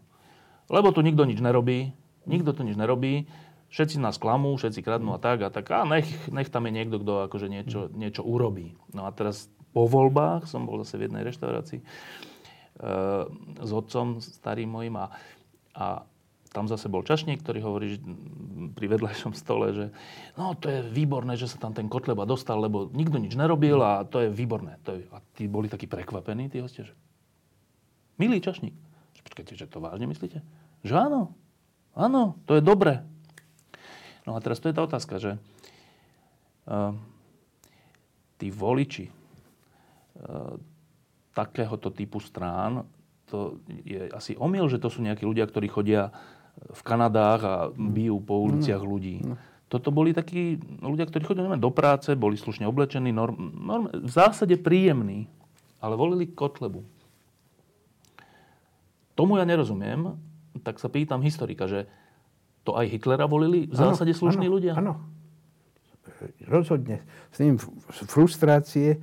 Lebo 0.67 0.87
tu 0.91 0.99
nikto 0.99 1.23
nič 1.23 1.39
nerobí, 1.39 1.95
nikto 2.27 2.51
tu 2.51 2.67
nič 2.67 2.75
nerobí, 2.75 3.29
všetci 3.71 4.03
nás 4.03 4.19
klamú, 4.19 4.51
všetci 4.59 4.83
kradnú 4.83 5.15
a 5.15 5.21
tak 5.21 5.45
a 5.45 5.53
tak. 5.53 5.69
A 5.71 5.87
nech, 5.87 6.09
nech 6.27 6.51
tam 6.51 6.67
je 6.67 6.73
niekto, 6.73 6.99
kto 6.99 7.31
akože 7.31 7.47
niečo, 7.47 7.87
niečo 7.93 8.25
urobí. 8.25 8.75
No 8.91 9.05
a 9.07 9.13
teraz 9.13 9.47
po 9.71 9.87
voľbách 9.87 10.47
som 10.47 10.67
bol 10.67 10.79
zase 10.83 10.99
v 10.99 11.07
jednej 11.07 11.23
reštaurácii 11.23 11.79
e, 11.79 11.85
s 13.59 13.71
otcom 13.71 14.19
starým 14.19 14.69
mojim 14.69 14.95
a, 14.99 15.07
a 15.75 16.03
tam 16.51 16.67
zase 16.67 16.91
bol 16.91 16.99
čašník, 16.99 17.39
ktorý 17.39 17.59
hovorí 17.63 17.95
že 17.95 17.99
pri 18.75 18.85
vedľajšom 18.91 19.31
stole, 19.31 19.71
že 19.71 19.85
no 20.35 20.51
to 20.59 20.67
je 20.67 20.79
výborné, 20.83 21.39
že 21.39 21.47
sa 21.47 21.55
tam 21.55 21.71
ten 21.71 21.87
Kotleba 21.87 22.27
dostal, 22.27 22.59
lebo 22.59 22.91
nikto 22.91 23.15
nič 23.15 23.39
nerobil 23.39 23.79
a 23.79 24.03
to 24.03 24.27
je 24.27 24.29
výborné. 24.29 24.75
To 24.83 24.99
je, 24.99 25.07
a 25.15 25.23
tí 25.39 25.47
boli 25.47 25.71
takí 25.71 25.87
prekvapení, 25.87 26.51
tí 26.51 26.59
hostia, 26.59 26.83
že 26.83 26.93
milý 28.19 28.43
čašník. 28.43 28.75
Počkajte, 29.31 29.55
že 29.55 29.71
to 29.71 29.79
vážne 29.79 30.11
myslíte? 30.11 30.43
Že 30.83 30.93
áno, 31.07 31.21
áno, 31.95 32.35
to 32.43 32.59
je 32.59 32.61
dobre. 32.61 32.99
No 34.27 34.35
a 34.35 34.43
teraz 34.43 34.59
to 34.59 34.67
je 34.67 34.75
tá 34.75 34.83
otázka, 34.83 35.23
že 35.23 35.31
uh, 36.67 36.91
tí 38.35 38.51
voliči 38.51 39.20
takéhoto 41.31 41.89
typu 41.89 42.19
strán, 42.19 42.83
to 43.31 43.63
je 43.87 44.11
asi 44.11 44.35
omyl, 44.35 44.67
že 44.67 44.81
to 44.81 44.91
sú 44.91 44.99
nejakí 44.99 45.23
ľudia, 45.23 45.47
ktorí 45.47 45.71
chodia 45.71 46.11
v 46.51 46.81
Kanadách 46.83 47.41
a 47.47 47.55
bijú 47.71 48.19
po 48.19 48.43
uliciach 48.43 48.83
ľudí. 48.83 49.23
Toto 49.71 49.87
boli 49.87 50.11
takí 50.11 50.59
ľudia, 50.83 51.07
ktorí 51.07 51.23
chodili 51.23 51.47
do 51.55 51.71
práce, 51.71 52.11
boli 52.11 52.35
slušne 52.35 52.67
oblečení, 52.67 53.15
norm, 53.15 53.39
norm, 53.55 53.87
v 53.87 54.11
zásade 54.11 54.59
príjemní, 54.59 55.31
ale 55.79 55.95
volili 55.95 56.27
Kotlebu. 56.27 56.83
Tomu 59.15 59.39
ja 59.39 59.47
nerozumiem, 59.47 60.19
tak 60.59 60.83
sa 60.83 60.91
pýtam 60.91 61.23
historika, 61.23 61.71
že 61.71 61.87
to 62.67 62.75
aj 62.75 62.91
Hitlera 62.91 63.31
volili 63.31 63.65
v 63.65 63.75
zásade 63.79 64.11
slušní 64.11 64.51
ano, 64.51 64.53
ľudia? 64.59 64.73
Áno. 64.75 64.99
Rozhodne. 66.45 67.01
S 67.31 67.39
ním 67.39 67.55
frustrácie, 68.11 68.99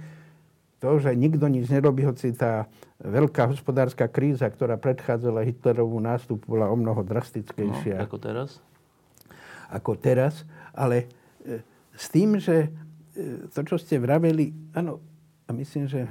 to, 0.78 0.90
že 1.02 1.10
nikto 1.18 1.50
nič 1.50 1.66
nerobí, 1.70 2.06
hoci 2.06 2.30
tá 2.34 2.70
veľká 3.02 3.50
hospodárska 3.50 4.06
kríza, 4.06 4.46
ktorá 4.46 4.78
predchádzala 4.78 5.46
Hitlerovú 5.46 5.98
nástup, 5.98 6.46
bola 6.46 6.70
o 6.70 6.76
mnoho 6.78 7.02
drastickejšia. 7.02 8.02
No, 8.02 8.06
ako 8.06 8.18
teraz? 8.18 8.48
Ako 9.68 9.92
teraz. 9.98 10.34
Ale 10.74 11.10
e, 11.42 11.62
s 11.94 12.06
tým, 12.10 12.38
že 12.38 12.70
e, 13.14 13.50
to, 13.50 13.60
čo 13.66 13.76
ste 13.78 13.98
vraveli, 13.98 14.54
áno, 14.74 15.02
a 15.46 15.50
myslím, 15.54 15.90
že 15.90 16.06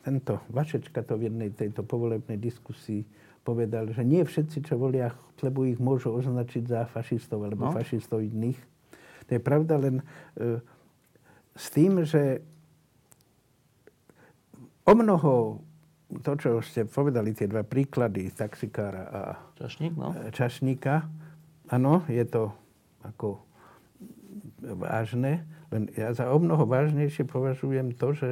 tento 0.00 0.40
Vašečka 0.48 1.04
to 1.04 1.20
v 1.20 1.28
jednej 1.28 1.52
tejto 1.52 1.84
povolebnej 1.84 2.40
diskusii 2.40 3.04
povedal, 3.44 3.92
že 3.92 4.00
nie 4.00 4.24
všetci, 4.24 4.64
čo 4.64 4.80
volia 4.80 5.12
lebo 5.42 5.64
ich 5.64 5.80
môžu 5.80 6.12
označiť 6.12 6.64
za 6.68 6.80
fašistov 6.84 7.40
alebo 7.48 7.68
no. 7.68 7.72
fašistov 7.72 8.20
iných. 8.20 8.60
To 9.28 9.30
je 9.36 9.40
pravda 9.40 9.80
len 9.80 10.04
e, 10.36 10.60
s 11.56 11.66
tým, 11.72 12.04
že 12.04 12.44
o 14.90 14.92
mnoho 14.98 15.62
to, 16.26 16.34
čo 16.34 16.50
ste 16.58 16.90
povedali, 16.90 17.30
tie 17.30 17.46
dva 17.46 17.62
príklady 17.62 18.34
taxikára 18.34 19.04
a 19.06 19.22
Čašník, 19.54 19.94
no. 19.94 20.10
E, 20.10 20.34
čašníka, 20.34 21.06
áno, 21.70 22.02
je 22.10 22.24
to 22.26 22.50
ako 23.06 23.38
vážne, 24.60 25.46
len 25.70 25.86
ja 25.94 26.10
za 26.10 26.26
o 26.34 26.38
mnoho 26.42 26.66
vážnejšie 26.66 27.30
považujem 27.30 27.94
to, 27.94 28.12
že 28.18 28.30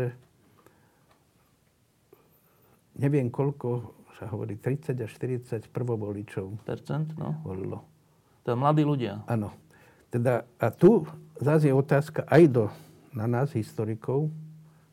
neviem 2.99 3.31
koľko 3.31 3.95
sa 4.19 4.27
hovorí 4.27 4.59
30 4.59 4.99
až 4.99 5.11
40 5.15 5.71
prvovoličov. 5.71 6.67
Percent, 6.67 7.15
no. 7.15 7.39
Volilo. 7.47 7.87
To 8.43 8.59
mladí 8.59 8.83
ľudia. 8.83 9.23
Áno. 9.31 9.55
Teda, 10.11 10.43
a 10.59 10.75
tu 10.75 11.07
zase 11.39 11.71
je 11.71 11.75
otázka 11.77 12.27
aj 12.27 12.43
do, 12.51 12.65
na 13.15 13.31
nás, 13.31 13.55
historikov, 13.55 14.35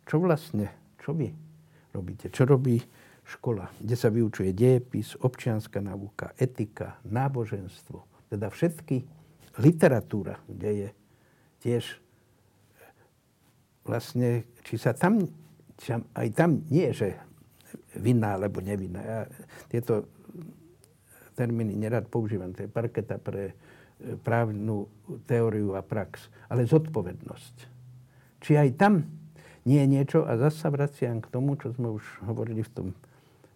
čo 0.05 0.21
vlastne, 0.21 0.69
čo 1.01 1.17
vy 1.17 1.33
robíte, 1.95 2.27
čo 2.27 2.43
robí 2.43 2.83
škola, 3.25 3.71
kde 3.79 3.95
sa 3.95 4.11
vyučuje 4.11 4.51
dejepis, 4.51 5.17
občianská 5.17 5.79
náuka, 5.79 6.35
etika, 6.37 6.99
náboženstvo, 7.07 8.29
teda 8.29 8.51
všetky 8.51 9.01
literatúra, 9.63 10.37
kde 10.45 10.69
je 10.69 10.89
tiež 11.63 11.83
vlastne, 13.87 14.43
či 14.61 14.75
sa 14.75 14.91
tam, 14.91 15.23
či 15.79 15.95
aj 15.95 16.27
tam 16.35 16.61
nie, 16.67 16.91
že 16.91 17.15
vinná 17.97 18.35
alebo 18.35 18.59
nevinná. 18.59 19.01
Ja 19.01 19.19
tieto 19.71 20.09
termíny 21.35 21.75
nerad 21.75 22.07
používam. 22.07 22.55
To 22.55 22.63
je 22.65 22.71
parketa 22.71 23.19
pre 23.19 23.51
e, 23.51 23.53
právnu 24.15 24.87
teóriu 25.27 25.75
a 25.75 25.83
prax. 25.83 26.31
Ale 26.47 26.63
zodpovednosť. 26.65 27.55
Či 28.39 28.51
aj 28.55 28.69
tam 28.79 29.03
nie 29.65 29.81
je 29.81 29.87
niečo, 29.89 30.19
a 30.23 30.37
zase 30.37 30.61
sa 30.61 30.69
vraciam 30.69 31.17
k 31.19 31.31
tomu, 31.33 31.57
čo 31.57 31.73
sme 31.73 31.89
už 31.89 32.05
hovorili 32.29 32.61
v 32.61 32.71
tom 32.71 32.87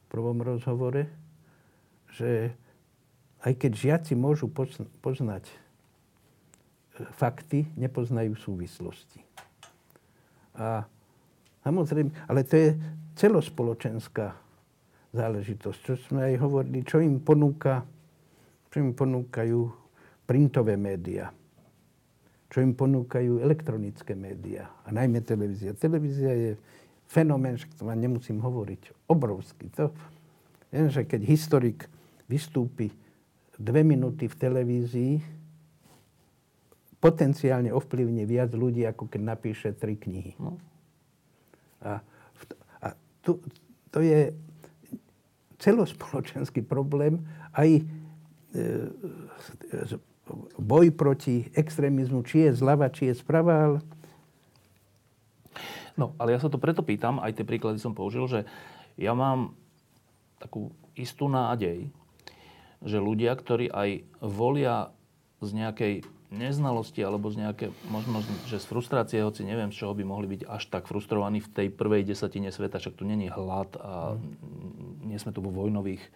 prvom 0.09 0.41
rozhovore, 0.41 1.05
že 2.17 2.49
aj 3.45 3.53
keď 3.55 3.71
žiaci 3.71 4.13
môžu 4.17 4.49
poznať 4.99 5.45
e, 5.45 5.55
fakty, 7.13 7.69
nepoznajú 7.77 8.33
súvislosti. 8.35 9.21
A 10.57 10.83
samozrejme, 11.63 12.11
ale 12.27 12.41
to 12.43 12.57
je 12.57 12.69
celospoločenská 13.15 14.35
záležitosť, 15.13 15.79
čo 15.85 15.93
sme 16.09 16.33
aj 16.33 16.35
hovorili, 16.41 16.83
čo 16.83 16.99
im 16.99 17.21
ponúka, 17.21 17.85
čo 18.73 18.81
im 18.81 18.91
ponúkajú 18.97 19.61
printové 20.25 20.75
médiá, 20.75 21.31
čo 22.49 22.65
im 22.65 22.73
ponúkajú 22.73 23.45
elektronické 23.45 24.17
médiá 24.17 24.73
a 24.81 24.89
najmä 24.89 25.21
televízia. 25.21 25.77
Televízia 25.77 26.33
je 26.33 26.51
fenomén, 27.05 27.57
že 27.57 27.69
to 27.77 27.85
vám 27.85 28.01
nemusím 28.01 28.41
hovoriť, 28.41 29.09
obrovský. 29.09 29.69
To, 29.77 29.93
viem, 30.73 30.89
že 30.89 31.05
keď 31.05 31.21
historik 31.29 31.85
vystúpi 32.25 32.89
dve 33.57 33.85
minúty 33.85 34.25
v 34.25 34.35
televízii, 34.37 35.13
potenciálne 36.99 37.71
ovplyvní 37.71 38.27
viac 38.27 38.51
ľudí, 38.51 38.83
ako 38.83 39.07
keď 39.07 39.21
napíše 39.23 39.69
tri 39.71 39.95
knihy. 39.95 40.35
No. 40.35 40.59
A, 41.79 42.03
a 42.83 42.87
tu, 43.23 43.39
to 43.93 44.03
je 44.03 44.35
celospoločenský 45.59 46.63
problém, 46.63 47.23
aj 47.55 47.69
e, 47.79 47.81
boj 50.57 50.93
proti 50.93 51.49
extrémizmu, 51.53 52.21
či 52.25 52.49
je 52.49 52.57
zľava, 52.57 52.91
či 52.93 53.09
je 53.09 53.15
sprava. 53.17 53.79
No, 55.99 56.15
ale 56.15 56.31
ja 56.31 56.39
sa 56.39 56.47
to 56.47 56.61
preto 56.61 56.79
pýtam, 56.79 57.19
aj 57.19 57.35
tie 57.35 57.45
príklady 57.47 57.81
som 57.81 57.91
použil, 57.91 58.23
že 58.29 58.47
ja 58.95 59.11
mám 59.11 59.57
takú 60.39 60.71
istú 60.95 61.27
nádej, 61.27 61.91
že 62.79 62.97
ľudia, 63.03 63.35
ktorí 63.35 63.67
aj 63.67 64.07
volia 64.23 64.95
z 65.43 65.51
nejakej 65.51 65.93
neznalosti 66.29 67.01
alebo 67.01 67.33
z 67.33 67.41
nejaké, 67.41 67.65
možno, 67.89 68.21
že 68.45 68.61
z 68.61 68.65
frustrácie, 68.69 69.25
hoci 69.25 69.41
neviem, 69.41 69.73
z 69.73 69.81
čoho 69.81 69.97
by 69.97 70.05
mohli 70.05 70.29
byť 70.37 70.41
až 70.45 70.63
tak 70.69 70.85
frustrovaní 70.85 71.41
v 71.41 71.51
tej 71.51 71.67
prvej 71.73 72.05
desatine 72.05 72.53
sveta, 72.53 72.77
však 72.77 72.95
tu 72.95 73.03
není 73.03 73.27
hlad 73.27 73.73
a 73.81 74.15
nie 75.01 75.17
sme 75.17 75.33
tu 75.33 75.41
vo 75.41 75.49
vojnových 75.49 75.99
e, 76.05 76.09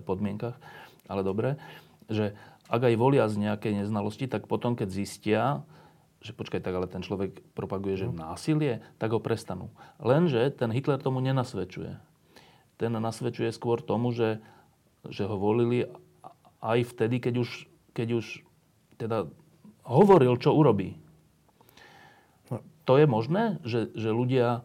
podmienkach, 0.00 0.56
ale 1.12 1.20
dobre, 1.20 1.60
že 2.08 2.32
ak 2.70 2.86
aj 2.86 2.94
volia 2.94 3.26
z 3.26 3.50
nejakej 3.50 3.82
neznalosti, 3.82 4.30
tak 4.30 4.46
potom, 4.46 4.78
keď 4.78 4.88
zistia, 4.94 5.66
že 6.22 6.30
počkaj, 6.30 6.62
tak 6.62 6.76
ale 6.78 6.86
ten 6.86 7.02
človek 7.02 7.42
propaguje, 7.58 7.98
že 7.98 8.06
no. 8.06 8.14
násilie, 8.14 8.78
tak 9.02 9.10
ho 9.10 9.18
prestanú. 9.18 9.74
Lenže 9.98 10.54
ten 10.54 10.70
Hitler 10.70 11.02
tomu 11.02 11.18
nenasvedčuje. 11.18 11.98
Ten 12.78 12.92
nasvedčuje 12.94 13.50
skôr 13.50 13.82
tomu, 13.82 14.14
že, 14.14 14.38
že 15.02 15.26
ho 15.26 15.34
volili 15.34 15.90
aj 16.62 16.94
vtedy, 16.94 17.18
keď 17.18 17.34
už, 17.42 17.48
keď 17.96 18.08
už 18.22 18.46
teda 19.00 19.26
hovoril, 19.82 20.38
čo 20.38 20.54
urobí. 20.54 21.00
No. 22.52 22.62
To 22.86 23.00
je 23.00 23.06
možné, 23.10 23.58
že, 23.66 23.90
že 23.96 24.12
ľudia, 24.12 24.62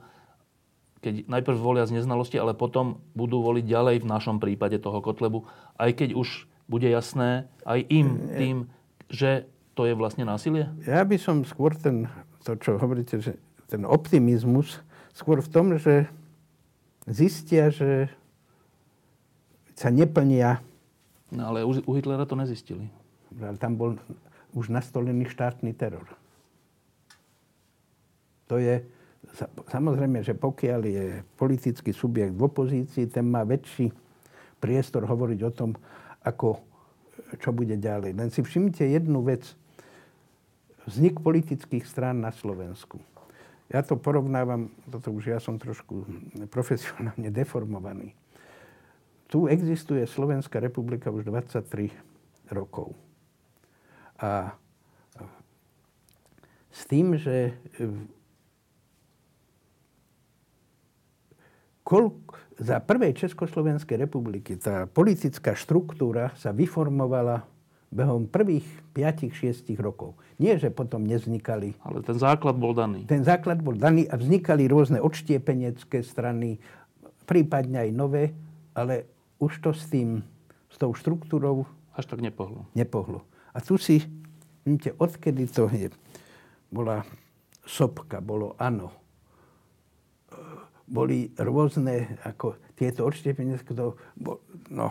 keď 1.02 1.26
najprv 1.26 1.58
volia 1.58 1.88
z 1.88 1.98
neznalosti, 1.98 2.38
ale 2.38 2.54
potom 2.54 3.02
budú 3.18 3.40
voliť 3.42 3.66
ďalej 3.66 3.96
v 4.04 4.12
našom 4.12 4.38
prípade 4.44 4.78
toho 4.78 5.00
Kotlebu, 5.00 5.48
aj 5.80 5.92
keď 5.98 6.20
už 6.20 6.52
bude 6.66 6.90
jasné 6.90 7.46
aj 7.66 7.80
im 7.90 8.08
tým, 8.34 8.58
že 9.10 9.46
to 9.78 9.86
je 9.86 9.94
vlastne 9.94 10.26
násilie? 10.26 10.72
Ja 10.88 11.04
by 11.06 11.18
som 11.20 11.46
skôr 11.46 11.76
ten, 11.78 12.10
to 12.42 12.58
čo 12.58 12.80
hovoríte, 12.80 13.22
že 13.22 13.38
ten 13.70 13.84
optimizmus, 13.86 14.82
skôr 15.14 15.42
v 15.42 15.52
tom, 15.52 15.78
že 15.78 16.10
zistia, 17.06 17.70
že 17.70 18.10
sa 19.76 19.92
neplnia. 19.92 20.64
No 21.30 21.52
ale 21.52 21.68
u 21.68 21.92
Hitlera 21.94 22.26
to 22.26 22.40
nezistili. 22.40 22.88
Ale 23.36 23.60
tam 23.60 23.76
bol 23.76 24.00
už 24.56 24.72
nastolený 24.72 25.28
štátny 25.28 25.76
teror. 25.76 26.08
To 28.48 28.62
je, 28.62 28.80
samozrejme, 29.68 30.24
že 30.24 30.38
pokiaľ 30.38 30.82
je 30.86 31.06
politický 31.36 31.92
subjekt 31.92 32.38
v 32.38 32.46
opozícii, 32.46 33.10
ten 33.10 33.28
má 33.28 33.44
väčší 33.44 33.92
priestor 34.64 35.04
hovoriť 35.04 35.40
o 35.44 35.52
tom, 35.52 35.70
ako, 36.26 36.58
čo 37.38 37.54
bude 37.54 37.78
ďalej. 37.78 38.18
Len 38.18 38.30
si 38.34 38.42
všimnite 38.42 38.82
jednu 38.82 39.22
vec. 39.22 39.46
Vznik 40.90 41.22
politických 41.22 41.86
strán 41.86 42.22
na 42.22 42.34
Slovensku. 42.34 42.98
Ja 43.70 43.82
to 43.82 43.98
porovnávam, 43.98 44.70
toto 44.90 45.10
už 45.10 45.34
ja 45.34 45.40
som 45.42 45.58
trošku 45.58 46.06
profesionálne 46.54 47.34
deformovaný. 47.34 48.14
Tu 49.26 49.50
existuje 49.50 50.06
Slovenská 50.06 50.62
republika 50.62 51.10
už 51.10 51.26
23 51.26 51.90
rokov. 52.54 52.94
A 54.22 54.54
s 56.70 56.86
tým, 56.86 57.18
že 57.18 57.58
koľko, 61.86 62.36
za 62.56 62.80
prvej 62.80 63.20
Československej 63.20 64.00
republiky 64.00 64.56
tá 64.56 64.88
politická 64.88 65.60
štruktúra 65.60 66.32
sa 66.40 66.56
vyformovala 66.56 67.44
behom 67.92 68.28
prvých 68.28 68.64
5-6 68.96 69.76
rokov. 69.80 70.16
Nie, 70.40 70.60
že 70.60 70.72
potom 70.72 71.04
nevznikali. 71.04 71.76
Ale 71.84 72.04
ten 72.04 72.16
základ 72.20 72.56
bol 72.56 72.76
daný. 72.76 73.08
Ten 73.08 73.24
základ 73.24 73.60
bol 73.60 73.76
daný 73.76 74.08
a 74.08 74.16
vznikali 74.20 74.68
rôzne 74.68 75.00
odštiepenecké 75.00 76.04
strany, 76.04 76.60
prípadne 77.28 77.88
aj 77.88 77.90
nové, 77.96 78.24
ale 78.76 79.08
už 79.40 79.60
to 79.64 79.72
s 79.72 79.88
tým, 79.88 80.24
s 80.72 80.76
tou 80.80 80.92
štruktúrou... 80.92 81.68
Až 81.96 82.12
tak 82.12 82.20
nepohlo. 82.20 82.68
Nepohlo. 82.76 83.24
A 83.56 83.64
tu 83.64 83.80
si, 83.80 84.04
vidíte, 84.68 84.96
odkedy 85.00 85.48
to 85.48 85.72
je, 85.72 85.88
bola 86.68 87.08
sopka, 87.64 88.20
bolo 88.20 88.60
ano, 88.60 88.92
boli 90.86 91.34
rôzne, 91.38 92.22
ako 92.22 92.62
tieto 92.78 93.06
odštepenie, 93.10 93.58
kto, 93.62 93.98
no, 94.70 94.88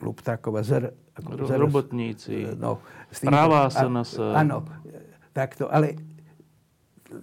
Luptáková, 0.00 0.60
zr, 0.64 0.92
ako, 1.16 1.48
zr, 1.48 1.60
robotníci, 1.60 2.56
no, 2.56 2.80
tým, 3.12 3.28
práva 3.28 3.68
SNS. 3.68 4.20
Áno, 4.36 4.64
takto, 5.36 5.68
ale 5.68 5.96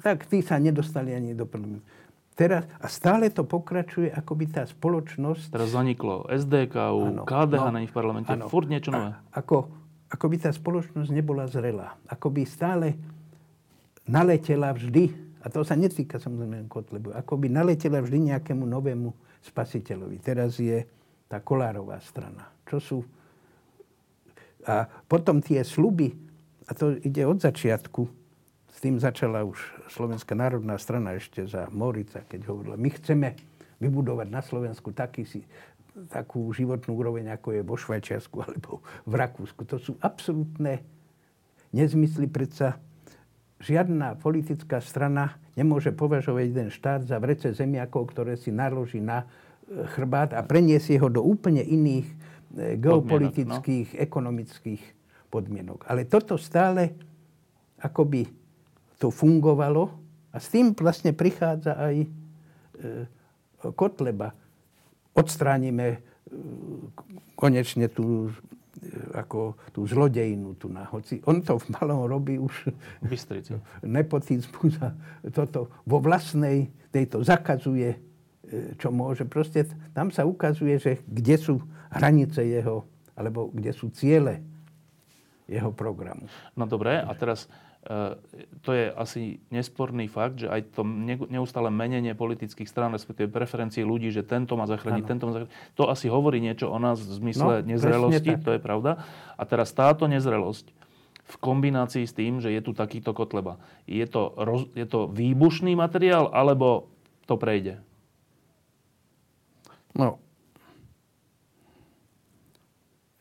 tak 0.02 0.26
tí 0.30 0.42
sa 0.42 0.58
nedostali 0.58 1.14
ani 1.14 1.34
do 1.34 1.46
prvého. 1.50 1.82
Teraz, 2.34 2.66
a 2.82 2.90
stále 2.90 3.30
to 3.30 3.46
pokračuje, 3.46 4.10
ako 4.10 4.34
by 4.34 4.46
tá 4.50 4.64
spoločnosť... 4.66 5.54
Teraz 5.54 5.70
zaniklo 5.70 6.26
SDK, 6.26 6.74
KDH 7.30 7.66
no, 7.70 7.78
v 7.78 7.94
parlamente, 7.94 8.34
ano, 8.34 8.50
furt 8.50 8.66
niečo 8.66 8.90
nové. 8.90 9.14
Ako, 9.38 9.70
ako 10.10 10.26
by 10.34 10.38
tá 10.42 10.50
spoločnosť 10.50 11.14
nebola 11.14 11.46
zrelá. 11.46 11.94
Ako 12.10 12.34
by 12.34 12.42
stále 12.50 12.98
naletela 14.10 14.74
vždy, 14.74 15.14
a 15.44 15.52
to 15.52 15.60
sa 15.68 15.76
netýka 15.76 16.24
samozrejme 16.24 16.72
Kotlebu, 16.72 17.12
ako 17.12 17.36
by 17.36 17.48
naletela 17.52 18.00
vždy 18.00 18.32
nejakému 18.32 18.64
novému 18.64 19.12
spasiteľovi. 19.44 20.16
Teraz 20.24 20.56
je 20.56 20.88
tá 21.28 21.44
Kolárová 21.44 22.00
strana. 22.00 22.48
Čo 22.64 22.78
sú... 22.80 22.98
A 24.64 24.88
potom 25.12 25.44
tie 25.44 25.60
sluby, 25.68 26.16
a 26.64 26.72
to 26.72 26.96
ide 27.04 27.28
od 27.28 27.44
začiatku, 27.44 28.08
s 28.72 28.78
tým 28.80 28.96
začala 28.96 29.44
už 29.44 29.60
Slovenská 29.92 30.32
národná 30.34 30.80
strana 30.80 31.20
ešte 31.20 31.44
za 31.44 31.68
Morica, 31.68 32.24
keď 32.24 32.48
hovorila, 32.48 32.80
my 32.80 32.90
chceme 32.96 33.36
vybudovať 33.84 34.28
na 34.32 34.40
Slovensku 34.40 34.96
taký 34.96 35.28
si, 35.28 35.44
takú 36.10 36.48
životnú 36.56 36.96
úroveň, 36.96 37.36
ako 37.36 37.60
je 37.60 37.62
vo 37.62 37.76
Švajčiarsku 37.76 38.38
alebo 38.40 38.80
v 39.04 39.14
Rakúsku. 39.14 39.68
To 39.68 39.78
sú 39.78 40.00
absolútne 40.00 40.80
nezmysly. 41.76 42.32
Predsa 42.32 42.80
žiadna 43.64 44.20
politická 44.20 44.84
strana 44.84 45.40
nemôže 45.56 45.96
považovať 45.96 46.44
jeden 46.52 46.70
štát 46.70 47.08
za 47.08 47.18
vrece 47.24 47.56
zemiakov, 47.56 48.12
ktoré 48.12 48.36
si 48.36 48.52
naloží 48.52 49.00
na 49.00 49.24
e, 49.24 49.88
chrbát 49.96 50.36
a 50.36 50.44
preniesie 50.44 51.00
ho 51.00 51.08
do 51.08 51.24
úplne 51.24 51.64
iných 51.64 52.08
e, 52.08 52.16
geopolitických, 52.78 53.96
no? 53.96 54.00
ekonomických 54.04 54.84
podmienok. 55.32 55.88
Ale 55.88 56.06
toto 56.06 56.36
stále 56.36 56.94
akoby 57.80 58.28
to 59.00 59.10
fungovalo 59.10 59.92
a 60.32 60.38
s 60.40 60.52
tým 60.52 60.76
vlastne 60.76 61.16
prichádza 61.16 61.80
aj 61.80 61.96
e, 62.04 62.08
Kotleba 63.72 64.36
odstránime 65.16 65.88
e, 65.88 65.98
konečne 67.38 67.88
tú 67.88 68.34
ako 69.14 69.56
tú 69.72 69.88
zlodejinu 69.88 70.56
tu 70.60 70.68
na 70.70 70.86
hoci. 70.88 71.22
On 71.30 71.40
to 71.40 71.60
v 71.60 71.68
malom 71.76 72.06
robí 72.08 72.36
už 72.38 72.72
Bystrici. 73.04 73.56
nepotizmus 73.84 74.78
a 74.84 74.94
toto 75.32 75.72
vo 75.88 76.00
vlastnej 76.04 76.70
tejto 76.94 77.26
zakazuje, 77.26 77.96
e, 77.96 77.98
čo 78.78 78.94
môže. 78.94 79.26
Proste 79.26 79.66
tam 79.92 80.12
sa 80.12 80.28
ukazuje, 80.28 80.78
že 80.78 80.92
kde 81.08 81.36
sú 81.40 81.56
hranice 81.94 82.44
jeho, 82.44 82.86
alebo 83.14 83.50
kde 83.54 83.72
sú 83.72 83.90
ciele 83.94 84.42
jeho 85.48 85.72
programu. 85.76 86.26
No 86.56 86.66
dobre, 86.66 86.98
a 86.98 87.12
teraz 87.14 87.52
to 88.64 88.70
je 88.72 88.86
asi 88.96 89.44
nesporný 89.52 90.08
fakt, 90.08 90.40
že 90.40 90.48
aj 90.48 90.72
to 90.72 90.88
neustále 91.28 91.68
menenie 91.68 92.16
politických 92.16 92.68
strán, 92.72 92.96
respektíve 92.96 93.28
preferencie 93.28 93.84
ľudí, 93.84 94.08
že 94.08 94.24
tento 94.24 94.56
má 94.56 94.64
zachrániť, 94.64 95.04
ano. 95.04 95.12
tento 95.12 95.24
má 95.28 95.32
zachrániť, 95.36 95.56
to 95.76 95.92
asi 95.92 96.08
hovorí 96.08 96.40
niečo 96.40 96.72
o 96.72 96.80
nás 96.80 97.04
v 97.04 97.12
zmysle 97.20 97.60
no, 97.60 97.68
nezrelosti, 97.68 98.40
to 98.40 98.56
je 98.56 98.62
pravda. 98.64 99.04
A 99.36 99.44
teraz 99.44 99.76
táto 99.76 100.08
nezrelosť 100.08 100.72
v 101.24 101.36
kombinácii 101.44 102.08
s 102.08 102.16
tým, 102.16 102.40
že 102.40 102.56
je 102.56 102.64
tu 102.64 102.72
takýto 102.72 103.12
kotleba, 103.12 103.60
je 103.84 104.08
to, 104.08 104.32
roz, 104.40 104.72
je 104.80 104.88
to 104.88 105.12
výbušný 105.12 105.76
materiál, 105.76 106.32
alebo 106.32 106.88
to 107.28 107.36
prejde? 107.36 107.84
No, 109.92 110.24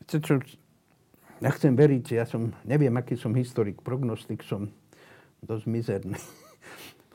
čo, 0.07 0.39
ja 1.41 1.49
chcem 1.49 1.73
veriť, 1.73 2.05
ja 2.13 2.25
som, 2.27 2.53
neviem, 2.67 2.93
aký 2.93 3.17
som 3.17 3.33
historik, 3.33 3.81
prognostik 3.81 4.45
som 4.45 4.69
dosť 5.41 5.65
mizerný. 5.67 6.19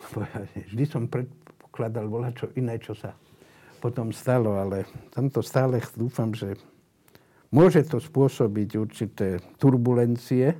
Vždy 0.72 0.84
som 0.88 1.06
predpokladal 1.06 2.08
volať 2.08 2.32
čo 2.34 2.46
iné, 2.56 2.80
čo 2.80 2.96
sa 2.96 3.14
potom 3.78 4.10
stalo, 4.10 4.58
ale 4.58 4.84
tamto 5.14 5.38
stále 5.40 5.78
dúfam, 5.94 6.34
že 6.34 6.58
môže 7.54 7.86
to 7.86 8.02
spôsobiť 8.02 8.70
určité 8.74 9.38
turbulencie, 9.56 10.52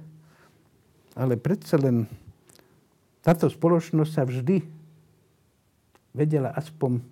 ale 1.19 1.35
predsa 1.35 1.77
len 1.83 2.07
táto 3.21 3.51
spoločnosť 3.51 4.13
sa 4.15 4.23
vždy 4.23 4.63
vedela 6.15 6.55
aspoň 6.55 7.03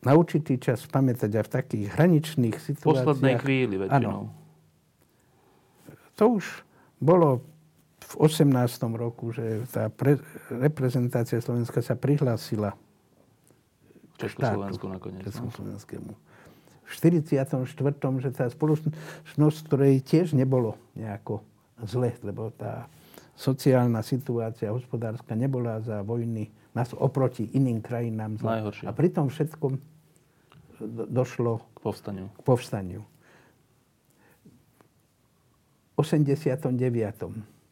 na 0.00 0.16
určitý 0.16 0.56
čas 0.56 0.84
pamätať 0.88 1.30
a 1.36 1.42
v 1.44 1.50
takých 1.50 1.84
hraničných 1.92 2.56
situáciách. 2.56 2.84
V 2.84 3.00
poslednej 3.04 3.36
chvíli 3.40 3.74
väčšinou. 3.76 3.96
Áno, 3.96 4.32
to 6.20 6.36
už 6.36 6.44
bolo 7.00 7.40
v 8.12 8.14
18. 8.28 8.52
roku, 8.92 9.32
že 9.32 9.64
tá 9.72 9.88
pre, 9.88 10.20
reprezentácia 10.52 11.40
Slovenska 11.40 11.80
sa 11.80 11.96
prihlásila 11.96 12.76
Československu 14.20 14.84
nakoniec. 14.84 15.24
No. 15.24 15.32
Československému. 15.32 16.12
V 16.84 16.90
44. 16.92 17.64
že 18.20 18.30
tá 18.36 18.44
spoločnosť, 18.52 19.58
ktorej 19.64 20.04
tiež 20.04 20.36
nebolo 20.36 20.76
nejako 20.92 21.40
zle, 21.88 22.12
lebo 22.20 22.52
tá 22.52 22.90
sociálna 23.38 24.04
situácia 24.04 24.68
hospodárska 24.68 25.32
nebola 25.32 25.80
za 25.80 26.04
vojny 26.04 26.52
nás 26.76 26.92
oproti 26.92 27.48
iným 27.56 27.80
krajinám 27.80 28.36
zle. 28.36 28.60
Najhoršie. 28.60 28.84
A 28.84 28.90
pri 28.92 29.08
tom 29.08 29.32
všetkom 29.32 29.72
došlo 31.08 31.64
k 31.72 31.78
povstaniu. 31.80 32.26
K 32.36 32.42
povstaniu. 32.44 33.00
89. 36.00 36.72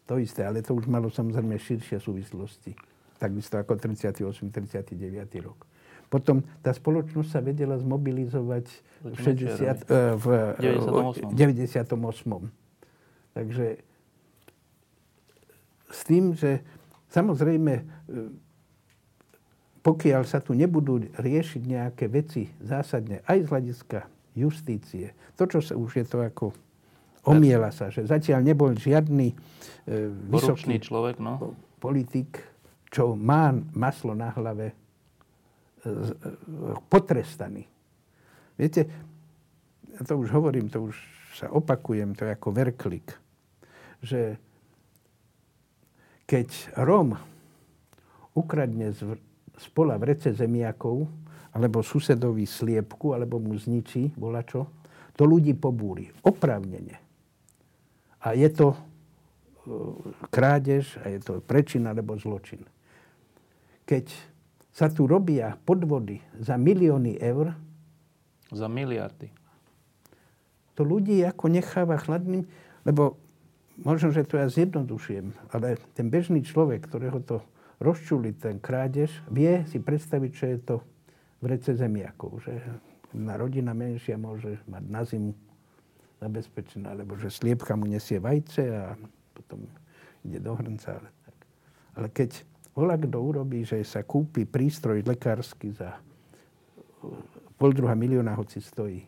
To 0.09 0.15
isté, 0.21 0.45
ale 0.45 0.61
to 0.61 0.77
už 0.77 0.89
malo 0.89 1.09
samozrejme 1.09 1.57
širšie 1.57 2.01
súvislosti. 2.01 2.77
Takisto 3.17 3.57
ako 3.57 3.81
38. 3.81 4.53
39. 4.53 5.45
rok. 5.45 5.65
Potom 6.09 6.41
tá 6.65 6.73
spoločnosť 6.73 7.29
sa 7.29 7.41
vedela 7.45 7.77
zmobilizovať 7.77 8.67
v, 9.05 9.17
60, 9.17 9.85
uh, 9.89 10.17
v 10.17 10.27
98. 10.57 11.37
98. 11.37 12.49
Takže 13.37 13.67
s 15.89 16.01
tým, 16.05 16.37
že 16.37 16.61
samozrejme, 17.09 17.73
e, 17.81 17.85
pokiaľ 19.81 20.23
sa 20.29 20.45
tu 20.45 20.53
nebudú 20.53 21.01
riešiť 21.17 21.63
nejaké 21.65 22.13
veci 22.13 22.53
zásadne, 22.61 23.25
aj 23.25 23.39
z 23.45 23.49
hľadiska 23.49 24.01
justície, 24.37 25.17
to, 25.37 25.49
čo 25.49 25.65
sa 25.65 25.75
už 25.77 26.03
je 26.03 26.05
to 26.05 26.21
ako 26.21 26.53
Omiela 27.29 27.71
sa, 27.75 27.93
že 27.93 28.05
zatiaľ 28.09 28.41
nebol 28.45 28.73
žiadny 28.73 29.33
e, 29.33 29.37
vysoký 30.33 30.81
človek, 30.81 31.21
no. 31.21 31.57
politik, 31.83 32.41
čo 32.89 33.13
má 33.15 33.53
maslo 33.77 34.17
na 34.17 34.33
hlave, 34.33 34.73
e, 34.73 34.75
e, 35.85 35.93
potrestaný. 36.89 37.69
Viete, 38.57 38.89
ja 39.93 40.01
to 40.03 40.19
už 40.19 40.33
hovorím, 40.33 40.73
to 40.73 40.89
už 40.89 40.97
sa 41.37 41.53
opakujem, 41.53 42.17
to 42.19 42.27
je 42.27 42.35
ako 42.35 42.49
verklik, 42.51 43.15
že 44.03 44.41
keď 46.29 46.49
Rom 46.85 47.15
ukradne 48.37 48.93
z, 48.93 49.17
z 49.57 49.67
pola 49.73 49.97
vrece 49.97 50.35
zemiakov, 50.35 51.09
alebo 51.57 51.81
susedovi 51.83 52.45
sliepku, 52.45 53.17
alebo 53.17 53.41
mu 53.41 53.57
zničí, 53.57 54.15
čo, 54.47 54.61
to 55.17 55.23
ľudí 55.27 55.57
pobúri. 55.57 56.13
Oprávnene. 56.23 57.08
A 58.23 58.35
je 58.35 58.49
to 58.51 58.75
e, 58.75 58.79
krádež 60.33 60.99
a 61.03 61.13
je 61.13 61.21
to 61.23 61.39
prečin 61.43 61.87
alebo 61.87 62.19
zločin. 62.19 62.63
Keď 63.87 64.11
sa 64.75 64.87
tu 64.87 65.11
robia 65.11 65.59
podvody 65.67 66.23
za 66.39 66.55
milióny 66.55 67.19
eur, 67.19 67.51
za 68.55 68.71
miliardy. 68.71 69.29
To 70.79 70.87
ľudí 70.87 71.19
ako 71.27 71.51
necháva 71.51 71.99
chladným, 71.99 72.47
lebo 72.87 73.19
možno, 73.83 74.15
že 74.15 74.23
to 74.23 74.39
ja 74.39 74.47
zjednodušujem, 74.47 75.35
ale 75.51 75.83
ten 75.99 76.07
bežný 76.07 76.47
človek, 76.47 76.87
ktorého 76.87 77.19
to 77.27 77.43
rozčuli 77.83 78.35
ten 78.35 78.63
krádež, 78.63 79.11
vie 79.31 79.67
si 79.67 79.83
predstaviť, 79.83 80.31
čo 80.31 80.45
je 80.47 80.59
to 80.63 80.77
v 81.43 81.45
rece 81.51 81.75
zemiakov. 81.75 82.39
Že 82.43 82.55
na 83.19 83.35
rodina 83.35 83.75
menšia 83.75 84.15
môže 84.15 84.63
mať 84.71 84.85
na 84.87 85.03
zimu 85.03 85.35
zabezpečená, 86.19 86.95
lebo 86.99 87.15
že 87.15 87.31
sliepka 87.31 87.79
mu 87.79 87.87
nesie 87.87 88.19
vajce 88.19 88.63
a 88.75 88.99
potom 89.35 89.63
ide 90.27 90.43
do 90.43 90.53
hrnca. 90.55 90.99
Ale, 90.99 91.11
tak. 91.25 91.37
ale 91.95 92.07
keď 92.11 92.31
volá 92.75 92.95
kto 92.99 93.19
urobí, 93.19 93.63
že 93.63 93.79
sa 93.87 94.03
kúpi 94.03 94.47
prístroj 94.47 95.07
lekársky 95.07 95.75
za 95.75 95.99
pol 97.59 97.71
druhá 97.75 97.95
milióna, 97.95 98.35
hoci 98.35 98.59
stojí 98.59 99.07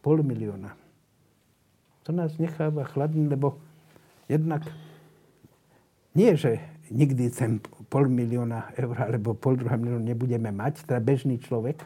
pol 0.00 0.24
milióna, 0.24 0.72
to 2.06 2.14
nás 2.14 2.38
necháva 2.38 2.86
chladný, 2.86 3.26
lebo 3.26 3.58
jednak 4.30 4.62
nie, 6.16 6.32
že 6.38 6.62
nikdy 6.88 7.28
ten 7.34 7.58
pol 7.90 8.08
milióna 8.08 8.72
eur 8.78 8.94
alebo 8.96 9.34
pol 9.34 9.58
druhá 9.58 9.76
milióna 9.76 10.06
nebudeme 10.06 10.48
mať, 10.54 10.86
teda 10.86 11.02
bežný 11.02 11.36
človek, 11.42 11.82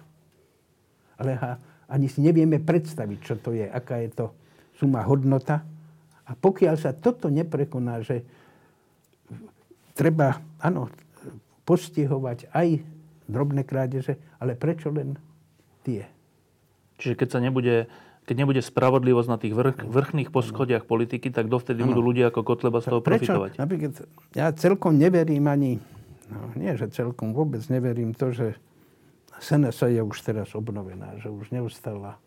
ale 1.19 1.35
ha, 1.41 1.59
ani 1.91 2.07
si 2.07 2.23
nevieme 2.23 2.63
predstaviť, 2.63 3.19
čo 3.19 3.35
to 3.41 3.57
je, 3.57 3.67
aká 3.67 3.99
je 4.05 4.11
to 4.15 4.27
suma 4.81 5.05
hodnota. 5.05 5.61
A 6.25 6.33
pokiaľ 6.33 6.75
sa 6.81 6.97
toto 6.97 7.29
neprekoná, 7.29 8.01
že 8.01 8.25
treba, 9.93 10.41
áno, 10.57 10.89
postihovať 11.69 12.49
aj 12.57 12.81
drobné 13.29 13.63
krádeže, 13.69 14.17
ale 14.41 14.57
prečo 14.57 14.89
len 14.89 15.21
tie? 15.85 16.09
Čiže 16.97 17.15
keď 17.15 17.29
sa 17.29 17.41
nebude, 17.45 17.87
keď 18.25 18.37
nebude 18.41 18.63
spravodlivosť 18.65 19.29
na 19.29 19.39
tých 19.39 19.55
vrch, 19.55 19.87
vrchných 19.87 20.33
poschodiach 20.33 20.89
politiky, 20.89 21.29
tak 21.29 21.53
dovtedy 21.53 21.85
ano. 21.85 21.93
budú 21.93 22.01
ľudia 22.01 22.33
ako 22.33 22.41
Kotleba 22.43 22.81
z 22.81 22.89
toho 22.89 23.05
prečo? 23.05 23.29
profitovať. 23.29 23.51
Napríklad, 23.61 23.93
ja 24.33 24.49
celkom 24.57 24.97
neverím 24.97 25.47
ani, 25.47 25.79
no 26.33 26.51
nie, 26.57 26.73
že 26.75 26.89
celkom 26.91 27.37
vôbec 27.37 27.61
neverím 27.69 28.17
to, 28.17 28.33
že 28.33 28.57
SNS 29.41 29.89
je 29.89 30.03
už 30.05 30.17
teraz 30.21 30.53
obnovená, 30.53 31.17
že 31.17 31.33
už 31.33 31.49
neustala 31.55 32.21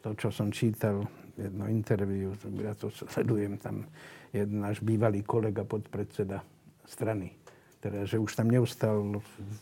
to, 0.00 0.16
čo 0.16 0.32
som 0.32 0.48
čítal, 0.48 1.04
jedno 1.36 1.68
interviu, 1.68 2.32
ja 2.64 2.72
to 2.72 2.88
sledujem, 2.90 3.60
tam 3.60 3.84
jeden 4.32 4.64
náš 4.64 4.80
bývalý 4.80 5.20
kolega, 5.22 5.62
podpredseda 5.62 6.40
strany, 6.88 7.36
teda, 7.80 8.08
že 8.08 8.16
už 8.16 8.32
tam 8.32 8.48
neustal 8.48 9.20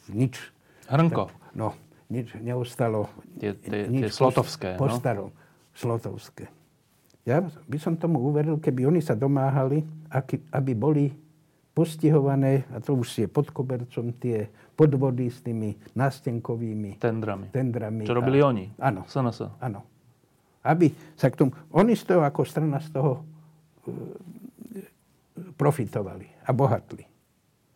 nič. 0.08 0.38
Hrnko. 0.86 1.28
Tak, 1.28 1.56
no, 1.58 1.74
nič 2.08 2.34
neustalo. 2.38 3.10
Tie, 3.40 3.56
tie, 3.58 3.90
nič 3.90 4.10
tie 4.10 4.14
slotovské. 4.14 4.68
Po, 4.78 4.86
no? 4.86 4.96
starom. 4.96 5.30
Slotovské. 5.74 6.46
Ja 7.24 7.40
by 7.42 7.78
som 7.80 7.96
tomu 7.96 8.20
uveril, 8.20 8.60
keby 8.60 8.84
oni 8.84 9.00
sa 9.00 9.16
domáhali, 9.16 9.82
aby 10.52 10.72
boli 10.76 11.08
postihované, 11.72 12.68
a 12.70 12.78
to 12.78 12.94
už 12.94 13.26
je 13.26 13.26
pod 13.26 13.50
kobercom, 13.50 14.14
tie 14.20 14.46
podvody 14.76 15.32
s 15.32 15.42
tými 15.42 15.74
nástenkovými 15.96 17.00
tendrami. 17.00 17.50
tendrami. 17.50 18.04
Čo 18.06 18.14
robili 18.14 18.38
a, 18.38 18.46
oni? 18.52 18.64
Áno. 18.78 19.08
SNS. 19.08 19.58
Áno 19.58 19.93
aby 20.64 20.90
sa 21.14 21.28
k 21.28 21.38
tomu... 21.38 21.50
Oni 21.76 21.94
z 21.94 22.08
toho 22.08 22.24
ako 22.24 22.42
strana 22.48 22.80
z 22.80 22.88
toho 22.90 23.20
e, 23.20 23.22
profitovali 25.54 26.26
a 26.44 26.50
bohatli. 26.50 27.04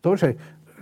To, 0.01 0.17
že 0.17 0.35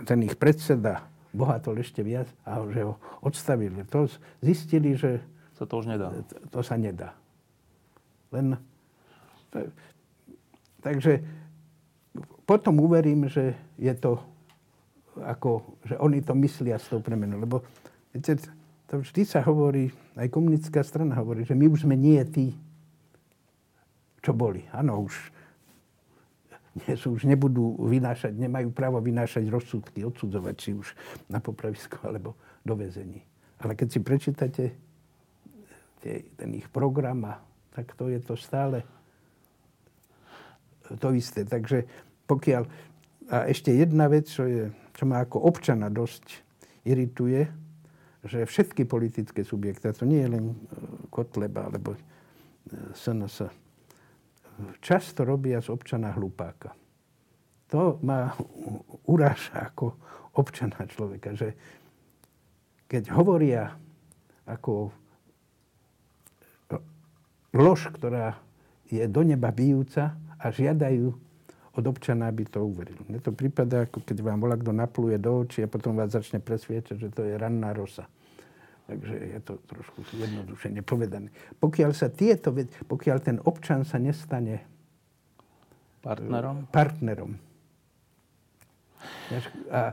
ten 0.08 0.24
ich 0.24 0.34
predseda 0.34 1.04
bohatol 1.30 1.78
ešte 1.78 2.00
viac 2.00 2.26
a 2.48 2.64
že 2.72 2.88
ho 2.88 2.96
odstavili, 3.20 3.84
to 3.86 4.08
zistili, 4.40 4.96
že 4.96 5.20
sa 5.54 5.68
to 5.68 5.78
už 5.78 5.90
nedá. 5.90 6.08
To, 6.10 6.58
to 6.58 6.60
sa 6.64 6.80
nedá. 6.80 7.12
Len 8.32 8.56
Takže 10.78 11.20
potom 12.46 12.80
uverím, 12.80 13.28
že 13.28 13.54
je 13.76 13.92
to 13.98 14.22
ako, 15.18 15.76
že 15.84 15.98
oni 15.98 16.22
to 16.22 16.32
myslia 16.38 16.78
s 16.78 16.88
tou 16.88 17.02
premenou. 17.02 17.42
Lebo 17.42 17.66
viete, 18.14 18.38
to 18.88 19.04
vždy 19.04 19.22
sa 19.28 19.44
hovorí, 19.44 19.92
aj 20.16 20.32
komunická 20.32 20.80
strana 20.80 21.12
hovorí, 21.20 21.44
že 21.44 21.52
my 21.52 21.68
už 21.68 21.84
sme 21.84 21.94
nie 21.94 22.18
tí, 22.24 22.56
čo 24.24 24.32
boli. 24.32 24.64
Áno, 24.72 25.04
už 25.04 25.14
dnes 26.78 27.00
už 27.04 27.26
nebudú 27.26 27.74
vynášať, 27.90 28.38
nemajú 28.38 28.70
právo 28.70 29.02
vynášať 29.02 29.50
rozsudky, 29.50 30.06
odsudzovať 30.06 30.54
či 30.56 30.70
už 30.78 30.94
na 31.26 31.42
popravisko 31.42 32.00
alebo 32.06 32.38
do 32.62 32.78
väzení. 32.78 33.20
Ale 33.58 33.74
keď 33.74 33.88
si 33.92 34.00
prečítate 34.00 34.64
tie, 36.00 36.14
ten 36.38 36.50
ich 36.54 36.70
program, 36.70 37.26
tak 37.74 37.92
to 37.98 38.08
je 38.08 38.22
to 38.22 38.38
stále 38.38 38.80
to 40.96 41.12
isté. 41.12 41.44
Takže 41.44 41.84
pokiaľ... 42.24 42.64
A 43.28 43.44
ešte 43.44 43.76
jedna 43.76 44.08
vec, 44.08 44.24
čo, 44.24 44.48
je, 44.48 44.72
čo 44.96 45.04
ma 45.04 45.20
ako 45.20 45.44
občana 45.44 45.92
dosť 45.92 46.40
irituje, 46.88 47.44
že 48.28 48.44
všetky 48.44 48.84
politické 48.84 49.42
subjekty, 49.42 49.90
to 49.96 50.04
nie 50.04 50.22
je 50.22 50.30
len 50.30 50.44
e, 50.52 50.56
Kotleba 51.08 51.66
alebo 51.66 51.96
SNS, 52.94 53.48
e, 53.48 53.50
často 54.84 55.24
robia 55.24 55.64
z 55.64 55.72
občana 55.72 56.12
hlupáka. 56.12 56.76
To 57.72 58.00
ma 58.04 58.32
uráža 59.08 59.72
ako 59.72 59.96
občana 60.36 60.84
človeka, 60.88 61.32
že 61.36 61.56
keď 62.88 63.12
hovoria 63.12 63.76
ako 64.48 64.88
lož, 67.52 67.92
ktorá 67.92 68.40
je 68.88 69.04
do 69.04 69.20
neba 69.20 69.52
bijúca 69.52 70.16
a 70.40 70.48
žiadajú 70.48 71.12
od 71.78 71.84
občana, 71.86 72.26
aby 72.32 72.42
to 72.48 72.64
uveril. 72.64 72.98
Mne 73.06 73.22
to 73.22 73.30
prípada, 73.30 73.86
ako 73.86 74.02
keď 74.02 74.18
vám 74.24 74.42
volá 74.42 74.58
kto 74.58 74.74
napluje 74.74 75.20
do 75.20 75.46
očí 75.46 75.62
a 75.62 75.70
potom 75.70 75.94
vás 75.94 76.10
začne 76.10 76.42
presviečať, 76.42 76.96
že 76.98 77.08
to 77.12 77.22
je 77.22 77.38
ranná 77.38 77.70
rosa. 77.70 78.10
Takže 78.88 79.14
je 79.36 79.40
to 79.44 79.60
trošku 79.68 80.00
jednoduše 80.16 80.72
nepovedané. 80.72 81.28
Pokiaľ 81.60 81.92
sa 81.92 82.08
tieto, 82.08 82.56
pokiaľ 82.88 83.16
ten 83.20 83.36
občan 83.44 83.84
sa 83.84 84.00
nestane 84.00 84.64
partnerom, 86.00 86.64
partnerom 86.72 87.36
a 89.68 89.92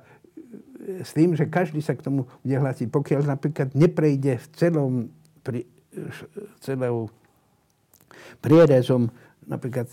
s 1.04 1.12
tým, 1.12 1.36
že 1.36 1.52
každý 1.52 1.84
sa 1.84 1.92
k 1.92 2.08
tomu 2.08 2.24
bude 2.40 2.56
hlásiť. 2.56 2.88
Pokiaľ 2.88 3.22
napríklad 3.28 3.76
neprejde 3.76 4.40
v 4.40 4.48
celom 4.56 4.94
pri, 5.44 5.68
celou 6.64 7.12
prierezom 8.40 9.12
napríklad 9.44 9.92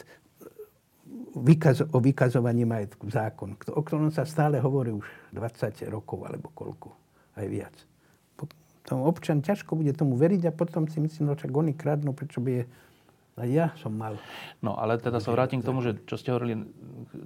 vykaz, 1.35 1.91
o 1.91 1.99
vykazovaní 1.99 2.63
majetku, 2.63 3.11
zákon, 3.11 3.59
o 3.59 3.83
ktorom 3.83 4.15
sa 4.15 4.23
stále 4.23 4.63
hovorí 4.63 4.95
už 4.95 5.07
20 5.35 5.91
rokov 5.91 6.23
alebo 6.23 6.55
koľko, 6.55 6.95
aj 7.35 7.47
viac 7.51 7.77
tomu 8.83 9.07
občan 9.07 9.41
ťažko 9.41 9.79
bude 9.79 9.95
tomu 9.95 10.19
veriť 10.19 10.51
a 10.51 10.53
potom 10.53 10.91
si 10.91 10.99
myslím, 10.99 11.31
no 11.31 11.35
čak 11.39 11.55
oni 11.55 11.73
kradnú, 11.75 12.15
prečo 12.15 12.43
by 12.43 12.63
je 12.63 12.65
a 13.33 13.49
ja 13.49 13.73
som 13.81 13.97
mal. 13.97 14.21
No 14.61 14.77
ale 14.77 15.01
teda 15.01 15.17
sa 15.17 15.33
vrátim 15.33 15.65
k 15.65 15.69
tomu, 15.73 15.81
že 15.81 15.97
čo 16.05 16.21
ste 16.21 16.37
hovorili, 16.37 16.69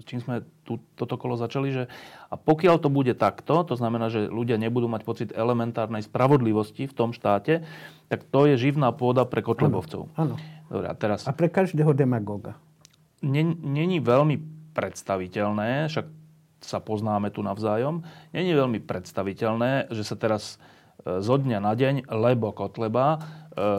čím 0.06 0.22
sme 0.22 0.46
tu, 0.62 0.78
toto 0.94 1.18
kolo 1.18 1.34
začali, 1.34 1.74
že 1.74 1.82
a 2.30 2.38
pokiaľ 2.38 2.78
to 2.78 2.86
bude 2.86 3.10
takto, 3.18 3.66
to 3.66 3.74
znamená, 3.74 4.06
že 4.06 4.30
ľudia 4.30 4.54
nebudú 4.54 4.86
mať 4.86 5.02
pocit 5.02 5.28
elementárnej 5.34 6.06
spravodlivosti 6.06 6.86
v 6.86 6.94
tom 6.94 7.10
štáte, 7.10 7.66
tak 8.06 8.22
to 8.22 8.46
je 8.46 8.54
živná 8.54 8.94
pôda 8.94 9.26
pre 9.26 9.42
Kotlebovcov. 9.42 10.06
Áno. 10.14 10.38
Dobre, 10.70 10.86
a, 10.86 10.94
teraz... 10.94 11.26
a 11.26 11.34
pre 11.34 11.50
každého 11.50 11.90
demagoga. 11.90 12.54
Není 13.26 13.98
veľmi 13.98 14.38
predstaviteľné, 14.78 15.90
však 15.90 16.06
sa 16.62 16.78
poznáme 16.78 17.34
tu 17.34 17.42
navzájom, 17.42 18.06
není 18.30 18.54
veľmi 18.54 18.78
predstaviteľné, 18.78 19.90
že 19.90 20.06
sa 20.06 20.14
teraz 20.14 20.62
zo 21.04 21.34
dňa 21.38 21.58
na 21.62 21.72
deň, 21.76 22.10
lebo 22.10 22.50
Kotleba, 22.50 23.06
e, 23.14 23.18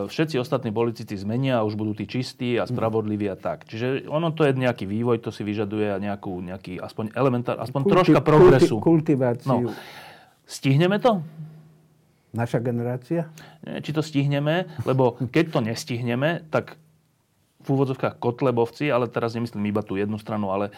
všetci 0.08 0.40
ostatní 0.40 0.72
politici 0.72 1.18
zmenia 1.18 1.60
a 1.60 1.66
už 1.68 1.76
budú 1.76 1.98
tí 1.98 2.08
čistí 2.08 2.56
a 2.56 2.64
spravodliví 2.64 3.28
a 3.28 3.36
tak. 3.36 3.68
Čiže 3.68 4.08
ono 4.08 4.32
to 4.32 4.48
je 4.48 4.56
nejaký 4.56 4.88
vývoj, 4.88 5.20
to 5.20 5.34
si 5.34 5.44
vyžaduje 5.44 5.98
nejakú, 6.00 6.40
nejaký 6.40 6.80
aspoň 6.80 7.12
elementár, 7.18 7.60
aspoň 7.60 7.82
Kulti, 7.84 7.94
troška 7.94 8.22
progresu. 8.24 8.80
Kultiváciu. 8.80 9.72
No. 9.72 9.76
Stihneme 10.48 11.04
to? 11.04 11.20
Naša 12.32 12.64
generácia? 12.64 13.28
Nie, 13.64 13.84
či 13.84 13.92
to 13.92 14.00
stihneme, 14.00 14.72
lebo 14.88 15.20
keď 15.32 15.46
to 15.52 15.60
nestihneme, 15.60 16.48
tak 16.48 16.80
v 17.68 17.68
úvodzovkách 17.76 18.24
Kotlebovci, 18.24 18.88
ale 18.88 19.12
teraz 19.12 19.36
nemyslím 19.36 19.68
iba 19.68 19.84
tú 19.84 20.00
jednu 20.00 20.16
stranu, 20.16 20.56
ale 20.56 20.72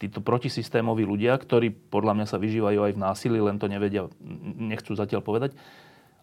títo 0.00 0.24
protisystémoví 0.24 1.04
ľudia, 1.04 1.36
ktorí 1.36 1.92
podľa 1.92 2.16
mňa 2.16 2.26
sa 2.26 2.40
vyžívajú 2.40 2.88
aj 2.88 2.92
v 2.96 3.02
násilí, 3.04 3.38
len 3.38 3.60
to 3.60 3.68
nevedia, 3.68 4.08
nechcú 4.56 4.96
zatiaľ 4.96 5.20
povedať, 5.20 5.52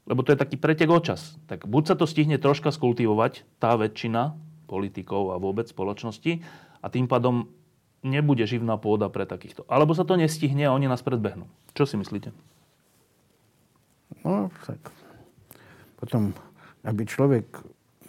lebo 0.09 0.25
to 0.25 0.33
je 0.33 0.41
taký 0.41 0.57
pretek 0.57 0.89
o 0.89 0.97
čas. 0.97 1.37
Tak 1.45 1.69
buď 1.69 1.93
sa 1.93 1.95
to 1.95 2.09
stihne 2.09 2.41
troška 2.41 2.73
skultivovať, 2.73 3.45
tá 3.61 3.77
väčšina 3.77 4.33
politikov 4.65 5.31
a 5.31 5.37
vôbec 5.37 5.69
spoločnosti 5.69 6.41
a 6.81 6.85
tým 6.89 7.05
pádom 7.05 7.53
nebude 8.01 8.41
živná 8.49 8.81
pôda 8.81 9.13
pre 9.13 9.29
takýchto. 9.29 9.63
Alebo 9.69 9.93
sa 9.93 10.03
to 10.07 10.17
nestihne 10.17 10.65
a 10.65 10.73
oni 10.73 10.89
nás 10.89 11.05
predbehnú. 11.05 11.45
Čo 11.77 11.85
si 11.85 11.95
myslíte? 12.01 12.33
No, 14.25 14.49
tak 14.65 14.79
potom, 16.01 16.33
aby 16.81 17.03
človek, 17.05 17.45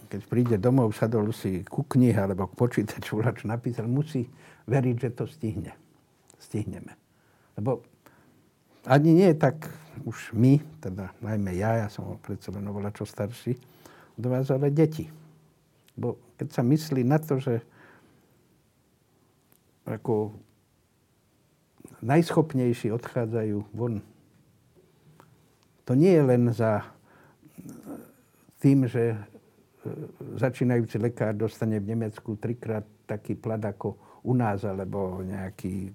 keď 0.09 0.21
príde 0.25 0.57
domov, 0.57 0.97
sadol 0.97 1.29
si 1.37 1.67
ku 1.69 1.85
knihe 1.85 2.17
alebo 2.17 2.49
k 2.49 2.57
počítaču, 2.57 3.21
čo 3.39 3.45
napísal, 3.45 3.85
musí 3.85 4.31
veriť, 4.69 4.97
že 5.01 5.11
to 5.17 5.25
stihne. 5.25 5.73
Stihneme. 6.37 6.95
Lebo 7.57 7.83
ani 8.85 9.17
nie 9.17 9.33
tak 9.35 9.73
už 10.07 10.37
my, 10.37 10.63
teda 10.79 11.11
najmä 11.19 11.57
ja, 11.59 11.85
ja 11.85 11.89
som 11.91 12.21
predsa 12.23 12.55
len 12.55 12.69
oveľa 12.69 12.95
čo 12.95 13.05
starší 13.09 13.59
od 14.21 14.25
vás, 14.29 14.47
ale 14.53 14.71
deti. 14.71 15.11
Bo 15.99 16.21
keď 16.39 16.49
sa 16.55 16.63
myslí 16.63 17.03
na 17.03 17.19
to, 17.19 17.43
že 17.43 17.59
ako 19.89 20.37
najschopnejší 22.05 22.95
odchádzajú 22.95 23.59
von, 23.75 24.05
to 25.89 25.97
nie 25.97 26.13
je 26.13 26.23
len 26.23 26.53
za 26.53 26.85
tým, 28.61 28.85
že 28.85 29.17
e, 29.17 29.19
začínajúci 30.37 31.01
lekár 31.01 31.33
dostane 31.33 31.81
v 31.81 31.97
Nemecku 31.97 32.37
trikrát 32.37 32.85
taký 33.09 33.35
plat 33.35 33.59
ako 33.65 33.97
u 34.25 34.33
nás, 34.35 34.63
alebo 34.67 35.23
nejaký 35.23 35.93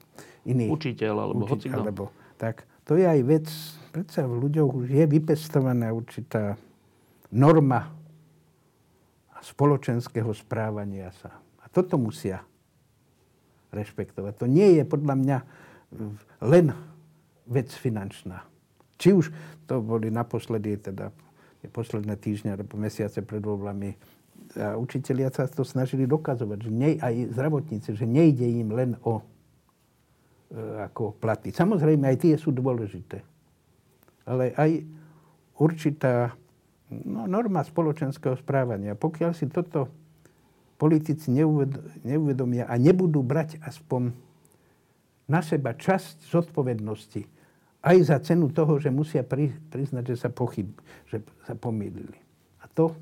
iný... 0.47 0.67
Učiteľ, 0.71 1.13
alebo 1.29 1.45
učiteľ, 1.47 1.79
alebo 1.83 2.03
tak 2.37 2.67
to 2.83 2.99
je 2.99 3.07
aj 3.07 3.21
vec, 3.23 3.47
predsa 3.95 4.27
v 4.27 4.35
ľuďoch 4.43 4.69
už 4.83 4.85
je 4.91 5.05
vypestovaná 5.07 5.95
určitá 5.95 6.59
norma 7.31 7.95
spoločenského 9.39 10.31
správania 10.35 11.11
sa. 11.19 11.39
A 11.63 11.71
toto 11.71 11.95
musia 11.95 12.43
rešpektovať. 13.71 14.33
To 14.39 14.47
nie 14.47 14.79
je 14.79 14.83
podľa 14.83 15.15
mňa 15.19 15.37
len 16.43 16.75
vec 17.47 17.71
finančná. 17.71 18.43
Či 18.99 19.15
už 19.15 19.31
to 19.67 19.83
boli 19.83 20.07
naposledy, 20.07 20.79
teda 20.79 21.11
posledné 21.71 22.19
týždne 22.19 22.59
alebo 22.59 22.75
mesiace 22.75 23.23
pred 23.23 23.39
voľbami, 23.39 23.95
a 24.53 24.77
učitelia 24.77 25.33
sa 25.33 25.49
to 25.49 25.65
snažili 25.65 26.05
dokazovať, 26.05 26.57
že 26.67 26.71
nie, 26.71 26.91
aj 27.01 27.33
zdravotníci, 27.33 27.89
že 27.97 28.05
nejde 28.05 28.45
im 28.45 28.69
len 28.69 28.91
o 29.01 29.25
E, 30.53 30.85
ako 30.85 31.17
platy. 31.17 31.49
Samozrejme, 31.49 32.13
aj 32.13 32.17
tie 32.21 32.37
sú 32.37 32.53
dôležité. 32.53 33.25
Ale 34.29 34.53
aj 34.53 34.85
určitá 35.57 36.37
no, 36.93 37.25
norma 37.25 37.65
spoločenského 37.65 38.37
správania. 38.37 38.93
Pokiaľ 38.93 39.33
si 39.33 39.49
toto 39.49 39.89
politici 40.77 41.33
neuvedomia 42.05 42.69
a 42.69 42.77
nebudú 42.77 43.25
brať 43.25 43.57
aspoň 43.65 44.13
na 45.25 45.41
seba 45.41 45.73
časť 45.73 46.29
zodpovednosti, 46.29 47.25
aj 47.83 47.97
za 48.05 48.17
cenu 48.21 48.53
toho, 48.53 48.77
že 48.77 48.93
musia 48.93 49.25
priznať, 49.25 50.13
že 50.13 50.15
sa 50.21 50.29
pochyb, 50.29 50.69
že 51.09 51.25
sa 51.49 51.57
pomýlili. 51.57 52.15
A 52.61 52.69
to, 52.69 52.93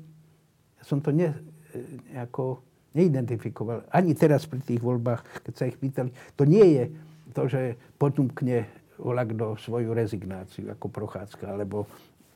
som 0.82 1.00
to 1.00 1.14
ne, 1.14 1.32
e, 1.72 1.78
nejako 2.12 2.62
neidentifikoval. 2.92 3.88
Ani 3.88 4.12
teraz 4.12 4.44
pri 4.44 4.60
tých 4.60 4.82
voľbách, 4.82 5.42
keď 5.48 5.54
sa 5.56 5.64
ich 5.64 5.80
pýtali. 5.80 6.12
To 6.36 6.44
nie 6.44 6.66
je 6.76 6.84
to, 7.32 7.48
že 7.48 7.78
potumkne 7.96 8.68
volak 9.00 9.32
do 9.32 9.56
svoju 9.56 9.96
rezignáciu 9.96 10.68
ako 10.68 10.86
Prochádzka, 10.92 11.48
alebo 11.48 11.88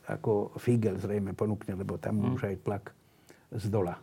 ako 0.09 0.57
Figel 0.57 0.97
zrejme 0.97 1.37
ponúkne, 1.37 1.77
lebo 1.77 2.01
tam 2.01 2.23
mm. 2.23 2.35
už 2.39 2.43
aj 2.49 2.57
tlak 2.65 2.85
z 3.53 3.67
dola. 3.69 3.99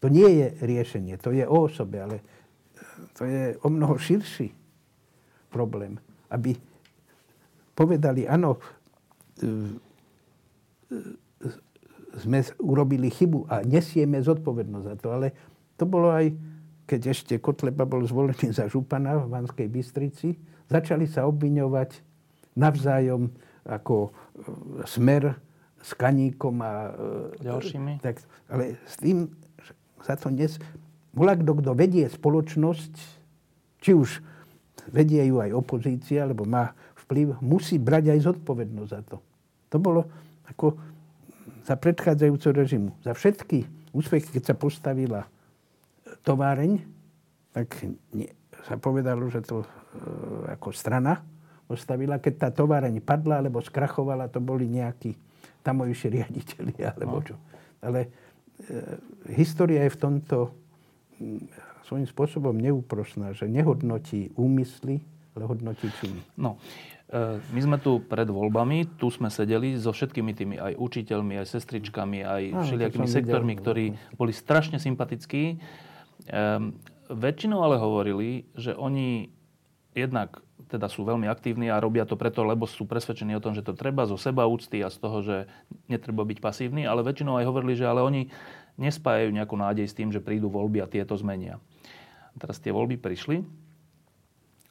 To 0.00 0.06
nie 0.10 0.28
je 0.42 0.46
riešenie, 0.62 1.14
to 1.18 1.30
je 1.30 1.46
o 1.46 1.66
osobe, 1.66 2.02
ale 2.02 2.16
to 3.14 3.22
je 3.24 3.54
o 3.62 3.68
mnoho 3.70 3.94
širší 3.98 4.50
problém. 5.50 5.98
Aby 6.32 6.56
povedali, 7.76 8.26
áno, 8.26 8.58
e, 9.38 9.46
e, 10.90 10.96
sme 12.20 12.44
urobili 12.60 13.08
chybu 13.08 13.48
a 13.48 13.64
nesieme 13.64 14.20
zodpovednosť 14.20 14.86
za 14.86 14.96
to, 15.00 15.08
ale 15.12 15.32
to 15.80 15.88
bolo 15.88 16.12
aj, 16.12 16.32
keď 16.84 17.00
ešte 17.10 17.34
Kotleba 17.40 17.88
bol 17.88 18.04
zvolený 18.04 18.52
za 18.52 18.68
župana 18.68 19.16
v 19.16 19.32
Banskej 19.32 19.68
Bystrici, 19.72 20.36
začali 20.68 21.08
sa 21.08 21.24
obviňovať 21.24 22.04
navzájom 22.56 23.32
ako 23.64 24.08
e, 24.08 24.10
smer 24.84 25.36
s 25.80 25.90
Kaníkom 25.96 26.60
a... 26.60 26.92
E, 26.92 27.48
Ďalšími. 27.48 27.92
Tak, 28.04 28.20
ale 28.52 28.76
s 28.84 29.00
tým 29.00 29.32
sa 30.04 30.18
to 30.18 30.28
dnes... 30.28 30.60
Bola 31.12 31.36
kto, 31.36 31.60
kto 31.60 31.76
vedie 31.76 32.08
spoločnosť, 32.08 32.94
či 33.84 33.92
už 33.92 34.24
vedie 34.88 35.20
ju 35.28 35.44
aj 35.44 35.52
opozícia, 35.52 36.24
alebo 36.24 36.48
má 36.48 36.72
vplyv, 37.04 37.36
musí 37.44 37.76
brať 37.76 38.16
aj 38.16 38.32
zodpovednosť 38.32 38.90
za 38.90 39.00
to. 39.04 39.16
To 39.72 39.76
bolo 39.76 40.08
ako 40.48 40.80
za 41.62 41.74
predchádzajúceho 41.78 42.54
režimu. 42.54 42.90
Za 43.02 43.14
všetky 43.14 43.64
úspechy, 43.94 44.28
keď 44.38 44.52
sa 44.52 44.56
postavila 44.56 45.28
továreň, 46.26 46.82
tak 47.52 47.68
nie, 48.14 48.28
sa 48.64 48.78
povedalo, 48.78 49.28
že 49.28 49.44
to 49.44 49.62
e, 49.62 49.66
ako 50.54 50.72
strana 50.72 51.20
postavila. 51.68 52.22
Keď 52.22 52.34
tá 52.38 52.48
továreň 52.50 53.02
padla 53.04 53.42
alebo 53.42 53.60
skrachovala, 53.60 54.32
to 54.32 54.40
boli 54.40 54.66
nejakí 54.70 55.14
tamojší 55.62 56.08
riaditeľi 56.10 56.74
alebo 56.96 57.20
no. 57.20 57.24
čo. 57.24 57.34
Ale 57.82 58.00
e, 58.06 58.08
história 59.36 59.86
je 59.86 59.94
v 59.94 60.00
tomto 60.00 60.36
svojím 61.86 62.08
spôsobom 62.08 62.56
neúprosná, 62.56 63.36
že 63.36 63.46
nehodnotí 63.46 64.32
úmysly, 64.34 65.04
ale 65.36 65.44
hodnotí 65.44 65.88
činy. 66.00 66.20
No, 66.40 66.58
my 67.52 67.60
sme 67.60 67.76
tu 67.76 68.00
pred 68.00 68.24
voľbami, 68.24 68.96
tu 68.96 69.12
sme 69.12 69.28
sedeli 69.28 69.76
so 69.76 69.92
všetkými 69.92 70.32
tými 70.32 70.56
aj 70.56 70.72
učiteľmi, 70.80 71.36
aj 71.36 71.46
sestričkami, 71.52 72.24
aj 72.24 72.42
Áno, 72.56 72.64
všelijakými 72.64 73.08
sektormi, 73.08 73.52
videl. 73.52 73.62
ktorí 73.62 73.84
boli 74.16 74.32
strašne 74.32 74.80
sympatickí. 74.80 75.60
Ehm, 76.32 76.80
väčšinou 77.12 77.60
ale 77.60 77.76
hovorili, 77.76 78.48
že 78.56 78.72
oni 78.72 79.28
jednak 79.92 80.40
teda 80.72 80.88
sú 80.88 81.04
veľmi 81.04 81.28
aktívni 81.28 81.68
a 81.68 81.76
robia 81.76 82.08
to 82.08 82.16
preto, 82.16 82.48
lebo 82.48 82.64
sú 82.64 82.88
presvedčení 82.88 83.36
o 83.36 83.44
tom, 83.44 83.52
že 83.52 83.60
to 83.60 83.76
treba 83.76 84.08
zo 84.08 84.16
seba 84.16 84.48
úcty 84.48 84.80
a 84.80 84.88
z 84.88 84.96
toho, 84.96 85.18
že 85.20 85.36
netreba 85.84 86.24
byť 86.24 86.38
pasívny, 86.40 86.88
ale 86.88 87.04
väčšinou 87.04 87.36
aj 87.36 87.44
hovorili, 87.44 87.76
že 87.76 87.84
ale 87.84 88.00
oni 88.00 88.32
nespájajú 88.80 89.36
nejakú 89.36 89.52
nádej 89.52 89.84
s 89.84 89.92
tým, 89.92 90.08
že 90.08 90.24
prídu 90.24 90.48
voľby 90.48 90.80
a 90.80 90.88
tieto 90.88 91.12
zmenia. 91.12 91.60
A 92.32 92.36
teraz 92.40 92.56
tie 92.56 92.72
voľby 92.72 92.96
prišli, 92.96 93.44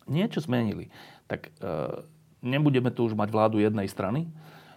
niečo 0.10 0.42
zmenili. 0.42 0.90
Tak 1.30 1.54
e, 1.62 2.02
nebudeme 2.42 2.90
tu 2.92 3.08
už 3.08 3.14
mať 3.16 3.30
vládu 3.32 3.58
jednej 3.62 3.88
strany, 3.88 4.28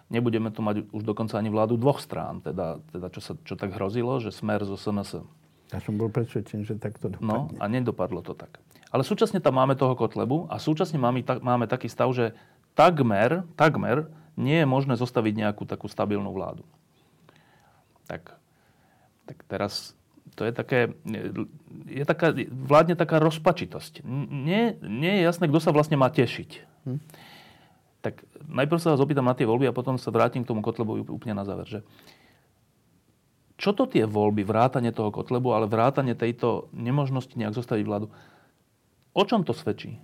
nebudeme 0.09 0.53
tu 0.53 0.61
mať 0.61 0.89
už 0.93 1.03
dokonca 1.03 1.35
ani 1.35 1.49
vládu 1.49 1.75
dvoch 1.75 1.99
strán, 1.99 2.41
teda, 2.41 2.81
teda 2.93 3.07
čo, 3.11 3.21
sa, 3.21 3.33
čo 3.41 3.53
tak 3.57 3.73
hrozilo, 3.73 4.21
že 4.21 4.31
smer 4.31 4.63
zo 4.63 4.77
SNS. 4.77 5.25
Ja 5.73 5.81
som 5.81 5.97
bol 5.97 6.13
presvedčený, 6.13 6.63
že 6.63 6.77
tak 6.77 7.01
to 7.01 7.09
dopadne. 7.09 7.25
No 7.25 7.37
a 7.57 7.65
nedopadlo 7.65 8.21
to 8.21 8.37
tak. 8.37 8.61
Ale 8.93 9.01
súčasne 9.01 9.41
tam 9.41 9.57
máme 9.57 9.75
toho 9.75 9.97
Kotlebu 9.97 10.47
a 10.47 10.61
súčasne 10.61 11.01
máme, 11.01 11.25
tak, 11.25 11.41
máme 11.41 11.65
taký 11.65 11.89
stav, 11.89 12.13
že 12.13 12.37
takmer, 12.77 13.43
takmer 13.57 14.07
nie 14.37 14.61
je 14.61 14.67
možné 14.69 14.93
zostaviť 14.95 15.33
nejakú 15.41 15.65
takú 15.65 15.89
stabilnú 15.89 16.29
vládu. 16.31 16.63
Tak 18.05 18.37
tak 19.25 19.41
teraz 19.49 19.97
to 20.37 20.45
je 20.45 20.53
také, 20.53 20.93
je 21.89 22.05
taká, 22.05 22.33
vládne 22.49 22.97
taká 22.97 23.21
rozpačitosť. 23.21 24.05
Nie, 24.29 24.77
nie 24.81 25.21
je 25.21 25.25
jasné, 25.25 25.45
kto 25.49 25.59
sa 25.61 25.71
vlastne 25.73 25.97
má 25.97 26.09
tešiť. 26.09 26.49
Hm. 26.85 26.99
Tak 28.05 28.21
najprv 28.45 28.77
sa 28.77 28.93
vás 28.93 29.01
opýtam 29.01 29.25
na 29.25 29.33
tie 29.33 29.49
voľby 29.49 29.65
a 29.65 29.73
potom 29.73 29.97
sa 29.97 30.13
vrátim 30.13 30.45
k 30.45 30.49
tomu 30.53 30.61
Kotlebovi 30.61 31.09
úplne 31.09 31.33
na 31.33 31.41
záver. 31.41 31.65
Že 31.65 31.81
čo 33.55 33.71
to 33.73 33.89
tie 33.89 34.05
voľby, 34.05 34.45
vrátanie 34.45 34.91
toho 34.93 35.09
Kotlebu, 35.09 35.55
ale 35.55 35.65
vrátanie 35.65 36.13
tejto 36.13 36.69
nemožnosti 36.75 37.33
nejak 37.33 37.55
zostaviť 37.55 37.85
vládu, 37.87 38.07
o 39.15 39.23
čom 39.23 39.41
to 39.41 39.55
svedčí? 39.55 39.95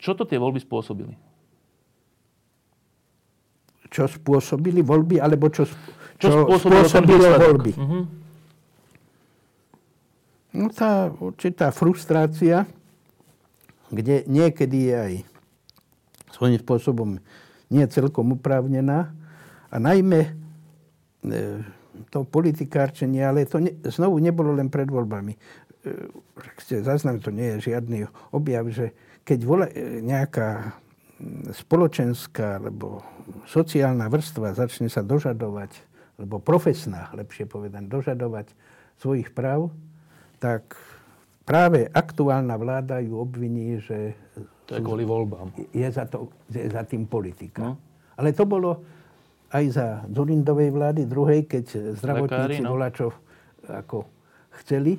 Čo 0.00 0.16
to 0.16 0.26
tie 0.26 0.40
voľby 0.40 0.58
spôsobili? 0.58 1.14
Čo 3.92 4.08
spôsobili 4.10 4.82
voľby, 4.82 5.22
alebo 5.22 5.52
čo, 5.52 5.68
čo, 6.18 6.26
čo 6.26 6.28
spôsobilo, 6.48 6.88
spôsobilo 6.88 7.28
voľby? 7.38 7.72
Uh-huh. 7.76 8.04
No 10.56 10.66
tá 10.72 11.12
určitá 11.22 11.70
frustrácia, 11.70 12.66
kde 13.92 14.26
niekedy 14.26 14.90
je 14.90 14.96
aj 14.96 15.14
svojím 16.34 16.58
spôsobom 16.58 17.22
nie 17.74 17.86
celkom 17.90 18.38
uprávnená 18.38 19.10
a 19.68 19.76
najmä 19.82 20.30
e, 20.30 20.30
to 22.14 22.22
politikárčenie, 22.22 23.26
ale 23.26 23.50
to 23.50 23.58
ne, 23.58 23.74
znovu 23.90 24.22
nebolo 24.22 24.54
len 24.54 24.70
pred 24.70 24.86
voľbami. 24.86 25.34
E, 25.34 25.38
ste 26.62 26.86
zaznam, 26.86 27.18
to 27.18 27.34
nie 27.34 27.58
je 27.58 27.74
žiadny 27.74 28.06
objav, 28.30 28.70
že 28.70 28.94
keď 29.26 29.38
vola, 29.42 29.66
e, 29.66 29.98
nejaká 29.98 30.78
spoločenská 31.50 32.62
alebo 32.62 33.02
sociálna 33.48 34.10
vrstva 34.10 34.54
začne 34.54 34.90
sa 34.90 35.02
dožadovať, 35.02 35.74
alebo 36.18 36.38
profesná, 36.38 37.10
lepšie 37.14 37.50
povedať, 37.50 37.90
dožadovať 37.90 38.46
svojich 39.02 39.34
práv, 39.34 39.74
tak 40.38 40.78
práve 41.48 41.88
aktuálna 41.90 42.54
vláda 42.54 43.02
ju 43.02 43.18
obviní, 43.18 43.82
že... 43.82 44.14
To 44.64 44.72
je 44.76 44.80
kvôli 44.80 45.04
voľbám. 45.04 45.52
Je 45.76 45.88
za, 45.92 46.08
to, 46.08 46.32
je 46.48 46.68
za 46.72 46.82
tým 46.88 47.04
politika. 47.04 47.60
No. 47.60 47.76
Ale 48.16 48.32
to 48.32 48.48
bolo 48.48 48.80
aj 49.52 49.64
za 49.70 49.86
Zurindovej 50.08 50.72
vlády, 50.72 51.06
druhej, 51.06 51.46
keď 51.46 51.94
zdravotníci 52.00 52.58
Lekári, 52.58 52.64
no. 52.64 52.74
volačov 52.74 53.10
ako 53.68 54.08
chceli. 54.62 54.98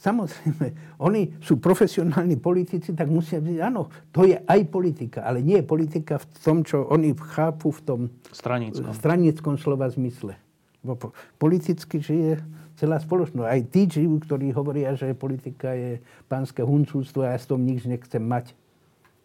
Samozrejme, 0.00 0.96
oni 1.00 1.40
sú 1.40 1.60
profesionálni 1.60 2.36
politici, 2.40 2.92
tak 2.92 3.08
musia 3.08 3.40
byť, 3.40 3.56
áno, 3.60 3.88
to 4.12 4.28
je 4.28 4.36
aj 4.36 4.60
politika, 4.68 5.24
ale 5.24 5.44
nie 5.44 5.60
je 5.60 5.64
politika 5.64 6.20
v 6.20 6.26
tom, 6.40 6.64
čo 6.64 6.84
oni 6.88 7.12
chápu 7.16 7.72
v 7.72 7.80
tom 7.84 8.00
stranickom, 8.32 8.92
stranickom 8.96 9.54
slova 9.60 9.88
zmysle. 9.88 10.36
Bo 10.80 10.96
politicky 11.36 12.00
žije 12.00 12.40
celá 12.80 12.96
spoločnosť. 12.96 13.44
Aj 13.44 13.60
tí 13.68 13.84
žijú, 13.84 14.16
ktorí 14.24 14.56
hovoria, 14.56 14.96
že 14.96 15.12
politika 15.12 15.76
je 15.76 16.00
pánske 16.28 16.64
huncústvo 16.64 17.20
a 17.20 17.36
ja 17.36 17.38
s 17.40 17.44
tom 17.44 17.60
nič 17.60 17.84
nechcem 17.84 18.24
mať. 18.24 18.56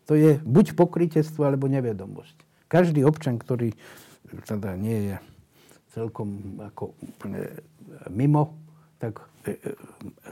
To 0.06 0.14
je 0.14 0.38
buď 0.42 0.78
pokrytectvo, 0.78 1.42
alebo 1.46 1.66
nevedomosť. 1.66 2.38
Každý 2.70 3.02
občan, 3.06 3.42
ktorý 3.42 3.74
teda 4.46 4.78
nie 4.78 5.14
je 5.14 5.16
celkom 5.94 6.60
ako 6.60 6.92
úplne 7.00 7.56
mimo, 8.12 8.58
tak 9.00 9.24
e, 9.48 9.56
e, 9.56 9.72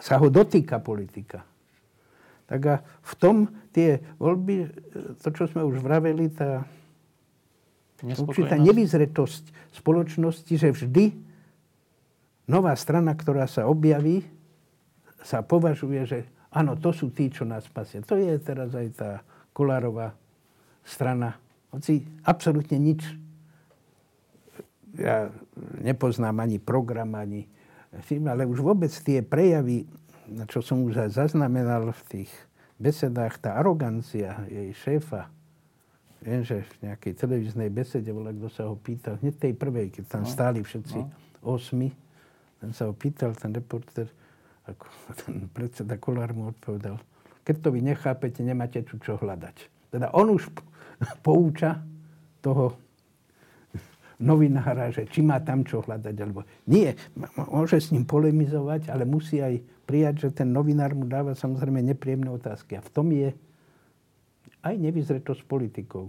sa 0.03 0.19
ho 0.19 0.27
dotýka 0.27 0.83
politika. 0.83 1.47
Tak 2.49 2.61
a 2.67 2.75
v 2.83 3.13
tom 3.15 3.35
tie 3.71 4.03
voľby, 4.19 4.55
e, 4.59 4.67
to, 5.23 5.29
čo 5.31 5.47
sme 5.47 5.63
už 5.63 5.79
vraveli, 5.79 6.27
tá 6.33 6.67
určitá 8.03 8.59
nevyzretosť 8.59 9.73
spoločnosti, 9.79 10.51
že 10.51 10.75
vždy 10.75 11.15
nová 12.51 12.75
strana, 12.75 13.15
ktorá 13.15 13.47
sa 13.47 13.63
objaví, 13.71 14.27
sa 15.23 15.39
považuje, 15.39 16.03
že 16.03 16.19
áno, 16.51 16.75
to 16.75 16.91
sú 16.91 17.07
tí, 17.15 17.31
čo 17.31 17.47
nás 17.47 17.63
spasia. 17.63 18.03
To 18.03 18.19
je 18.19 18.35
teraz 18.43 18.75
aj 18.75 18.87
tá 18.99 19.11
Kolárová 19.53 20.17
strana. 20.83 21.39
Hoci 21.71 22.03
absolútne 22.25 22.77
nič. 22.77 23.01
Ja 24.93 25.29
nepoznám 25.81 26.43
ani 26.43 26.61
program, 26.61 27.17
ani 27.17 27.49
film, 28.05 28.29
ale 28.29 28.45
už 28.49 28.61
vôbec 28.61 28.89
tie 28.89 29.21
prejavy, 29.21 29.85
na 30.29 30.49
čo 30.49 30.65
som 30.65 30.81
už 30.81 31.05
aj 31.05 31.09
zaznamenal 31.13 31.93
v 31.93 32.01
tých 32.09 32.31
besedách, 32.81 33.37
tá 33.37 33.57
arogancia 33.57 34.41
jej 34.49 34.73
šéfa, 34.73 35.29
viem, 36.23 36.41
že 36.41 36.65
v 36.79 36.89
nejakej 36.89 37.13
televíznej 37.13 37.69
besede, 37.69 38.09
bola, 38.09 38.33
kto 38.33 38.49
sa 38.49 38.63
ho 38.65 38.73
pýtal, 38.73 39.21
hneď 39.21 39.35
tej 39.37 39.53
prvej, 39.53 39.93
keď 39.93 40.03
tam 40.09 40.23
no. 40.25 40.29
stáli 40.29 40.59
všetci 40.65 40.99
no. 40.99 41.09
osmi, 41.45 41.93
ten 42.57 42.71
sa 42.73 42.89
ho 42.89 42.93
pýtal, 42.95 43.35
ten 43.37 43.53
reporter, 43.53 44.09
ako 44.65 44.85
ten 45.25 45.35
predseda 45.51 45.99
Kolár 45.99 46.31
mu 46.33 46.49
odpovedal, 46.49 46.97
keď 47.43 47.55
to 47.59 47.69
vy 47.71 47.79
nechápete, 47.83 48.39
nemáte 48.43 48.81
tu 48.83 48.99
čo 48.99 49.19
hľadať. 49.19 49.55
Teda 49.91 50.09
on 50.15 50.33
už 50.33 50.49
pouča 51.25 51.83
toho 52.43 52.75
novinára, 54.23 54.91
že 54.91 55.03
či 55.09 55.19
má 55.19 55.43
tam 55.43 55.67
čo 55.67 55.83
hľadať, 55.83 56.15
alebo 56.23 56.47
nie. 56.67 56.95
Môže 57.35 57.79
s 57.83 57.91
ním 57.91 58.07
polemizovať, 58.07 58.87
ale 58.87 59.03
musí 59.03 59.43
aj 59.43 59.59
prijať, 59.83 60.29
že 60.29 60.43
ten 60.43 60.49
novinár 60.51 60.95
mu 60.95 61.03
dáva 61.03 61.35
samozrejme 61.35 61.83
nepríjemné 61.83 62.31
otázky. 62.31 62.79
A 62.79 62.85
v 62.85 62.93
tom 62.93 63.11
je 63.11 63.35
aj 64.63 64.75
nevyzretosť 64.79 65.43
politikov. 65.43 66.07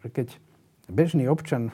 Že 0.00 0.08
keď 0.08 0.28
bežný 0.88 1.28
občan 1.28 1.68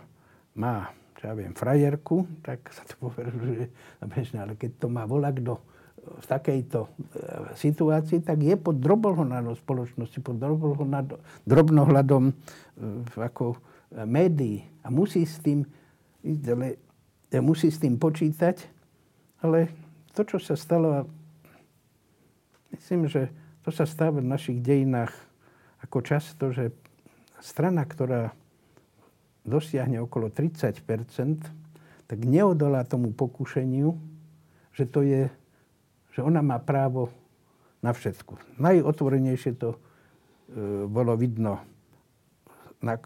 má 0.59 0.91
čo 1.21 1.29
ja 1.29 1.37
viem, 1.37 1.53
frajerku, 1.53 2.25
tak 2.41 2.65
sa 2.73 2.81
to 2.89 2.97
považuje 2.97 3.69
za 4.01 4.07
bežné. 4.09 4.41
Ale 4.41 4.57
keď 4.57 4.81
to 4.81 4.87
má 4.89 5.05
volá 5.05 5.29
kto 5.29 5.61
v 6.01 6.25
takejto 6.25 6.81
e, 6.85 6.89
situácii, 7.57 8.25
tak 8.25 8.41
je 8.41 8.57
pod 8.57 8.81
drobnohľadom 8.81 9.57
spoločnosti, 9.57 10.19
pod 10.25 10.41
drobnohľadom 11.45 12.25
e, 12.29 12.33
ako 13.17 13.57
e, 13.57 13.59
médií. 14.09 14.65
A 14.81 14.89
musí 14.89 15.29
s 15.29 15.37
tým, 15.45 15.69
musí 17.37 17.69
s 17.69 17.79
tým 17.79 18.01
počítať, 18.01 18.65
ale 19.45 19.69
to, 20.17 20.25
čo 20.25 20.41
sa 20.41 20.57
stalo, 20.57 21.05
myslím, 22.73 23.09
že 23.09 23.29
to 23.61 23.69
sa 23.69 23.85
stáva 23.85 24.25
v 24.25 24.33
našich 24.33 24.59
dejinách 24.65 25.13
ako 25.85 26.01
často, 26.01 26.49
že 26.53 26.73
strana, 27.41 27.85
ktorá 27.85 28.33
dosiahne 29.45 30.01
okolo 30.01 30.29
30% 30.33 31.61
tak 32.11 32.27
neodolá 32.27 32.83
tomu 32.83 33.15
pokušeniu, 33.15 33.95
že 34.75 34.83
to 34.83 35.07
je, 35.07 35.31
že 36.21 36.29
ona 36.29 36.45
má 36.45 36.61
právo 36.61 37.09
na 37.81 37.97
všetko. 37.97 38.61
Najotvorenejšie 38.61 39.57
to 39.57 39.73
e, 39.73 39.79
bolo 40.85 41.17
vidno 41.17 41.65
na, 42.85 43.01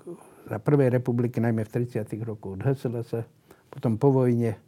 za 0.51 0.59
prvej 0.59 0.91
republiky, 0.91 1.39
najmä 1.39 1.63
v 1.63 1.87
30. 1.87 2.11
rokoch 2.27 2.59
od 2.59 2.67
HSLS, 2.67 3.23
potom 3.71 4.03
po 4.03 4.11
vojne, 4.11 4.59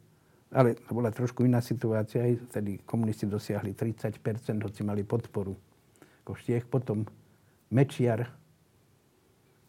ale 0.55 0.78
to 0.78 0.94
bola 0.94 1.11
trošku 1.11 1.42
iná 1.42 1.59
situácia, 1.59 2.22
aj 2.22 2.55
vtedy 2.55 2.78
komunisti 2.86 3.26
dosiahli 3.26 3.74
30%, 3.74 4.22
hoci 4.62 4.80
mali 4.86 5.03
podporu 5.03 5.59
Koštiech, 6.22 6.70
potom 6.70 7.03
Mečiar 7.74 8.30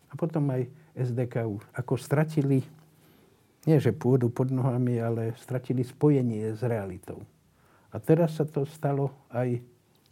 a 0.05 0.13
potom 0.13 0.53
aj 0.53 0.69
SDKU. 0.93 1.65
Ako 1.73 1.97
stratili, 1.97 2.61
nie 3.65 3.77
že 3.81 3.89
pôdu 3.89 4.29
pod 4.29 4.53
nohami, 4.53 5.01
ale 5.01 5.33
stratili 5.41 5.81
spojenie 5.81 6.53
s 6.53 6.61
realitou. 6.61 7.25
A 7.91 7.97
teraz 8.03 8.35
sa 8.35 8.43
to 8.43 8.67
stalo 8.67 9.13
aj 9.31 9.63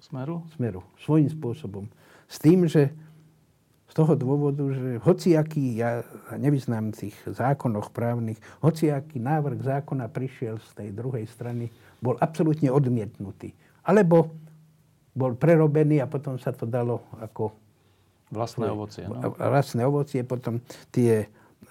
Smeru? 0.06 0.46
Smeru. 0.54 0.82
Svojím 1.02 1.30
spôsobom. 1.34 1.86
S 2.30 2.38
tým, 2.38 2.70
že 2.70 2.94
z 3.90 3.94
toho 3.94 4.14
dôvodu, 4.14 4.66
že 4.70 5.02
hociaký, 5.02 5.82
ja 5.82 6.04
nevyznám 6.36 6.94
tých 6.94 7.16
zákonoch 7.26 7.90
právnych, 7.90 8.38
hociaký 8.62 9.18
návrh 9.22 9.62
zákona 9.66 10.10
prišiel 10.12 10.62
z 10.62 10.70
tej 10.78 10.90
druhej 10.94 11.26
strany, 11.30 11.72
bol 12.04 12.20
absolútne 12.22 12.70
odmietnutý. 12.70 13.56
Alebo 13.86 14.36
bol 15.16 15.34
prerobený 15.40 16.04
a 16.04 16.12
potom 16.12 16.36
sa 16.38 16.52
to 16.52 16.68
dalo 16.68 17.08
ako... 17.24 17.56
Vlastné 18.30 18.68
ovocie. 18.68 19.06
No? 19.08 19.32
Vlastné 19.32 19.82
ovocie, 19.86 20.22
potom 20.26 20.60
tie, 20.92 21.30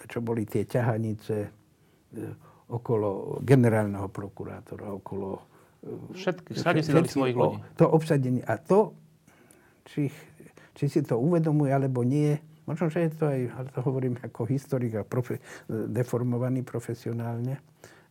čo 0.08 0.24
boli 0.24 0.48
tie 0.48 0.64
ťahanice 0.64 1.36
e, 1.44 1.48
okolo 2.72 3.42
generálneho 3.44 4.08
prokurátora, 4.08 4.96
okolo 4.96 5.53
Všetky, 6.16 6.56
všade 6.56 6.80
si 6.80 6.90
dali 6.96 7.08
svojich 7.08 7.36
ľudí. 7.36 7.60
To 7.76 7.84
obsadenie. 7.92 8.40
A 8.48 8.56
to, 8.56 8.96
či, 9.84 10.08
či 10.72 10.84
si 10.88 11.00
to 11.04 11.20
uvedomuje, 11.20 11.68
alebo 11.68 12.00
nie, 12.00 12.40
možno, 12.64 12.88
že 12.88 13.04
je 13.04 13.10
to 13.12 13.24
aj, 13.28 13.40
ale 13.52 13.68
to 13.68 13.80
hovorím 13.84 14.14
ako 14.24 14.48
historik 14.48 14.96
a 14.96 15.04
profe, 15.04 15.44
deformovaný 15.68 16.64
profesionálne, 16.64 17.60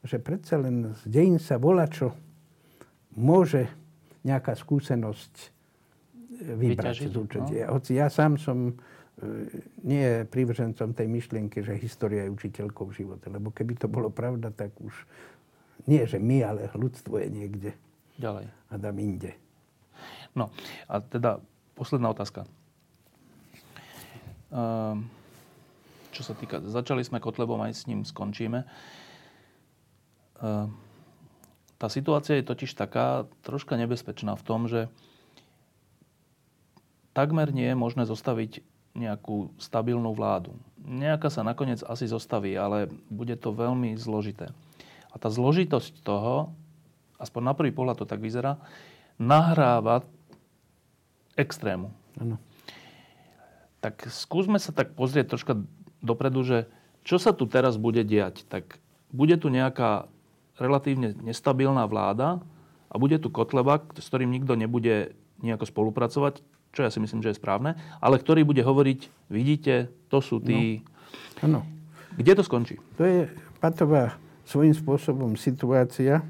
že 0.06 0.22
predsa 0.22 0.62
len 0.62 0.94
z 1.02 1.04
dejín 1.10 1.38
sa 1.42 1.58
volá, 1.58 1.90
čo 1.90 2.14
môže 3.18 3.66
nejaká 4.22 4.54
skúsenosť 4.54 5.54
vybrať 6.34 7.10
z 7.10 7.16
určite. 7.16 7.54
No? 7.66 7.78
Hoci 7.78 7.98
ja 7.98 8.10
sám 8.10 8.36
som 8.42 8.58
e, 8.70 8.74
nie 9.86 10.28
prívržencom 10.28 10.92
tej 10.92 11.08
myšlienky, 11.08 11.62
že 11.62 11.78
história 11.78 12.28
je 12.28 12.34
učiteľkou 12.34 12.90
v 12.90 13.04
živote. 13.04 13.28
Lebo 13.30 13.54
keby 13.54 13.80
to 13.80 13.88
bolo 13.88 14.10
pravda, 14.10 14.50
tak 14.50 14.74
už 14.82 14.94
nie, 15.84 16.04
že 16.08 16.20
my, 16.20 16.38
ale 16.44 16.72
ľudstvo 16.74 17.20
je 17.20 17.28
niekde. 17.28 17.72
Ďalej. 18.16 18.48
A 18.72 18.74
dám 18.80 18.98
inde. 19.00 19.36
No 20.34 20.50
a 20.90 21.02
teda 21.04 21.44
posledná 21.78 22.10
otázka. 22.10 22.48
Um, 24.54 25.10
čo 26.14 26.22
sa 26.22 26.38
týka, 26.38 26.62
začali 26.62 27.02
sme 27.02 27.18
Kotlebom, 27.18 27.58
aj 27.66 27.74
s 27.74 27.84
ním 27.90 28.06
skončíme. 28.06 28.66
Um, 30.38 30.78
tá 31.82 31.90
situácia 31.90 32.38
je 32.40 32.48
totiž 32.48 32.78
taká 32.78 33.26
troška 33.42 33.76
nebezpečná 33.76 34.38
v 34.38 34.46
tom, 34.46 34.70
že 34.70 34.88
takmer 37.18 37.50
nie 37.52 37.74
je 37.74 37.78
možné 37.78 38.06
zostaviť 38.06 38.62
nejakú 38.94 39.50
stabilnú 39.58 40.14
vládu. 40.14 40.54
Nejaká 40.86 41.34
sa 41.34 41.42
nakoniec 41.42 41.82
asi 41.82 42.06
zostaví, 42.06 42.54
ale 42.54 42.94
bude 43.10 43.34
to 43.36 43.50
veľmi 43.52 43.98
zložité. 43.98 44.54
A 45.14 45.16
tá 45.22 45.30
zložitosť 45.30 46.02
toho, 46.02 46.52
aspoň 47.22 47.42
na 47.46 47.54
prvý 47.54 47.70
pohľad 47.70 48.02
to 48.02 48.10
tak 48.10 48.20
vyzerá, 48.20 48.58
nahráva 49.22 50.02
extrému. 51.38 51.94
Ano. 52.18 52.42
Tak 53.80 54.10
skúsme 54.10 54.58
sa 54.58 54.74
tak 54.74 54.98
pozrieť 54.98 55.38
troška 55.38 55.54
dopredu, 56.02 56.42
že 56.42 56.58
čo 57.06 57.22
sa 57.22 57.36
tu 57.36 57.46
teraz 57.46 57.78
bude 57.78 58.02
diať. 58.02 58.48
Tak 58.48 58.80
bude 59.14 59.38
tu 59.38 59.54
nejaká 59.54 60.10
relatívne 60.58 61.14
nestabilná 61.22 61.86
vláda 61.86 62.42
a 62.90 62.96
bude 62.98 63.18
tu 63.22 63.30
Kotleba, 63.30 63.82
s 63.98 64.08
ktorým 64.10 64.34
nikto 64.34 64.58
nebude 64.58 65.14
nejako 65.42 65.66
spolupracovať, 65.68 66.42
čo 66.74 66.82
ja 66.82 66.90
si 66.90 66.98
myslím, 67.04 67.22
že 67.22 67.34
je 67.34 67.42
správne, 67.42 67.78
ale 68.02 68.18
ktorý 68.18 68.42
bude 68.48 68.66
hovoriť, 68.66 69.30
vidíte, 69.30 69.94
to 70.10 70.24
sú 70.24 70.42
tí... 70.42 70.82
No. 71.46 71.62
Kde 72.18 72.40
to 72.40 72.44
skončí? 72.46 72.78
To 72.98 73.04
je 73.04 73.20
patová 73.62 74.18
svojím 74.44 74.76
spôsobom 74.76 75.32
situácia, 75.40 76.24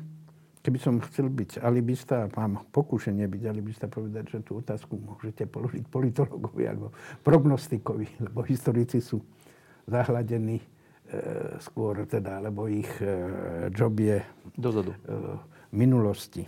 keby 0.64 0.78
som 0.80 0.96
chcel 1.04 1.28
byť 1.28 1.60
alibista, 1.60 2.32
mám 2.40 2.64
pokúšenie 2.72 3.28
byť 3.28 3.44
alibista, 3.50 3.92
povedať, 3.92 4.38
že 4.38 4.40
tú 4.48 4.64
otázku 4.64 4.96
môžete 4.96 5.44
položiť 5.50 5.84
politologovi 5.92 6.64
alebo 6.64 6.96
prognostikovi, 7.26 8.08
lebo 8.24 8.46
historici 8.48 9.04
sú 9.04 9.20
zahladení 9.84 10.64
e, 10.64 10.66
skôr, 11.60 12.08
teda, 12.08 12.40
lebo 12.40 12.72
ich 12.72 12.90
e, 13.04 13.68
job 13.76 14.00
je 14.00 14.24
Dozadu. 14.56 14.96
E, 14.96 15.00
minulosti. 15.74 16.46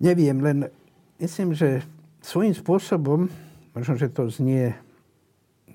Neviem, 0.00 0.40
len 0.40 0.58
myslím, 1.20 1.52
že 1.52 1.84
svojím 2.24 2.56
spôsobom, 2.56 3.28
možno, 3.76 3.94
že 3.96 4.12
to 4.12 4.28
znie 4.32 4.72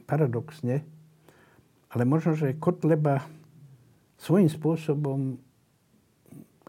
paradoxne, 0.10 0.84
ale 1.92 2.08
možno, 2.08 2.40
že 2.40 2.56
Kotleba 2.56 3.28
svojím 4.16 4.48
spôsobom 4.48 5.20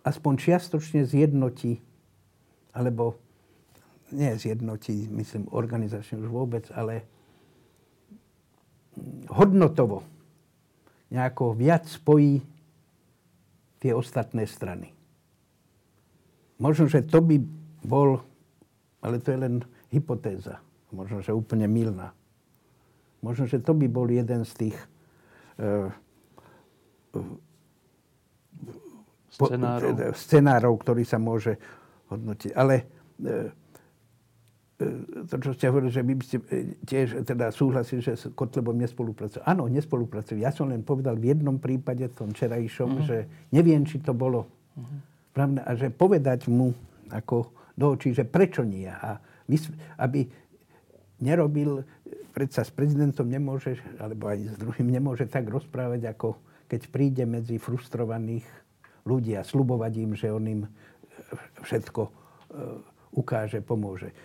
aspoň 0.02 0.32
čiastočne 0.34 1.06
zjednotí, 1.06 1.78
alebo 2.74 3.22
nie 4.10 4.34
zjednotí, 4.34 5.06
myslím, 5.14 5.46
organizačne 5.54 6.20
už 6.20 6.28
vôbec, 6.28 6.66
ale 6.74 7.06
hodnotovo 9.30 10.04
nejako 11.08 11.56
viac 11.56 11.86
spojí 11.88 12.42
tie 13.80 13.92
ostatné 13.94 14.44
strany. 14.44 14.90
Možno, 16.60 16.86
že 16.90 17.02
to 17.02 17.22
by 17.22 17.36
bol, 17.82 18.22
ale 19.02 19.18
to 19.18 19.34
je 19.34 19.38
len 19.38 19.54
hypotéza, 19.90 20.62
možno, 20.94 21.22
že 21.22 21.34
úplne 21.34 21.66
milná. 21.66 22.14
Možno, 23.22 23.46
že 23.46 23.62
to 23.62 23.74
by 23.74 23.86
bol 23.86 24.06
jeden 24.10 24.42
z 24.42 24.52
tých 24.66 24.76
scenárov. 29.32 29.92
scenárov, 30.12 30.74
ktorý 30.82 31.02
sa 31.06 31.16
môže 31.16 31.56
hodnotiť. 32.12 32.50
Ale 32.52 32.74
e, 32.76 32.84
e, 34.76 34.86
to, 35.24 35.36
čo 35.40 35.50
ste 35.56 35.72
hovorili, 35.72 35.92
že 35.92 36.02
my 36.04 36.14
by 36.18 36.24
ste 36.24 36.36
e, 36.38 36.76
tiež 36.84 37.24
teda 37.24 37.48
súhlasili, 37.48 38.04
že 38.04 38.12
s 38.18 38.24
Kotlebom 38.36 38.76
nespolupracujú. 38.76 39.40
Áno, 39.48 39.64
nespolupracujú. 39.70 40.36
Ja 40.36 40.52
som 40.52 40.68
len 40.68 40.84
povedal 40.84 41.16
v 41.16 41.32
jednom 41.32 41.56
prípade, 41.56 42.04
tom 42.12 42.36
včerajšom, 42.36 42.90
uh-huh. 43.00 43.06
že 43.08 43.16
neviem, 43.54 43.88
či 43.88 44.04
to 44.04 44.12
bolo 44.12 44.44
uh-huh. 44.76 44.98
pravda. 45.32 45.64
A 45.64 45.72
že 45.78 45.88
povedať 45.88 46.52
mu 46.52 46.76
ako 47.08 47.48
do 47.72 47.96
očí, 47.96 48.12
že 48.12 48.28
prečo 48.28 48.60
nie. 48.64 48.88
A 48.88 49.16
aby 50.00 50.28
nerobil 51.22 51.84
predsa 52.32 52.64
s 52.64 52.72
prezidentom 52.72 53.28
nemôže, 53.28 53.78
alebo 54.00 54.32
aj 54.32 54.56
s 54.56 54.56
druhým 54.56 54.88
nemôže 54.88 55.28
tak 55.28 55.46
rozprávať, 55.46 56.08
ako 56.16 56.40
keď 56.66 56.80
príde 56.88 57.24
medzi 57.28 57.60
frustrovaných 57.60 58.48
ľudí 59.04 59.36
a 59.36 59.44
slubovať 59.44 59.92
im, 60.00 60.12
že 60.16 60.32
on 60.32 60.44
im 60.48 60.62
e, 60.64 60.68
všetko 61.62 62.02
e, 62.08 62.10
ukáže, 63.12 63.60
pomôže. 63.60 64.16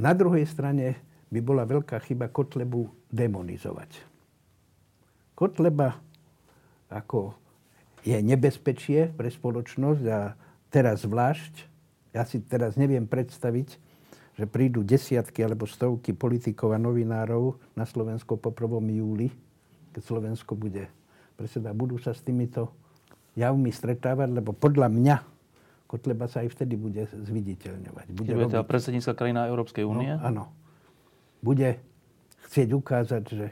Na 0.00 0.16
druhej 0.16 0.48
strane 0.48 0.96
by 1.28 1.40
bola 1.44 1.68
veľká 1.68 2.00
chyba 2.00 2.32
Kotlebu 2.32 2.88
demonizovať. 3.12 4.16
Kotleba 5.36 6.00
ako 6.88 7.34
je 8.06 8.16
nebezpečie 8.22 9.10
pre 9.12 9.26
spoločnosť 9.26 10.04
a 10.06 10.38
teraz 10.70 11.02
zvlášť, 11.02 11.54
ja 12.14 12.22
si 12.22 12.38
teraz 12.40 12.78
neviem 12.78 13.04
predstaviť, 13.04 13.76
že 14.36 14.44
prídu 14.44 14.84
desiatky 14.84 15.40
alebo 15.40 15.64
stovky 15.64 16.12
politikov 16.12 16.76
a 16.76 16.78
novinárov 16.78 17.56
na 17.72 17.88
Slovensko 17.88 18.36
po 18.36 18.52
1. 18.52 18.84
júli, 18.92 19.32
keď 19.96 20.02
Slovensko 20.04 20.52
bude 20.52 20.92
predseda, 21.40 21.72
budú 21.72 21.96
sa 21.96 22.12
s 22.12 22.20
týmito 22.20 22.72
javmi 23.36 23.72
stretávať, 23.72 24.28
lebo 24.32 24.52
podľa 24.52 24.92
mňa 24.92 25.16
Kotleba 25.86 26.26
sa 26.26 26.42
aj 26.42 26.50
vtedy 26.50 26.74
bude 26.74 27.06
zviditeľňovať. 27.06 28.06
Bude 28.10 28.34
bude 28.34 28.50
teda 28.50 28.66
predsednícka 28.66 29.14
krajina 29.14 29.46
Európskej 29.46 29.86
no, 29.86 29.90
únie? 29.94 30.12
No, 30.18 30.20
áno. 30.20 30.44
Bude 31.38 31.78
chcieť 32.50 32.74
ukázať, 32.74 33.22
že 33.30 33.46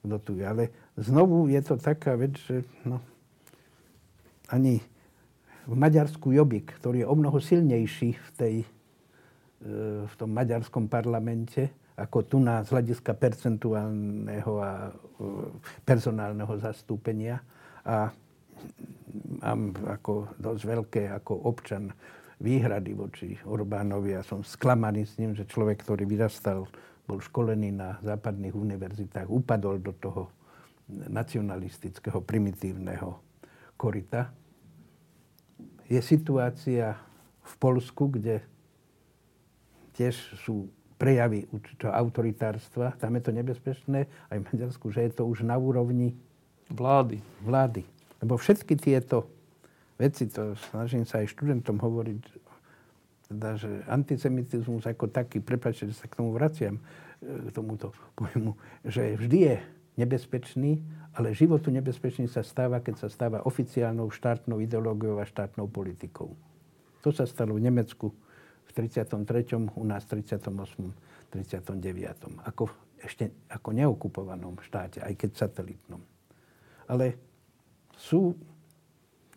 kto 0.00 0.16
tu 0.24 0.32
je. 0.40 0.44
Ale 0.48 0.64
znovu 0.96 1.52
je 1.52 1.60
to 1.60 1.76
taká 1.76 2.16
vec, 2.16 2.40
že 2.40 2.64
no, 2.88 3.04
ani 4.48 4.80
v 5.68 5.74
Maďarsku 5.76 6.32
Jobbik, 6.32 6.72
ktorý 6.80 7.04
je 7.04 7.06
o 7.06 7.14
mnoho 7.14 7.36
silnejší 7.36 8.16
v, 8.16 8.28
tej, 8.34 8.54
v 10.08 10.14
tom 10.16 10.32
maďarskom 10.32 10.88
parlamente, 10.88 11.68
ako 12.00 12.18
tu 12.24 12.36
na 12.40 12.64
z 12.64 12.72
hľadiska 12.72 13.12
percentuálneho 13.12 14.52
a 14.56 14.88
e, 14.88 14.92
personálneho 15.84 16.56
zastúpenia. 16.56 17.44
A 17.84 18.08
mám 19.44 19.76
ako 19.84 20.32
dosť 20.40 20.62
veľké 20.64 21.02
ako 21.12 21.44
občan 21.44 21.92
výhrady 22.40 22.96
voči 22.96 23.36
Orbánovi 23.44 24.16
a 24.16 24.24
som 24.24 24.40
sklamaný 24.40 25.04
s 25.04 25.20
ním, 25.20 25.36
že 25.36 25.44
človek, 25.44 25.84
ktorý 25.84 26.08
vyrastal, 26.08 26.64
bol 27.04 27.20
školený 27.20 27.76
na 27.76 28.00
západných 28.00 28.56
univerzitách, 28.56 29.28
upadol 29.28 29.76
do 29.84 29.92
toho 29.92 30.32
nacionalistického, 30.88 32.24
primitívneho 32.24 33.20
korita. 33.76 34.32
Je 35.84 36.00
situácia 36.00 36.96
v 37.44 37.52
Polsku, 37.60 38.08
kde 38.08 38.40
tiež 40.00 40.16
sú 40.40 40.72
prejavy 40.96 41.44
určitého 41.52 41.92
autoritárstva. 41.92 42.96
Tam 42.96 43.12
je 43.20 43.22
to 43.28 43.32
nebezpečné, 43.36 44.08
aj 44.32 44.38
v 44.40 44.48
Maďarsku, 44.48 44.88
že 44.88 45.04
je 45.04 45.12
to 45.20 45.28
už 45.28 45.44
na 45.44 45.60
úrovni 45.60 46.16
vlády. 46.72 47.20
vlády. 47.44 47.84
Lebo 48.24 48.40
všetky 48.40 48.80
tieto 48.80 49.28
veci, 50.00 50.24
to 50.32 50.56
snažím 50.72 51.04
sa 51.04 51.20
aj 51.20 51.36
študentom 51.36 51.76
hovoriť, 51.76 52.20
teda, 53.28 53.60
že 53.60 53.70
antisemitizmus 53.88 54.88
ako 54.88 55.12
taký, 55.12 55.44
prepáčte, 55.44 55.92
že 55.92 55.96
sa 56.00 56.08
k 56.08 56.16
tomu 56.16 56.32
vraciam, 56.32 56.80
e, 57.20 57.48
k 57.48 57.48
tomuto 57.52 57.92
pojmu, 58.16 58.56
že 58.88 59.20
vždy 59.20 59.38
je 59.52 59.56
nebezpečný, 60.00 60.80
ale 61.12 61.36
životu 61.36 61.68
nebezpečný 61.68 62.24
sa 62.28 62.40
stáva, 62.40 62.80
keď 62.80 63.04
sa 63.04 63.08
stáva 63.12 63.44
oficiálnou 63.44 64.08
štátnou 64.08 64.64
ideológiou 64.64 65.20
a 65.20 65.28
štátnou 65.28 65.68
politikou. 65.68 66.32
To 67.04 67.08
sa 67.12 67.24
stalo 67.28 67.56
v 67.56 67.64
Nemecku 67.64 68.12
v 68.70 68.86
33. 68.86 69.58
u 69.74 69.84
nás 69.84 70.06
v 70.06 70.22
38. 70.22 71.10
39. 71.30 72.42
Ako, 72.42 72.66
ešte 72.98 73.30
ako 73.48 73.70
neokupovanom 73.70 74.58
štáte, 74.66 74.98
aj 74.98 75.14
keď 75.14 75.30
satelitnom. 75.46 76.02
Ale 76.90 77.14
sú, 77.94 78.34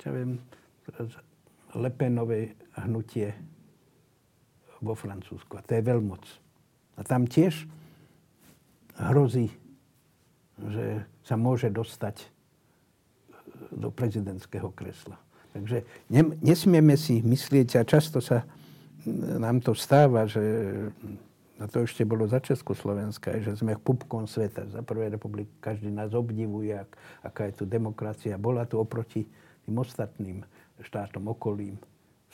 čo 0.01 0.09
viem, 0.09 0.41
Lepenové 1.73 2.53
hnutie 2.85 3.33
vo 4.81 4.93
Francúzsku. 4.93 5.57
A 5.57 5.65
to 5.65 5.77
je 5.77 5.85
veľmoc. 5.85 6.25
A 6.97 7.01
tam 7.01 7.25
tiež 7.25 7.65
hrozí, 8.97 9.49
že 10.57 11.05
sa 11.25 11.33
môže 11.33 11.73
dostať 11.73 12.29
do 13.73 13.89
prezidentského 13.89 14.69
kresla. 14.73 15.17
Takže 15.53 15.85
nesmieme 16.41 16.97
si 16.97 17.21
myslieť, 17.21 17.81
a 17.81 17.89
často 17.89 18.21
sa 18.21 18.45
nám 19.39 19.59
to 19.63 19.75
stáva, 19.75 20.27
že 20.27 20.41
a 21.61 21.69
to 21.69 21.85
ešte 21.85 22.03
bolo 22.03 22.25
za 22.25 22.41
Československa, 22.41 23.39
že 23.39 23.55
sme 23.55 23.77
pupkom 23.77 24.25
sveta. 24.25 24.67
Za 24.73 24.81
prvej 24.81 25.15
republiky 25.15 25.53
každý 25.61 25.93
nás 25.93 26.11
obdivuje, 26.11 26.75
ak, 26.75 26.91
aká 27.23 27.41
je 27.47 27.61
tu 27.61 27.63
demokracia. 27.69 28.41
Bola 28.41 28.65
tu 28.65 28.81
oproti 28.81 29.23
tým 29.63 29.75
ostatným 29.79 30.43
štátom 30.81 31.23
okolím 31.29 31.77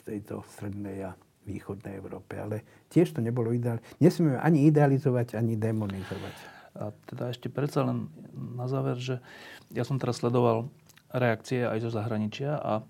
tejto 0.02 0.42
strednej 0.56 1.06
a 1.06 1.10
východnej 1.44 2.00
Európe. 2.00 2.40
Ale 2.40 2.64
tiež 2.88 3.12
to 3.12 3.20
nebolo 3.20 3.52
ideálne. 3.52 3.84
Nesmieme 4.00 4.40
ani 4.40 4.66
idealizovať, 4.66 5.36
ani 5.36 5.54
demonizovať. 5.54 6.36
A 6.80 6.90
teda 7.06 7.30
ešte 7.30 7.52
predsa 7.52 7.84
len 7.84 8.08
na 8.34 8.66
záver, 8.66 8.96
že 8.98 9.22
ja 9.70 9.84
som 9.84 10.00
teraz 10.00 10.18
sledoval 10.18 10.72
reakcie 11.12 11.66
aj 11.66 11.86
zo 11.86 11.90
zahraničia 11.92 12.56
a 12.56 12.82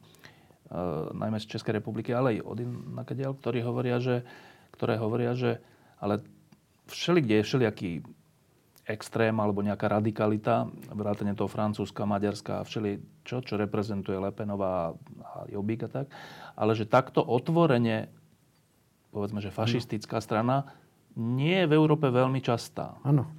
najmä 1.15 1.39
z 1.43 1.51
Českej 1.59 1.83
republiky, 1.83 2.15
ale 2.15 2.39
aj 2.39 2.47
od 2.47 2.59
inakadiaľ, 2.63 3.35
ktorí 3.43 3.59
hovoria, 3.67 3.99
že, 3.99 4.23
ktoré 4.71 4.95
hovoria, 4.97 5.35
že 5.35 5.59
ale 5.99 6.23
všeli, 6.87 7.21
kde 7.23 7.35
je 7.43 7.47
všelijaký 7.47 7.91
extrém 8.91 9.35
alebo 9.39 9.63
nejaká 9.63 9.87
radikalita, 9.87 10.67
vrátane 10.91 11.35
toho 11.39 11.47
Francúzska, 11.47 12.09
Maďarska 12.09 12.63
a 12.63 12.67
všeli, 12.67 13.23
čo, 13.23 13.39
čo 13.43 13.55
reprezentuje 13.55 14.19
Lepenová 14.19 14.95
a 15.23 15.47
Jobbik 15.47 15.87
a 15.87 15.91
tak, 16.03 16.07
ale 16.59 16.73
že 16.75 16.91
takto 16.91 17.23
otvorene, 17.23 18.11
povedzme, 19.15 19.39
že 19.39 19.55
fašistická 19.55 20.19
strana 20.19 20.71
nie 21.15 21.67
je 21.67 21.71
v 21.71 21.77
Európe 21.77 22.07
veľmi 22.11 22.43
častá. 22.43 22.99
Áno. 23.03 23.31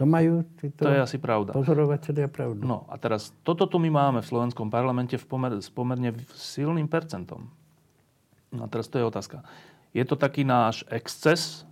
To 0.00 0.04
majú 0.08 0.42
títo 0.56 0.88
to 0.88 0.90
je 0.90 1.00
asi 1.04 1.18
pravda. 1.20 1.52
pozorovateľia 1.52 2.28
pravdu. 2.32 2.64
No 2.64 2.88
a 2.88 2.96
teraz, 2.96 3.30
toto 3.44 3.68
tu 3.68 3.76
my 3.76 3.92
máme 3.92 4.20
v 4.24 4.28
slovenskom 4.28 4.72
parlamente 4.72 5.20
v 5.20 5.26
pomer, 5.28 5.52
s 5.60 5.68
pomerne 5.68 6.16
silným 6.32 6.88
percentom. 6.88 7.52
No 8.52 8.64
a 8.64 8.68
teraz 8.68 8.88
to 8.88 8.96
je 9.00 9.04
otázka. 9.04 9.44
Je 9.92 10.04
to 10.08 10.16
taký 10.16 10.44
náš 10.48 10.84
exces, 10.88 11.68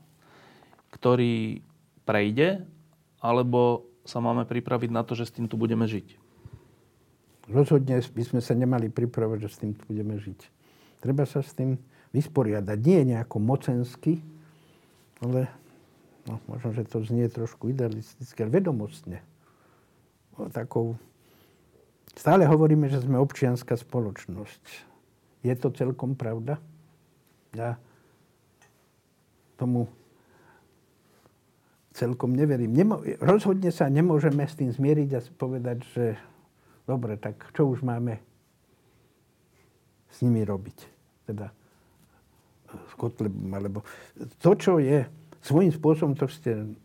ktorý 0.93 1.65
prejde, 2.05 2.65
alebo 3.21 3.89
sa 4.05 4.21
máme 4.21 4.45
pripraviť 4.49 4.91
na 4.93 5.05
to, 5.05 5.17
že 5.17 5.29
s 5.29 5.35
tým 5.37 5.47
tu 5.49 5.57
budeme 5.61 5.85
žiť? 5.85 6.17
Rozhodne 7.51 8.01
by 8.01 8.23
sme 8.25 8.41
sa 8.41 8.55
nemali 8.55 8.93
pripravať, 8.93 9.39
že 9.45 9.49
s 9.49 9.61
tým 9.61 9.73
tu 9.75 9.83
budeme 9.89 10.17
žiť. 10.17 10.41
Treba 11.01 11.25
sa 11.25 11.41
s 11.41 11.57
tým 11.57 11.81
vysporiadať. 12.13 12.79
Nie 12.83 13.07
nejako 13.07 13.39
mocensky, 13.39 14.21
ale 15.23 15.53
no, 16.27 16.41
možno, 16.51 16.75
že 16.75 16.85
to 16.89 17.01
znie 17.05 17.31
trošku 17.31 17.71
idealisticky, 17.71 18.45
ale 18.45 18.61
vedomostne. 18.61 19.25
No, 20.37 20.51
takou, 20.53 20.99
stále 22.17 22.45
hovoríme, 22.45 22.89
že 22.91 23.01
sme 23.01 23.21
občianská 23.21 23.77
spoločnosť. 23.79 24.65
Je 25.41 25.55
to 25.57 25.73
celkom 25.73 26.19
pravda? 26.19 26.61
Ja 27.57 27.81
tomu 29.61 29.93
celkom 31.93 32.33
neverím. 32.33 32.73
Nemo, 32.73 33.05
rozhodne 33.21 33.69
sa 33.69 33.93
nemôžeme 33.93 34.49
s 34.49 34.57
tým 34.57 34.73
zmieriť 34.73 35.11
a 35.17 35.21
povedať, 35.37 35.79
že 35.93 36.05
dobre, 36.89 37.21
tak 37.21 37.53
čo 37.53 37.69
už 37.69 37.85
máme 37.85 38.17
s 40.09 40.25
nimi 40.25 40.41
robiť? 40.41 40.79
Teda 41.29 41.53
s 42.71 42.93
Kotlebom, 42.97 43.53
alebo 43.53 43.85
to, 44.41 44.57
čo 44.57 44.81
je 44.81 45.05
svojím 45.41 45.73
spôsobom 45.73 46.15
to 46.17 46.29
ste 46.29 46.77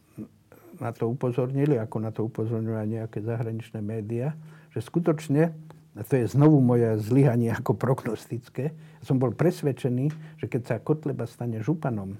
na 0.79 0.91
to 0.91 1.07
upozornili, 1.07 1.79
ako 1.79 1.97
na 2.03 2.11
to 2.11 2.27
upozorňujú 2.27 2.75
aj 2.75 2.89
nejaké 2.89 3.19
zahraničné 3.23 3.79
médiá, 3.79 4.35
že 4.75 4.83
skutočne, 4.83 5.55
a 5.95 6.01
to 6.03 6.19
je 6.19 6.27
znovu 6.27 6.59
moje 6.59 6.99
zlyhanie 6.99 7.51
ako 7.55 7.79
prognostické, 7.79 8.75
som 8.99 9.21
bol 9.21 9.31
presvedčený, 9.31 10.11
že 10.41 10.45
keď 10.51 10.61
sa 10.65 10.83
Kotleba 10.83 11.23
stane 11.29 11.63
županom 11.63 12.19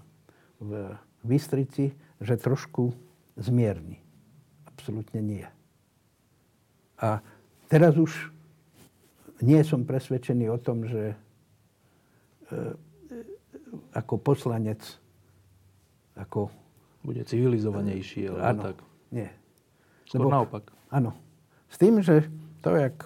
v 0.61 0.95
Bystrici, 1.25 1.91
že 2.21 2.39
trošku 2.39 2.95
zmierni. 3.35 3.99
Absolutne 4.69 5.19
nie. 5.19 5.47
A 7.01 7.19
teraz 7.67 7.99
už 7.99 8.31
nie 9.43 9.59
som 9.67 9.83
presvedčený 9.83 10.47
o 10.47 10.55
tom, 10.61 10.87
že 10.87 11.11
e, 11.11 11.15
e 12.55 12.55
ako 13.91 14.15
poslanec 14.15 14.79
ako... 16.17 16.51
Bude 17.05 17.21
civilizovanejší, 17.21 18.33
alebo 18.33 18.41
áno, 18.41 18.61
tak. 18.65 18.77
Nie. 19.13 19.29
Skôr 20.09 20.25
Lebo, 20.25 20.33
naopak. 20.41 20.73
Áno. 20.89 21.13
S 21.69 21.77
tým, 21.77 22.01
že 22.01 22.25
to, 22.65 22.73
jak, 22.73 22.97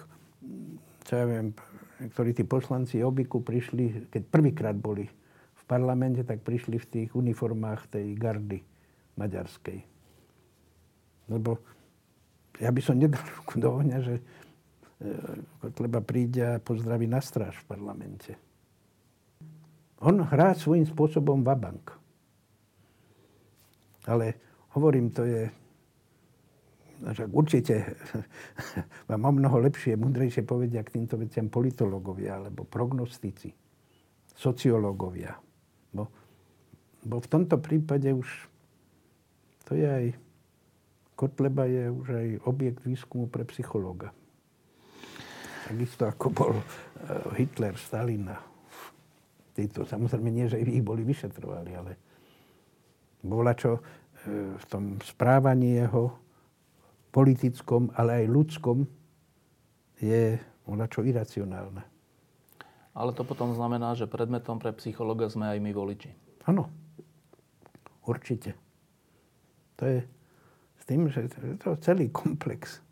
čo 1.04 1.12
ja 1.20 1.24
viem, 1.28 1.52
ktorí 2.00 2.32
tí 2.32 2.48
poslanci 2.48 3.04
obyku 3.04 3.44
prišli, 3.44 4.08
keď 4.08 4.22
prvýkrát 4.32 4.72
boli 4.72 5.04
v 5.52 5.62
parlamente, 5.68 6.24
tak 6.24 6.40
prišli 6.40 6.80
v 6.80 6.86
tých 6.88 7.10
uniformách 7.12 7.92
tej 7.92 8.16
gardy 8.16 8.64
maďarskej. 9.20 9.84
Lebo 11.28 11.60
ja 12.56 12.72
by 12.72 12.80
som 12.80 12.96
nedal 12.96 13.20
ruku 13.20 13.60
do 13.60 13.68
ohňa, 13.68 13.98
že 14.00 14.14
e, 14.16 14.22
Kotleba 15.60 16.00
príde 16.00 16.56
a 16.56 16.56
pozdraví 16.56 17.04
na 17.04 17.20
stráž 17.20 17.60
v 17.60 17.68
parlamente. 17.68 18.32
On 20.00 20.16
hrá 20.24 20.56
svojím 20.56 20.88
spôsobom 20.88 21.44
vabank. 21.44 21.99
Ale 24.08 24.26
hovorím, 24.72 25.10
to 25.12 25.24
je 25.24 25.50
určite 27.32 27.96
vám 29.10 29.22
o 29.24 29.32
mnoho 29.32 29.56
lepšie, 29.64 29.96
mudrejšie 29.96 30.44
povedia 30.44 30.84
k 30.84 31.00
týmto 31.00 31.16
veciam 31.16 31.48
politológovia 31.48 32.36
alebo 32.36 32.68
prognostici, 32.68 33.52
sociológovia. 34.36 35.36
Bo, 35.92 36.08
bo 37.04 37.16
v 37.20 37.28
tomto 37.28 37.56
prípade 37.60 38.12
už 38.12 38.28
to 39.64 39.78
je 39.78 39.86
aj 39.86 40.06
Kotleba 41.20 41.68
je 41.68 41.92
už 41.92 42.06
aj 42.16 42.28
objekt 42.48 42.80
výskumu 42.88 43.28
pre 43.28 43.44
psychológa. 43.44 44.08
Takisto 45.68 46.08
ako 46.08 46.26
bol 46.32 46.54
eh, 46.56 46.64
Hitler, 47.36 47.76
Stalin 47.76 48.24
a 48.32 48.40
títo, 49.52 49.84
samozrejme 49.84 50.32
nie, 50.32 50.48
že 50.48 50.56
ich 50.56 50.80
boli 50.80 51.04
vyšetrovali, 51.04 51.70
ale 51.76 52.09
bola 53.20 53.52
čo 53.56 53.78
e, 53.78 53.80
v 54.56 54.64
tom 54.68 54.96
správaní 55.04 55.80
jeho 55.80 56.16
politickom, 57.10 57.90
ale 57.98 58.24
aj 58.24 58.26
ľudskom 58.30 58.78
je 60.00 60.38
bola 60.70 60.86
čo 60.86 61.02
iracionálne. 61.02 61.82
Ale 62.94 63.10
to 63.14 63.26
potom 63.26 63.54
znamená, 63.54 63.98
že 63.98 64.10
predmetom 64.10 64.62
pre 64.62 64.70
psychologa 64.78 65.26
sme 65.26 65.50
aj 65.50 65.58
my 65.58 65.70
voliči. 65.74 66.10
Áno. 66.46 66.70
Určite. 68.06 68.54
To 69.78 69.86
je 69.86 69.98
s 70.78 70.84
tým, 70.86 71.10
že 71.10 71.30
to 71.62 71.74
je 71.74 71.78
celý 71.82 72.06
komplex 72.10 72.82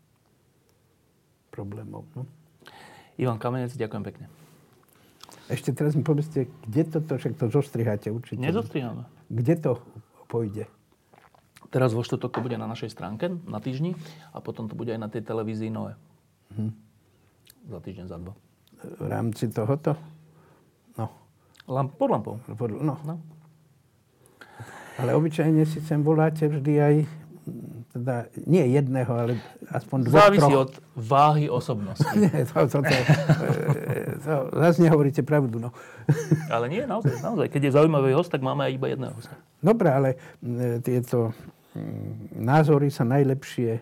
problémov. 1.51 2.07
No. 2.15 2.23
Ivan 3.19 3.39
Kamenec, 3.39 3.75
ďakujem 3.75 4.03
pekne. 4.03 4.25
Ešte 5.49 5.73
teraz 5.73 5.97
mi 5.97 6.05
povedzte, 6.05 6.47
kde 6.67 6.81
toto, 6.87 7.17
však 7.17 7.35
to 7.35 7.49
zostriháte 7.49 8.13
určite. 8.13 8.39
Nezostriháme. 8.39 9.03
Kde 9.27 9.55
to 9.59 9.71
pôjde? 10.29 10.69
Teraz 11.73 11.91
vo 11.91 12.05
štvrtok 12.05 12.37
to 12.37 12.39
bude 12.45 12.57
na 12.57 12.69
našej 12.69 12.93
stránke, 12.93 13.33
na 13.49 13.57
týždni, 13.57 13.97
a 14.31 14.39
potom 14.39 14.69
to 14.69 14.77
bude 14.77 14.93
aj 14.93 15.01
na 15.01 15.09
tej 15.09 15.25
televízii 15.25 15.73
Noe. 15.73 15.97
Hm. 16.53 16.73
Za 17.69 17.79
týždeň, 17.81 18.05
za 18.05 18.17
dva. 18.21 18.33
V 18.79 19.05
rámci 19.09 19.51
tohoto? 19.51 19.97
No. 20.95 21.11
Lamp, 21.67 21.97
pod 21.99 22.09
lampou. 22.09 22.35
Pod, 22.45 22.69
no. 22.73 22.95
no. 23.03 23.15
Ale 24.97 25.13
obyčajne 25.17 25.67
si 25.67 25.83
sem 25.83 25.99
voláte 26.01 26.47
vždy 26.47 26.73
aj 26.79 26.95
teda 27.89 28.29
nie 28.45 28.61
jedného, 28.77 29.09
ale 29.09 29.33
aspoň 29.73 29.97
dvoch, 30.05 30.21
Závisí 30.21 30.51
troch. 30.53 30.61
od 30.69 30.71
váhy 30.93 31.45
osobnosti. 31.49 32.05
nie, 32.21 32.29
to, 32.45 32.69
to, 32.69 32.79
to, 32.85 32.95
to, 34.21 34.33
zase 34.53 34.79
nehovoríte 34.85 35.25
pravdu. 35.25 35.57
No. 35.57 35.69
ale 36.53 36.69
nie, 36.69 36.85
naozaj, 36.85 37.17
naozaj. 37.19 37.49
Keď 37.49 37.61
je 37.69 37.75
zaujímavý 37.75 38.13
host, 38.13 38.29
tak 38.29 38.45
máme 38.45 38.69
aj 38.69 38.71
iba 38.77 38.87
jedného 38.93 39.13
hosta. 39.17 39.33
Dobre, 39.59 39.87
ale 39.91 40.09
tieto 40.81 41.35
názory 42.33 42.89
sa 42.89 43.05
najlepšie 43.05 43.79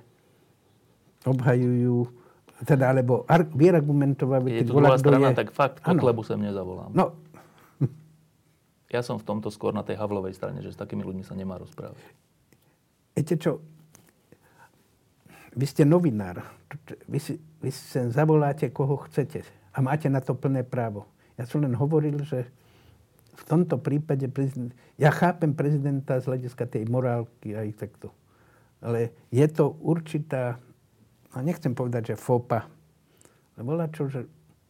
obhajujú, 1.24 2.08
teda, 2.66 2.90
alebo 2.96 3.28
ar- 3.30 3.48
vyrargumentovať. 3.52 4.42
Je 4.50 4.66
tu 4.66 4.74
druhá 4.74 4.98
strana, 4.98 5.32
je... 5.34 5.40
tak 5.46 5.50
fakt 5.54 5.84
Kotlebu 5.84 6.24
sem 6.26 6.40
nezavolám. 6.42 6.92
No. 6.94 7.06
Ja 8.88 9.04
som 9.04 9.20
v 9.20 9.28
tomto 9.28 9.52
skôr 9.52 9.76
na 9.76 9.84
tej 9.84 10.00
Havlovej 10.00 10.32
strane, 10.32 10.64
že 10.64 10.72
s 10.72 10.80
takými 10.80 11.04
ľuďmi 11.04 11.20
sa 11.20 11.36
nemá 11.36 11.60
rozprávať. 11.60 12.00
Viete 13.20 13.36
čo? 13.36 13.60
Vy 15.52 15.66
ste 15.68 15.84
novinár. 15.84 16.40
Vy 17.04 17.20
si, 17.20 17.36
vy 17.60 17.68
sem 17.68 18.08
zavoláte, 18.16 18.72
koho 18.72 18.96
chcete. 19.12 19.44
A 19.76 19.84
máte 19.84 20.08
na 20.08 20.24
to 20.24 20.32
plné 20.40 20.64
právo. 20.64 21.04
Ja 21.36 21.44
som 21.44 21.68
len 21.68 21.76
hovoril, 21.76 22.16
že 22.24 22.48
v 23.38 23.44
tomto 23.46 23.78
prípade 23.78 24.26
prezident, 24.34 24.74
ja 24.98 25.14
chápem 25.14 25.54
prezidenta 25.54 26.18
z 26.18 26.26
hľadiska 26.26 26.66
tej 26.66 26.90
morálky 26.90 27.54
aj 27.54 27.78
takto. 27.78 28.10
Ale 28.82 29.14
je 29.30 29.46
to 29.46 29.78
určitá, 29.82 30.58
no 31.34 31.46
nechcem 31.46 31.78
povedať, 31.78 32.14
že 32.14 32.16
fopa. 32.18 32.66
Ale 33.54 33.62
volá 33.62 33.86
čo, 33.94 34.10
že 34.10 34.26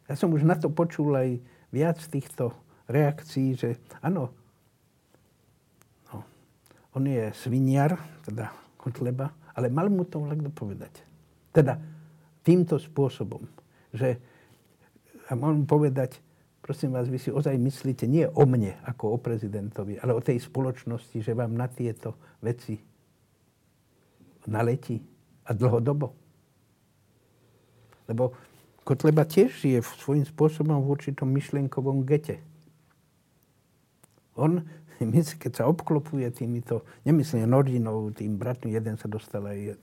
ja 0.08 0.16
som 0.16 0.32
už 0.36 0.44
na 0.44 0.60
to 0.60 0.68
počul 0.72 1.16
aj 1.16 1.40
viac 1.72 2.00
týchto 2.00 2.56
reakcií, 2.88 3.56
že 3.56 3.80
áno, 4.04 4.32
on 6.98 7.04
je 7.06 7.30
sviniar, 7.38 7.94
teda 8.26 8.50
Kotleba, 8.74 9.30
ale 9.54 9.70
mal 9.70 9.86
mu 9.86 10.02
to 10.02 10.18
niekto 10.18 10.50
povedať. 10.50 11.06
Teda 11.54 11.78
týmto 12.42 12.82
spôsobom, 12.82 13.46
že 13.94 14.18
a 15.28 15.36
mu 15.38 15.68
povedať, 15.68 16.24
prosím 16.68 16.92
vás, 16.92 17.08
vy 17.08 17.16
si 17.16 17.32
ozaj 17.32 17.56
myslíte 17.56 18.04
nie 18.12 18.28
o 18.28 18.44
mne 18.44 18.76
ako 18.84 19.16
o 19.16 19.18
prezidentovi, 19.18 20.04
ale 20.04 20.12
o 20.12 20.20
tej 20.20 20.44
spoločnosti, 20.44 21.24
že 21.24 21.32
vám 21.32 21.56
na 21.56 21.72
tieto 21.72 22.20
veci 22.44 22.76
naletí 24.44 25.00
a 25.48 25.56
dlhodobo. 25.56 26.12
Lebo 28.12 28.36
Kotleba 28.84 29.24
tiež 29.24 29.64
žije 29.64 29.80
svojím 29.84 30.28
spôsobom 30.28 30.80
v 30.84 30.92
určitom 30.92 31.32
myšlienkovom 31.32 32.04
gete. 32.04 32.44
On 34.36 34.60
keď 35.42 35.52
sa 35.56 35.64
obklopuje 35.70 36.28
týmito, 36.36 36.84
nemyslím 37.08 37.48
Nordinov, 37.48 38.18
tým 38.18 38.36
bratmi, 38.36 38.76
jeden 38.76 39.00
sa 39.00 39.08
dostal 39.08 39.46
aj 39.48 39.78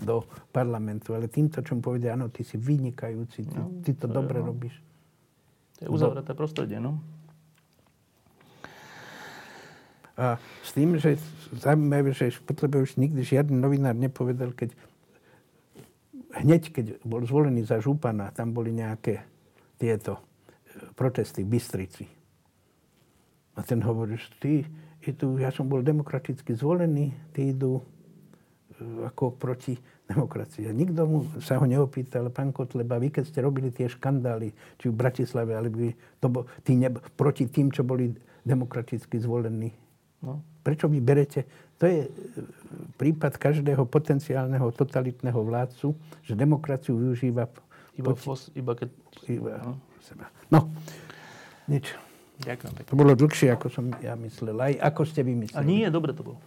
do 0.00 0.24
parlamentu, 0.54 1.12
ale 1.12 1.28
týmto, 1.28 1.60
čo 1.60 1.76
mu 1.76 1.84
povedia, 1.84 2.16
áno, 2.16 2.32
ty 2.32 2.40
si 2.40 2.56
vynikajúci, 2.56 3.44
ty, 3.44 3.58
no, 3.60 3.84
ty 3.84 3.92
to, 3.92 4.08
to 4.08 4.16
dobre 4.16 4.40
je, 4.40 4.44
no. 4.44 4.48
robíš. 4.48 4.74
To 5.80 5.88
je 5.88 5.90
uzavreté 5.90 6.36
prostredie, 6.36 6.76
no. 6.76 7.00
A 10.20 10.36
s 10.60 10.76
tým, 10.76 11.00
že 11.00 11.16
zaujímavé, 11.56 12.12
že 12.12 12.36
potrebuje 12.44 12.92
už 12.92 12.92
nikdy 13.00 13.24
žiadny 13.24 13.56
novinár 13.56 13.96
nepovedal, 13.96 14.52
keď 14.52 14.76
hneď, 16.36 16.62
keď 16.70 16.86
bol 17.02 17.24
zvolený 17.24 17.64
za 17.64 17.80
župana, 17.80 18.28
tam 18.28 18.52
boli 18.52 18.76
nejaké 18.76 19.24
tieto 19.80 20.20
e, 20.20 20.22
protesty 20.92 21.40
v 21.40 21.56
Bystrici 21.56 22.04
a 23.56 23.60
ten 23.64 23.82
hovorí, 23.84 24.16
že 24.16 24.30
ty, 24.40 24.52
idú, 25.04 25.36
ja 25.36 25.52
som 25.52 25.66
bol 25.66 25.84
demokraticky 25.84 26.56
zvolený, 26.56 27.12
ty 27.34 27.52
idú 27.52 27.84
ako 29.06 29.36
proti 29.36 29.76
demokracii. 30.10 30.66
A 30.66 30.72
nikto 30.74 31.06
mu 31.06 31.18
sa 31.38 31.60
ho 31.60 31.64
neopýtal, 31.64 32.28
pán 32.34 32.50
Kotleba, 32.50 32.98
vy 32.98 33.14
keď 33.14 33.24
ste 33.30 33.40
robili 33.44 33.70
tie 33.70 33.86
škandály, 33.86 34.50
či 34.80 34.90
v 34.90 34.94
Bratislave, 34.98 35.54
alebo 35.54 35.94
to 36.18 36.26
bo, 36.26 36.40
tí 36.66 36.74
ne, 36.74 36.90
proti 37.14 37.46
tým, 37.46 37.70
čo 37.70 37.86
boli 37.86 38.10
demokraticky 38.42 39.20
zvolení. 39.22 39.70
No. 40.20 40.44
Prečo 40.60 40.90
vy 40.90 41.00
berete? 41.00 41.48
To 41.80 41.88
je 41.88 42.04
e, 42.04 42.10
prípad 43.00 43.40
každého 43.40 43.88
potenciálneho 43.88 44.68
totalitného 44.76 45.40
vládcu, 45.40 45.96
že 46.20 46.36
demokraciu 46.36 47.00
využíva... 47.00 47.48
Iba, 47.96 48.12
poti... 48.12 48.20
fos, 48.20 48.52
iba 48.52 48.76
keď... 48.76 48.88
Iba 49.30 49.64
no. 49.64 49.74
Seba. 50.00 50.28
no, 50.52 50.68
nič. 51.68 51.92
Ďakujem 52.40 52.72
pekne. 52.72 52.88
To 52.88 52.96
bolo 52.96 53.12
dlhšie, 53.12 53.52
ako 53.52 53.68
som 53.68 53.92
ja 54.00 54.16
myslel. 54.16 54.56
Aj 54.56 54.74
ako 54.92 55.04
ste 55.04 55.20
vymysleli. 55.20 55.60
A 55.60 55.64
nie, 55.64 55.84
dobre 55.92 56.16
to 56.16 56.24
bolo. 56.24 56.40